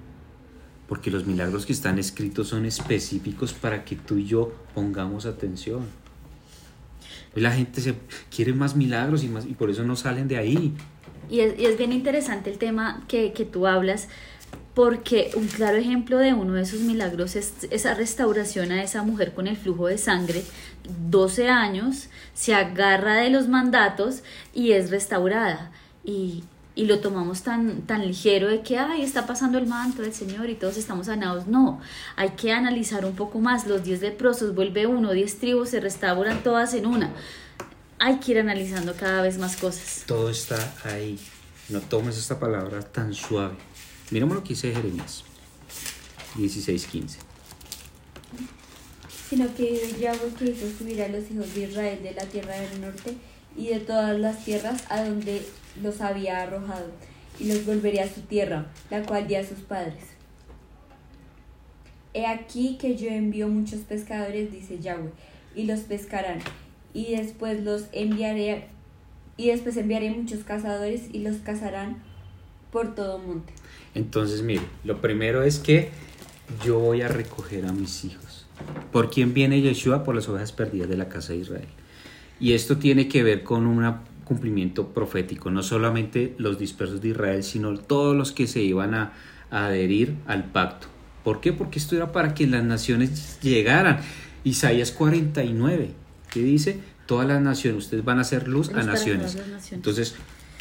porque 0.88 1.10
los 1.10 1.26
milagros 1.26 1.66
que 1.66 1.74
están 1.74 1.98
escritos 1.98 2.50
son 2.50 2.68
específicos 2.68 3.54
para 3.54 3.84
que 3.84 3.96
tú 3.96 4.18
y 4.18 4.26
yo 4.28 4.54
pongamos 4.76 5.26
atención. 5.26 5.88
La 7.34 7.52
gente 7.52 7.82
se 7.82 7.96
quiere 8.30 8.54
más 8.54 8.76
milagros 8.76 9.24
y 9.24 9.30
más 9.30 9.48
y 9.48 9.56
por 9.56 9.72
eso 9.72 9.84
no 9.84 9.96
salen 9.96 10.28
de 10.28 10.38
ahí. 10.38 10.76
Y 11.28 11.40
es, 11.40 11.58
y 11.58 11.66
es 11.66 11.76
bien 11.76 11.92
interesante 11.92 12.52
el 12.52 12.60
tema 12.60 13.04
que, 13.08 13.34
que 13.34 13.46
tú 13.46 13.66
hablas, 13.66 14.10
porque 14.76 15.32
un 15.34 15.48
claro 15.48 15.78
ejemplo 15.78 16.20
de 16.20 16.36
uno 16.36 16.54
de 16.54 16.62
esos 16.62 16.82
milagros 16.82 17.36
es 17.36 17.52
esa 17.72 17.96
restauración 17.96 18.72
a 18.72 18.84
esa 18.84 19.02
mujer 19.02 19.34
con 19.34 19.48
el 19.48 19.58
flujo 19.58 19.88
de 19.88 19.98
sangre, 19.98 20.44
12 21.10 21.50
años, 21.50 22.10
se 22.36 22.54
agarra 22.54 23.16
de 23.16 23.32
los 23.32 23.48
mandatos 23.48 24.22
y 24.54 24.74
es 24.74 24.92
restaurada. 24.92 25.72
Y, 26.06 26.44
y 26.82 26.88
lo 26.88 27.00
tomamos 27.00 27.44
tan, 27.44 27.84
tan 27.84 28.08
ligero 28.08 28.48
de 28.48 28.62
que, 28.64 28.80
ay, 28.80 29.04
está 29.04 29.28
pasando 29.28 29.60
el 29.60 29.68
manto 29.68 30.02
del 30.02 30.16
Señor 30.16 30.50
y 30.50 30.56
todos 30.56 30.78
estamos 30.78 31.06
sanados. 31.06 31.46
No, 31.46 31.80
hay 32.16 32.32
que 32.32 32.52
analizar 32.52 33.06
un 33.06 33.16
poco 33.16 33.40
más. 33.40 33.68
Los 33.68 33.84
10 33.84 34.02
leprosos, 34.02 34.56
vuelve 34.56 34.88
uno, 34.88 35.12
10 35.12 35.38
tribus 35.38 35.70
se 35.70 35.80
restauran 35.80 36.42
todas 36.42 36.74
en 36.74 36.88
una. 36.88 37.14
Hay 38.00 38.18
que 38.18 38.32
ir 38.32 38.40
analizando 38.40 38.96
cada 38.96 39.22
vez 39.22 39.38
más 39.38 39.58
cosas. 39.58 40.06
Todo 40.08 40.32
está 40.32 40.58
ahí. 40.86 41.20
No 41.70 41.82
tomes 41.82 42.18
esta 42.18 42.40
palabra 42.40 42.82
tan 42.82 43.14
suave. 43.14 43.58
Miramos 44.10 44.38
lo 44.38 44.42
que 44.42 44.50
dice 44.50 44.74
Jeremías 44.74 45.24
16:15. 46.36 47.18
sino 49.30 49.54
que 49.56 49.96
Yahweh 50.00 50.34
que 50.38 50.46
hizo 50.46 50.66
subir 50.76 51.00
a 51.04 51.10
los 51.10 51.30
hijos 51.30 51.54
de 51.54 51.62
Israel 51.70 52.02
de 52.02 52.14
la 52.16 52.26
tierra 52.26 52.56
del 52.56 52.82
norte 52.82 53.16
y 53.58 53.68
de 53.68 53.80
todas 53.80 54.20
las 54.20 54.44
tierras 54.46 54.84
a 54.90 55.04
donde 55.04 55.46
los 55.82 56.02
había 56.02 56.42
arrojado, 56.42 56.88
y 57.40 57.46
los 57.46 57.66
volvería 57.66 58.04
a 58.04 58.10
su 58.10 58.22
tierra, 58.22 58.68
la 58.90 59.04
cual 59.04 59.28
di 59.28 59.36
a 59.36 59.48
sus 59.48 59.60
padres. 59.60 60.04
He 62.14 62.26
aquí 62.26 62.78
que 62.80 62.98
yo 62.98 63.10
envío 63.10 63.48
muchos 63.48 63.82
pescadores, 63.82 64.52
dice 64.52 64.80
Yahweh, 64.80 65.12
y 65.56 65.64
los 65.64 65.82
pescarán, 65.82 66.40
y 66.94 67.16
después 67.16 67.64
los 67.64 67.86
enviaré, 67.94 68.68
y 69.38 69.48
después 69.48 69.78
enviaré 69.78 70.12
muchos 70.12 70.44
cazadores, 70.44 71.04
y 71.14 71.20
los 71.20 71.38
cazarán 71.38 72.04
por 72.72 72.96
todo 72.96 73.18
monte. 73.18 73.54
Entonces, 73.96 74.42
mire, 74.42 74.64
lo 74.84 75.02
primero 75.02 75.44
es 75.44 75.60
que 75.60 75.90
yo 76.66 76.80
voy 76.80 77.02
a 77.02 77.08
recoger 77.08 77.66
a 77.66 77.72
mis 77.72 78.04
hijos. 78.06 78.46
¿Por 78.92 79.10
quién 79.10 79.34
viene 79.34 79.62
Yeshua? 79.62 80.04
Por 80.04 80.16
las 80.16 80.28
ovejas 80.30 80.52
perdidas 80.52 80.90
de 80.90 80.98
la 80.98 81.10
casa 81.10 81.34
de 81.34 81.40
Israel. 81.40 81.68
Y 82.42 82.54
esto 82.54 82.78
tiene 82.78 83.08
que 83.08 83.22
ver 83.22 83.44
con 83.44 83.68
un 83.68 83.96
cumplimiento 84.26 84.88
profético, 84.88 85.52
no 85.52 85.62
solamente 85.62 86.34
los 86.40 86.58
dispersos 86.58 87.00
de 87.02 87.10
Israel, 87.10 87.44
sino 87.44 87.78
todos 87.78 88.16
los 88.16 88.32
que 88.32 88.48
se 88.48 88.62
iban 88.62 88.96
a, 88.96 89.14
a 89.52 89.68
adherir 89.68 90.16
al 90.26 90.46
pacto. 90.46 90.88
¿Por 91.24 91.40
qué? 91.40 91.54
Porque 91.54 91.78
esto 91.78 91.96
era 91.96 92.12
para 92.12 92.34
que 92.34 92.48
las 92.48 92.64
naciones 92.64 93.40
llegaran. 93.42 94.00
Isaías 94.44 94.92
49, 94.92 95.92
que 96.32 96.42
dice, 96.42 96.80
todas 97.06 97.28
las 97.28 97.42
naciones, 97.42 97.84
ustedes 97.84 98.04
van 98.04 98.18
a 98.18 98.22
hacer 98.22 98.48
luz 98.48 98.70
a 98.70 98.82
naciones. 98.82 99.38
Entonces, 99.72 100.16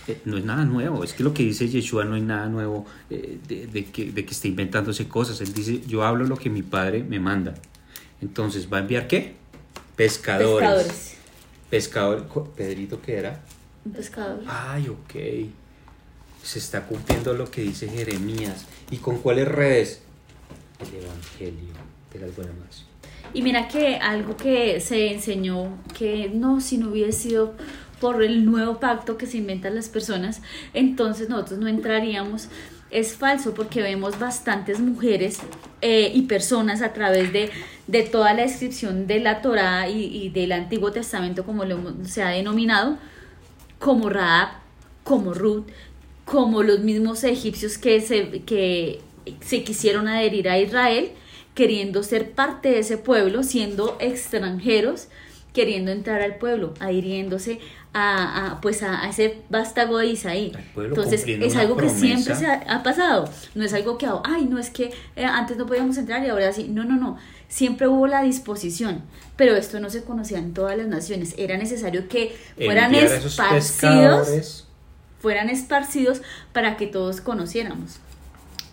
eh, 0.06 0.20
no 0.26 0.36
es 0.36 0.44
nada 0.44 0.64
nuevo, 0.64 1.02
es 1.02 1.14
que 1.14 1.22
lo 1.22 1.32
que 1.32 1.44
dice 1.44 1.68
Yeshua 1.68 2.04
no 2.04 2.16
es 2.16 2.22
nada 2.22 2.48
nuevo 2.48 2.84
eh, 3.08 3.38
de, 3.48 3.66
de 3.68 3.84
que, 3.86 4.12
de 4.12 4.24
que 4.26 4.32
esté 4.32 4.48
inventándose 4.48 5.08
cosas. 5.08 5.40
Él 5.40 5.54
dice, 5.54 5.80
yo 5.86 6.04
hablo 6.04 6.26
lo 6.26 6.36
que 6.36 6.50
mi 6.50 6.62
padre 6.62 7.04
me 7.04 7.20
manda. 7.20 7.54
Entonces, 8.20 8.68
¿va 8.70 8.78
a 8.78 8.80
enviar 8.80 9.06
qué? 9.06 9.34
Pescadores. 9.96 10.68
Pescadores. 10.68 11.19
Pescador, 11.70 12.26
Pedrito, 12.56 13.00
¿qué 13.00 13.16
era? 13.16 13.40
Un 13.84 13.92
pescador. 13.92 14.42
Ay, 14.46 14.88
ok. 14.88 15.14
Se 16.42 16.58
está 16.58 16.86
cumpliendo 16.86 17.32
lo 17.32 17.50
que 17.50 17.62
dice 17.62 17.88
Jeremías. 17.88 18.66
¿Y 18.90 18.96
con 18.96 19.18
cuáles 19.18 19.46
redes? 19.46 20.02
El 20.80 21.04
Evangelio 21.04 21.74
de 22.12 22.18
las 22.18 22.34
buenas 22.34 22.54
nuevas. 22.56 22.84
Y 23.32 23.42
mira 23.42 23.68
que 23.68 23.96
algo 23.96 24.36
que 24.36 24.80
se 24.80 25.12
enseñó, 25.12 25.78
que 25.96 26.28
no, 26.34 26.60
si 26.60 26.78
no 26.78 26.90
hubiese 26.90 27.12
sido 27.12 27.54
por 28.00 28.22
el 28.22 28.44
nuevo 28.44 28.80
pacto 28.80 29.16
que 29.16 29.26
se 29.26 29.36
inventan 29.36 29.74
las 29.74 29.88
personas, 29.88 30.42
entonces 30.74 31.28
nosotros 31.28 31.60
no 31.60 31.68
entraríamos. 31.68 32.48
Es 32.90 33.14
falso 33.14 33.54
porque 33.54 33.82
vemos 33.82 34.18
bastantes 34.18 34.80
mujeres 34.80 35.38
eh, 35.80 36.10
y 36.12 36.22
personas 36.22 36.82
a 36.82 36.92
través 36.92 37.32
de, 37.32 37.50
de, 37.90 38.02
toda 38.02 38.34
la 38.34 38.42
descripción 38.42 39.06
de 39.06 39.20
la 39.20 39.42
Torá 39.42 39.88
y, 39.88 40.04
y, 40.04 40.28
del 40.30 40.52
Antiguo 40.52 40.92
Testamento, 40.92 41.44
como 41.44 41.64
lo, 41.64 41.78
se 42.04 42.22
ha 42.22 42.30
denominado, 42.30 42.98
como 43.78 44.08
Raab, 44.10 44.48
como 45.04 45.34
Ruth, 45.34 45.66
como 46.24 46.62
los 46.62 46.80
mismos 46.80 47.24
egipcios 47.24 47.78
que 47.78 48.00
se, 48.00 48.42
que 48.42 49.00
se 49.40 49.64
quisieron 49.64 50.06
adherir 50.06 50.48
a 50.48 50.58
Israel, 50.58 51.10
queriendo 51.54 52.02
ser 52.02 52.30
parte 52.30 52.70
de 52.70 52.78
ese 52.78 52.96
pueblo, 52.96 53.42
siendo 53.42 53.96
extranjeros, 54.00 55.08
queriendo 55.52 55.90
entrar 55.90 56.22
al 56.22 56.36
pueblo, 56.36 56.74
adhiriéndose 56.78 57.58
a, 57.92 58.52
a 58.52 58.60
pues 58.60 58.82
a, 58.82 59.04
a, 59.04 59.08
ese 59.08 59.38
vástago 59.48 59.98
de 59.98 60.06
Isaí. 60.06 60.52
Entonces 60.76 61.24
es 61.26 61.56
algo 61.56 61.76
que 61.76 61.88
siempre 61.88 62.34
se 62.36 62.46
ha, 62.46 62.62
ha, 62.68 62.82
pasado. 62.82 63.28
No 63.54 63.64
es 63.64 63.74
algo 63.74 63.98
que, 63.98 64.06
ay, 64.24 64.44
no 64.46 64.58
es 64.58 64.70
que 64.70 64.92
eh, 65.16 65.24
antes 65.24 65.56
no 65.56 65.66
podíamos 65.66 65.98
entrar 65.98 66.24
y 66.24 66.28
ahora 66.28 66.52
sí. 66.52 66.68
No, 66.68 66.84
no, 66.84 66.96
no. 66.96 67.18
Siempre 67.50 67.88
hubo 67.88 68.06
la 68.06 68.22
disposición, 68.22 69.02
pero 69.34 69.56
esto 69.56 69.80
no 69.80 69.90
se 69.90 70.04
conocía 70.04 70.38
en 70.38 70.54
todas 70.54 70.78
las 70.78 70.86
naciones. 70.86 71.34
Era 71.36 71.58
necesario 71.58 72.08
que 72.08 72.36
fueran 72.54 72.94
esparcidos, 72.94 74.66
fueran 75.20 75.50
esparcidos 75.50 76.22
para 76.52 76.76
que 76.76 76.86
todos 76.86 77.20
conociéramos. 77.20 77.96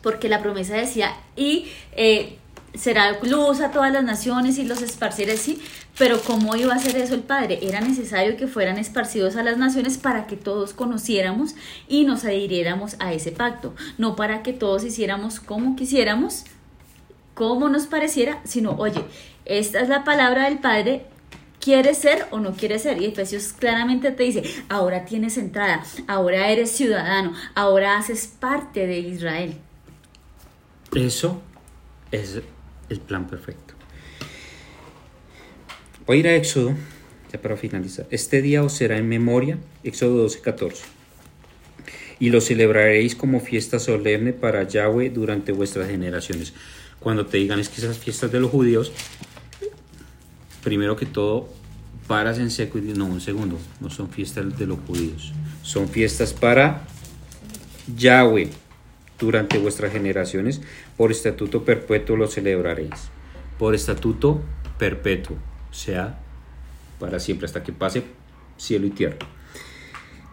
Porque 0.04 0.30
la 0.30 0.44
promesa 0.44 0.76
decía, 0.76 1.12
y 1.36 1.72
eh, 1.94 2.38
será 2.76 3.18
luz 3.24 3.62
a 3.62 3.72
todas 3.72 3.92
las 3.92 4.04
naciones 4.04 4.60
y 4.60 4.64
los 4.64 4.84
esparciré, 4.84 5.38
sí, 5.38 5.60
pero 5.98 6.22
¿cómo 6.22 6.56
iba 6.56 6.74
a 6.74 6.78
hacer 6.78 6.96
eso 6.98 7.16
el 7.16 7.22
Padre? 7.22 7.58
Era 7.64 7.82
necesario 7.82 8.38
que 8.38 8.46
fueran 8.46 8.78
esparcidos 8.78 9.36
a 9.38 9.44
las 9.44 9.58
naciones 9.58 9.98
para 9.98 10.28
que 10.28 10.38
todos 10.38 10.74
conociéramos 10.74 11.56
y 11.88 12.06
nos 12.06 12.26
adhiriéramos 12.26 12.96
a 13.00 13.12
ese 13.14 13.32
pacto, 13.32 13.74
no 13.98 14.16
para 14.16 14.44
que 14.44 14.54
todos 14.54 14.84
hiciéramos 14.84 15.40
como 15.40 15.76
quisiéramos, 15.76 16.44
como 17.38 17.70
nos 17.70 17.86
pareciera, 17.86 18.42
sino, 18.46 18.72
oye, 18.80 19.04
esta 19.46 19.80
es 19.80 19.90
la 19.90 20.04
palabra 20.04 20.46
del 20.46 20.58
Padre, 20.58 21.06
¿Quieres 21.60 21.98
ser 21.98 22.28
o 22.32 22.40
no 22.40 22.54
quieres 22.54 22.84
ser? 22.84 23.02
Y 23.02 23.06
Efesios 23.08 23.52
claramente 23.52 24.12
te 24.12 24.24
dice, 24.24 24.44
ahora 24.70 25.04
tienes 25.04 25.38
entrada, 25.38 25.84
ahora 26.08 26.50
eres 26.50 26.72
ciudadano, 26.72 27.34
ahora 27.56 27.98
haces 27.98 28.28
parte 28.28 28.88
de 28.88 29.00
Israel. 29.00 29.56
Eso 30.96 31.42
es 32.12 32.40
el 32.88 33.00
plan 33.02 33.28
perfecto. 33.28 33.74
Voy 36.06 36.18
a 36.18 36.20
ir 36.22 36.28
a 36.28 36.36
Éxodo, 36.36 36.74
ya 37.34 37.42
para 37.42 37.58
finalizar. 37.58 38.06
Este 38.12 38.42
día 38.42 38.64
os 38.64 38.72
será 38.72 38.98
en 38.98 39.10
memoria, 39.10 39.58
Éxodo 39.84 40.20
12, 40.20 40.40
14. 40.40 40.84
Y 42.20 42.30
lo 42.30 42.40
celebraréis 42.40 43.14
como 43.14 43.42
fiesta 43.42 43.80
solemne 43.80 44.32
para 44.32 44.64
Yahweh 44.64 45.10
durante 45.10 45.52
vuestras 45.52 45.90
generaciones. 45.90 46.54
Cuando 47.00 47.26
te 47.26 47.38
digan 47.38 47.60
es 47.60 47.70
que 47.70 47.82
esas 47.82 47.98
fiestas 47.98 48.32
de 48.32 48.40
los 48.40 48.52
judíos, 48.52 48.92
primero 50.64 50.96
que 50.96 51.06
todo, 51.06 51.50
paras 52.08 52.40
en 52.40 52.52
seco 52.52 52.78
y 52.78 52.82
dices, 52.82 52.98
no, 52.98 53.06
un 53.06 53.22
segundo, 53.22 53.58
no 53.80 53.90
son 53.90 54.10
fiestas 54.10 54.58
de 54.58 54.66
los 54.66 54.80
judíos, 54.88 55.34
son 55.62 55.90
fiestas 55.90 56.34
para 56.34 56.88
Yahweh 57.96 58.50
durante 59.20 59.58
vuestras 59.58 59.92
generaciones, 59.92 60.62
por 60.96 61.12
estatuto 61.12 61.64
perpetuo 61.64 62.16
lo 62.16 62.28
celebraréis. 62.28 63.10
Por 63.58 63.74
estatuto 63.74 64.42
perpetuo, 64.78 65.36
o 65.70 65.74
sea, 65.74 66.20
para 67.00 67.20
siempre, 67.20 67.46
hasta 67.46 67.64
que 67.64 67.74
pase 67.74 68.04
cielo 68.58 68.86
y 68.86 68.92
tierra. 68.92 69.18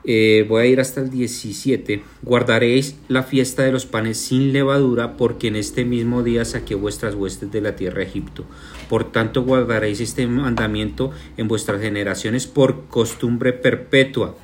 Eh, 0.07 0.45
voy 0.49 0.63
a 0.63 0.67
ir 0.67 0.81
hasta 0.81 1.01
el 1.01 1.11
17. 1.11 2.03
Guardaréis 2.23 2.97
la 3.09 3.23
fiesta 3.23 3.63
de 3.63 3.73
los 3.73 3.87
panes 3.87 4.19
sin 4.19 4.53
levadura, 4.53 5.17
porque 5.17 5.49
en 5.49 5.57
este 5.57 5.85
mismo 5.85 6.23
día 6.23 6.45
saqué 6.45 6.75
vuestras 6.75 7.15
huestes 7.15 7.51
de 7.51 7.61
la 7.61 7.77
tierra 7.77 8.01
de 8.01 8.07
Egipto. 8.07 8.45
Por 8.89 9.11
tanto, 9.11 9.43
guardaréis 9.43 10.01
este 10.01 10.27
mandamiento 10.27 11.11
en 11.37 11.49
vuestras 11.49 11.81
generaciones 11.81 12.47
por 12.47 12.87
costumbre 12.89 13.53
perpetua. 13.53 14.37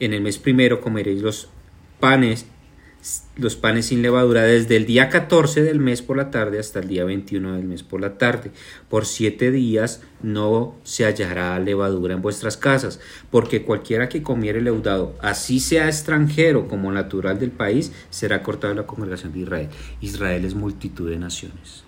En 0.00 0.12
el 0.12 0.20
mes 0.20 0.38
primero 0.38 0.80
comeréis 0.80 1.22
los 1.22 1.48
panes 2.00 2.46
los 3.36 3.56
panes 3.56 3.86
sin 3.86 4.00
levadura 4.00 4.42
desde 4.42 4.76
el 4.76 4.86
día 4.86 5.08
14 5.08 5.62
del 5.62 5.78
mes 5.78 6.00
por 6.00 6.16
la 6.16 6.30
tarde 6.30 6.58
hasta 6.58 6.78
el 6.78 6.88
día 6.88 7.04
21 7.04 7.56
del 7.56 7.64
mes 7.64 7.82
por 7.82 8.00
la 8.00 8.16
tarde. 8.16 8.50
Por 8.88 9.04
siete 9.04 9.50
días 9.50 10.02
no 10.22 10.74
se 10.84 11.04
hallará 11.04 11.58
levadura 11.58 12.14
en 12.14 12.22
vuestras 12.22 12.56
casas, 12.56 13.00
porque 13.30 13.62
cualquiera 13.62 14.08
que 14.08 14.22
comiere 14.22 14.62
leudado, 14.62 15.16
así 15.20 15.60
sea 15.60 15.88
extranjero 15.88 16.68
como 16.68 16.92
natural 16.92 17.38
del 17.38 17.50
país, 17.50 17.92
será 18.10 18.42
cortado 18.42 18.74
de 18.74 18.80
la 18.80 18.86
congregación 18.86 19.32
de 19.32 19.40
Israel. 19.40 19.68
Israel 20.00 20.44
es 20.44 20.54
multitud 20.54 21.10
de 21.10 21.18
naciones. 21.18 21.84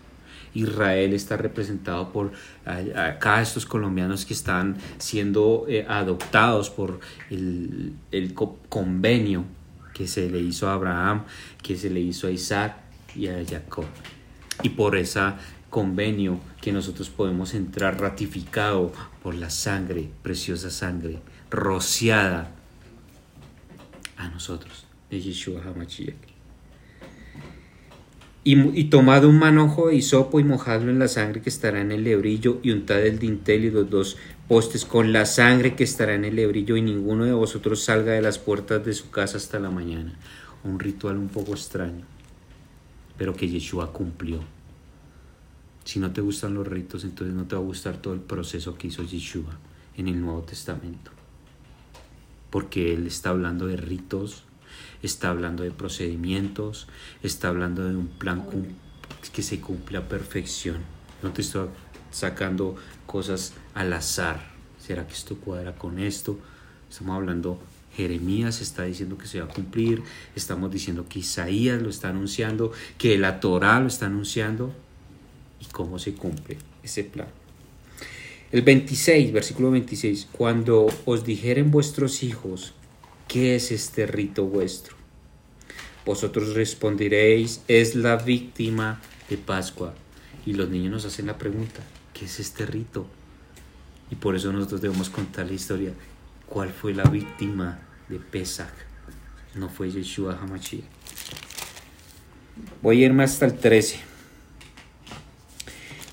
Israel 0.53 1.13
está 1.13 1.37
representado 1.37 2.13
por 2.13 2.33
acá 2.65 3.43
estos 3.43 3.67
colombianos 3.67 4.25
que 4.25 4.33
están 4.33 4.79
siendo 4.99 5.67
eh, 5.69 5.85
adoptados 5.87 6.71
por 6.71 6.99
el, 7.31 7.93
el 8.11 8.35
convenio 8.35 9.45
que 9.97 10.07
se 10.07 10.29
le 10.29 10.41
hizo 10.41 10.69
a 10.69 10.75
Abraham, 10.75 11.25
que 11.63 11.75
se 11.75 11.89
le 11.89 12.01
hizo 12.01 12.27
a 12.27 12.31
Isaac 12.31 12.77
y 13.15 13.29
a 13.29 13.43
Jacob. 13.49 13.87
Y 14.63 14.71
por 14.71 14.95
ese 14.95 15.21
convenio 15.71 16.39
que 16.61 16.71
nosotros 16.71 17.09
podemos 17.09 17.55
entrar 17.55 17.99
ratificado 17.99 18.93
por 19.23 19.35
la 19.35 19.49
sangre, 19.49 20.11
preciosa 20.23 20.71
sangre, 20.71 21.21
rociada 21.51 22.53
a 24.19 24.29
nosotros. 24.29 24.87
Y, 28.45 28.79
y, 28.79 28.85
tomad 28.85 29.25
un 29.25 29.39
manojo 29.39 29.89
de 29.89 29.97
hisopo 29.97 30.41
y 30.41 30.45
mojadlo 30.45 30.91
en 30.91 30.99
la 30.99 31.09
sangre 31.09 31.41
que 31.41 31.49
estará 31.49 31.81
en 31.81 31.91
el 31.91 32.05
lebrillo 32.05 32.61
y 32.63 32.71
untad 32.71 33.05
el 33.05 33.19
dintel 33.19 33.65
y 33.65 33.71
los 33.71 33.89
dos 33.89 34.19
postes 34.49 34.85
con 34.85 35.13
la 35.13 35.27
sangre 35.27 35.75
que 35.75 35.85
estará 35.85 36.15
en 36.15 36.25
el 36.25 36.37
lebrillo 36.37 36.77
y 36.77 36.83
ninguno 36.83 37.25
de 37.25 37.33
vosotros 37.33 37.83
salga 37.83 38.13
de 38.13 38.23
las 38.23 38.39
puertas 38.39 38.85
de 38.85 38.95
su 38.95 39.11
casa 39.11 39.39
hasta 39.39 39.59
la 39.59 39.71
mañana. 39.71 40.15
Un 40.63 40.79
ritual 40.79 41.17
un 41.17 41.29
poco 41.29 41.53
extraño, 41.53 42.05
pero 43.17 43.35
que 43.35 43.49
Yeshua 43.49 43.93
cumplió. 43.93 44.41
Si 45.85 45.99
no 45.99 46.13
te 46.13 46.21
gustan 46.21 46.55
los 46.55 46.67
ritos, 46.67 47.05
entonces 47.05 47.35
no 47.35 47.45
te 47.47 47.57
va 47.57 47.61
a 47.61 47.65
gustar 47.65 47.97
todo 47.99 48.15
el 48.15 48.21
proceso 48.21 48.77
que 48.77 48.89
hizo 48.89 49.03
Yeshua 49.03 49.59
en 49.97 50.09
el 50.09 50.21
Nuevo 50.21 50.43
Testamento. 50.43 51.11
Porque 52.51 52.95
Él 52.95 53.07
está 53.07 53.31
hablando 53.31 53.67
de 53.67 53.77
ritos, 53.77 54.45
está 55.03 55.31
hablando 55.31 55.63
de 55.63 55.71
procedimientos, 55.71 56.89
está 57.23 57.49
hablando 57.49 57.85
de 57.85 57.97
un 57.97 58.09
plan 58.09 58.45
que 59.33 59.43
se 59.43 59.61
cumple 59.61 59.99
a 59.99 60.09
perfección. 60.09 60.79
No 61.23 61.33
te 61.33 61.43
estoy 61.43 61.69
sacando 62.11 62.77
cosas 63.07 63.53
al 63.75 63.93
azar. 63.93 64.41
¿Será 64.79 65.07
que 65.07 65.15
esto 65.15 65.37
cuadra 65.37 65.75
con 65.75 65.99
esto? 65.99 66.39
Estamos 66.91 67.17
hablando, 67.17 67.61
Jeremías 67.97 68.61
está 68.61 68.85
diciendo 68.85 69.19
que 69.19 69.27
se 69.27 69.41
va 69.41 69.47
a 69.47 69.55
cumplir, 69.55 70.03
estamos 70.35 70.71
diciendo 70.71 71.07
que 71.09 71.21
Isaías 71.21 71.81
lo 71.83 71.91
está 71.91 72.11
anunciando, 72.11 72.73
que 72.99 73.19
la 73.19 73.41
Torah 73.41 73.81
lo 73.81 73.89
está 73.89 74.07
anunciando. 74.07 74.73
¿Y 75.61 75.65
cómo 75.67 75.99
se 75.99 76.15
cumple 76.15 76.59
ese 76.83 77.05
plan? 77.05 77.29
El 78.53 78.63
26, 78.63 79.33
versículo 79.33 79.73
26, 79.73 80.29
cuando 80.31 80.87
os 81.05 81.25
dijeren 81.25 81.71
vuestros 81.71 82.23
hijos, 82.23 82.75
¿qué 83.27 83.57
es 83.57 83.73
este 83.73 84.07
rito 84.07 84.45
vuestro? 84.45 84.95
Vosotros 86.05 86.55
responderéis, 86.55 87.63
es 87.67 87.97
la 87.97 88.17
víctima 88.17 89.01
de 89.29 89.37
Pascua. 89.37 89.95
Y 90.47 90.53
los 90.53 90.69
niños 90.69 90.93
nos 90.93 91.05
hacen 91.07 91.27
la 91.27 91.37
pregunta, 91.37 91.83
¿qué 92.17 92.25
es 92.25 92.41
este 92.41 92.65
rito? 92.65 93.07
Y 94.11 94.15
por 94.15 94.37
eso 94.37 94.53
nosotros 94.53 94.81
debemos 94.81 95.11
contar 95.11 95.47
la 95.47 95.53
historia. 95.53 95.93
¿Cuál 96.49 96.71
fue 96.71 96.95
la 96.95 97.05
víctima 97.05 97.79
de 98.09 98.19
Pesach? 98.19 98.73
No 99.55 99.69
fue 99.69 99.91
Yeshua 99.91 100.39
Hamashiach. 100.41 100.85
Voy 102.83 103.03
a 103.03 103.07
irme 103.07 103.25
hasta 103.25 103.47
el 103.47 103.59
13. 103.59 103.99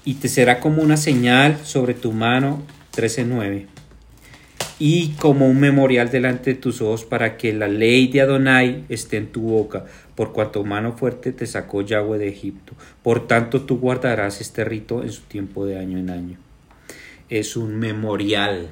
Y 0.05 0.15
te 0.15 0.27
será 0.27 0.59
como 0.59 0.81
una 0.81 0.97
señal 0.97 1.65
sobre 1.65 1.93
tu 1.93 2.11
mano, 2.11 2.63
13.9. 2.95 3.67
Y 4.79 5.09
como 5.13 5.47
un 5.47 5.59
memorial 5.59 6.09
delante 6.09 6.53
de 6.53 6.59
tus 6.59 6.81
ojos 6.81 7.05
para 7.05 7.37
que 7.37 7.53
la 7.53 7.67
ley 7.67 8.07
de 8.07 8.21
Adonai 8.21 8.85
esté 8.89 9.17
en 9.17 9.31
tu 9.31 9.41
boca, 9.41 9.85
por 10.15 10.33
cuanto 10.33 10.63
mano 10.63 10.93
fuerte 10.93 11.31
te 11.31 11.45
sacó 11.45 11.81
Yahweh 11.81 12.17
de 12.17 12.27
Egipto. 12.27 12.73
Por 13.03 13.27
tanto 13.27 13.61
tú 13.61 13.77
guardarás 13.77 14.41
este 14.41 14.63
rito 14.63 15.03
en 15.03 15.11
su 15.11 15.21
tiempo 15.21 15.65
de 15.65 15.77
año 15.77 15.97
en 15.99 16.09
año. 16.09 16.37
Es 17.29 17.55
un 17.55 17.77
memorial. 17.77 18.69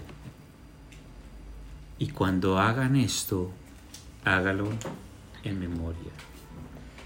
Y 1.99 2.07
cuando 2.07 2.59
hagan 2.59 2.95
esto, 2.95 3.51
hágalo 4.23 4.69
en 5.43 5.59
memoria. 5.59 6.11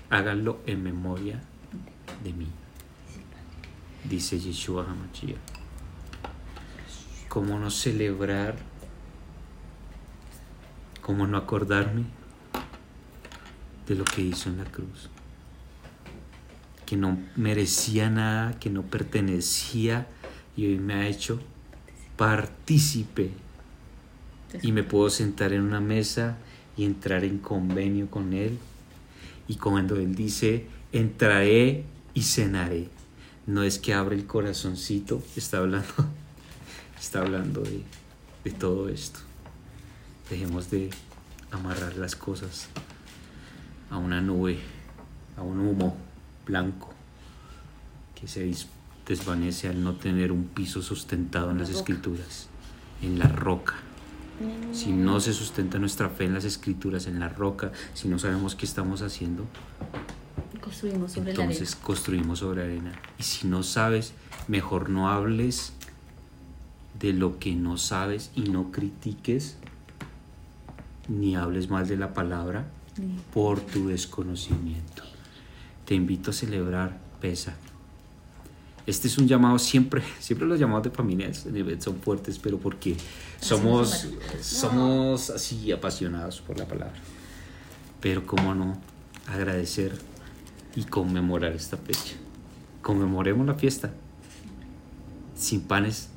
Háganlo 0.09 0.59
en 0.65 0.83
memoria 0.83 1.41
de 2.23 2.33
mí. 2.33 2.47
dice 4.03 4.39
Yeshua 4.39 4.85
HaMashiach. 4.89 5.37
¿Cómo 7.27 7.59
no 7.59 7.69
celebrar? 7.69 8.55
¿Cómo 11.05 11.27
no 11.27 11.37
acordarme 11.37 12.05
de 13.87 13.93
lo 13.93 14.03
que 14.05 14.23
hizo 14.23 14.49
en 14.49 14.57
la 14.57 14.63
cruz? 14.63 15.11
Que 16.87 16.97
no 16.97 17.19
merecía 17.35 18.09
nada, 18.09 18.57
que 18.59 18.71
no 18.71 18.81
pertenecía 18.81 20.07
y 20.57 20.65
hoy 20.65 20.79
me 20.79 20.95
ha 20.95 21.07
hecho 21.07 21.39
partícipe 22.17 23.29
y 24.63 24.71
me 24.71 24.81
puedo 24.81 25.11
sentar 25.11 25.53
en 25.53 25.61
una 25.61 25.79
mesa 25.79 26.37
y 26.75 26.85
entrar 26.85 27.23
en 27.23 27.37
convenio 27.37 28.09
con 28.09 28.33
Él. 28.33 28.57
Y 29.47 29.57
cuando 29.57 29.97
Él 29.97 30.15
dice, 30.15 30.65
entraré 30.91 31.83
y 32.15 32.23
cenaré, 32.23 32.89
no 33.45 33.61
es 33.61 33.77
que 33.77 33.93
abre 33.93 34.15
el 34.15 34.25
corazoncito, 34.25 35.21
está 35.35 35.59
hablando, 35.59 35.93
está 36.99 37.19
hablando 37.19 37.61
de, 37.61 37.83
de 38.43 38.49
todo 38.49 38.89
esto. 38.89 39.19
Dejemos 40.29 40.71
de 40.71 40.89
amarrar 41.51 41.95
las 41.97 42.15
cosas 42.15 42.67
a 43.89 43.97
una 43.97 44.21
nube, 44.21 44.59
a 45.37 45.41
un 45.41 45.59
humo 45.59 45.95
blanco 46.45 46.91
que 48.19 48.27
se 48.27 48.51
desvanece 49.07 49.67
al 49.67 49.83
no 49.83 49.95
tener 49.95 50.31
un 50.31 50.45
piso 50.45 50.81
sustentado 50.81 51.51
en 51.51 51.59
las 51.59 51.69
escrituras, 51.69 52.47
en 53.01 53.19
la 53.19 53.27
roca. 53.27 53.75
Si 54.73 54.91
no 54.91 55.21
se 55.21 55.31
sustenta 55.31 55.79
nuestra 55.79 56.09
fe 56.09 56.25
en 56.25 56.33
las 56.33 56.43
escrituras, 56.43 57.07
en 57.07 57.19
la 57.19 57.29
roca, 57.29 57.71
si 57.93 58.07
no 58.07 58.19
sabemos 58.19 58.55
qué 58.55 58.65
estamos 58.65 59.01
haciendo, 59.01 59.45
Construimos 60.59 61.11
sobre 61.11 61.31
entonces 61.31 61.59
la 61.59 61.67
arena. 61.75 61.85
construimos 61.85 62.39
sobre 62.39 62.63
arena. 62.63 62.99
Y 63.19 63.23
si 63.23 63.47
no 63.47 63.61
sabes, 63.61 64.13
mejor 64.47 64.89
no 64.89 65.09
hables 65.09 65.73
de 66.99 67.13
lo 67.13 67.37
que 67.37 67.53
no 67.55 67.77
sabes 67.77 68.31
y 68.35 68.41
no 68.41 68.71
critiques 68.71 69.57
ni 71.07 71.35
hables 71.35 71.69
mal 71.69 71.87
de 71.87 71.97
la 71.97 72.13
palabra 72.13 72.65
por 73.33 73.59
tu 73.59 73.87
desconocimiento. 73.87 75.03
Te 75.85 75.95
invito 75.95 76.31
a 76.31 76.33
celebrar 76.33 76.99
Pesa. 77.19 77.55
Este 78.85 79.07
es 79.07 79.17
un 79.17 79.27
llamado 79.27 79.57
siempre, 79.57 80.03
siempre 80.19 80.47
los 80.47 80.59
llamados 80.59 80.83
de 80.83 80.91
familias 80.91 81.47
son 81.79 81.95
fuertes, 81.97 82.37
pero 82.39 82.57
porque 82.59 82.95
somos, 83.39 84.07
somos 84.41 85.29
así 85.29 85.71
apasionados 85.71 86.41
por 86.41 86.57
la 86.57 86.65
palabra. 86.65 86.95
Pero 87.99 88.25
cómo 88.25 88.53
no 88.53 88.77
agradecer 89.27 89.97
y 90.75 90.83
conmemorar 90.83 91.53
esta 91.53 91.77
fecha. 91.77 92.15
Conmemoremos 92.81 93.47
la 93.47 93.55
fiesta 93.55 93.91
sin 95.35 95.61
panes, 95.61 96.09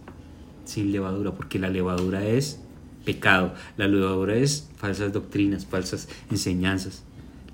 sin 0.64 0.92
levadura, 0.92 1.32
porque 1.32 1.58
la 1.58 1.70
levadura 1.70 2.26
es 2.26 2.60
pecado, 3.08 3.54
la 3.78 3.88
levadura 3.88 4.34
es 4.34 4.68
falsas 4.76 5.14
doctrinas, 5.14 5.64
falsas 5.64 6.10
enseñanzas, 6.30 7.04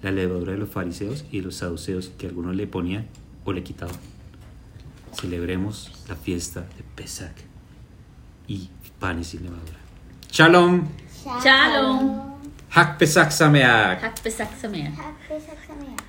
la 0.03 0.11
levadura 0.11 0.51
de 0.51 0.59
los 0.59 0.69
fariseos 0.69 1.25
y 1.31 1.39
de 1.39 1.45
los 1.45 1.55
saduceos 1.55 2.11
que 2.19 2.27
algunos 2.27 2.57
le 2.57 2.67
ponían 2.67 3.07
o 3.45 3.53
le 3.53 3.63
quitaban. 3.63 3.95
Celebremos 5.13 5.93
la 6.09 6.17
fiesta 6.17 6.63
de 6.63 6.83
Pesach 6.97 7.37
y 8.49 8.69
panes 8.99 9.29
sin 9.29 9.45
levadura. 9.45 9.79
Shalom, 10.33 10.89
Shalom. 11.45 12.35
Hak 12.71 12.99
Pesach 12.99 13.31
Sameach. 13.31 14.03
Hak 14.03 14.21
Pesach 14.25 14.51
Sameach. 14.61 14.97
Hak 14.97 15.29
Pesach 15.29 15.59
Sameach. 15.69 16.04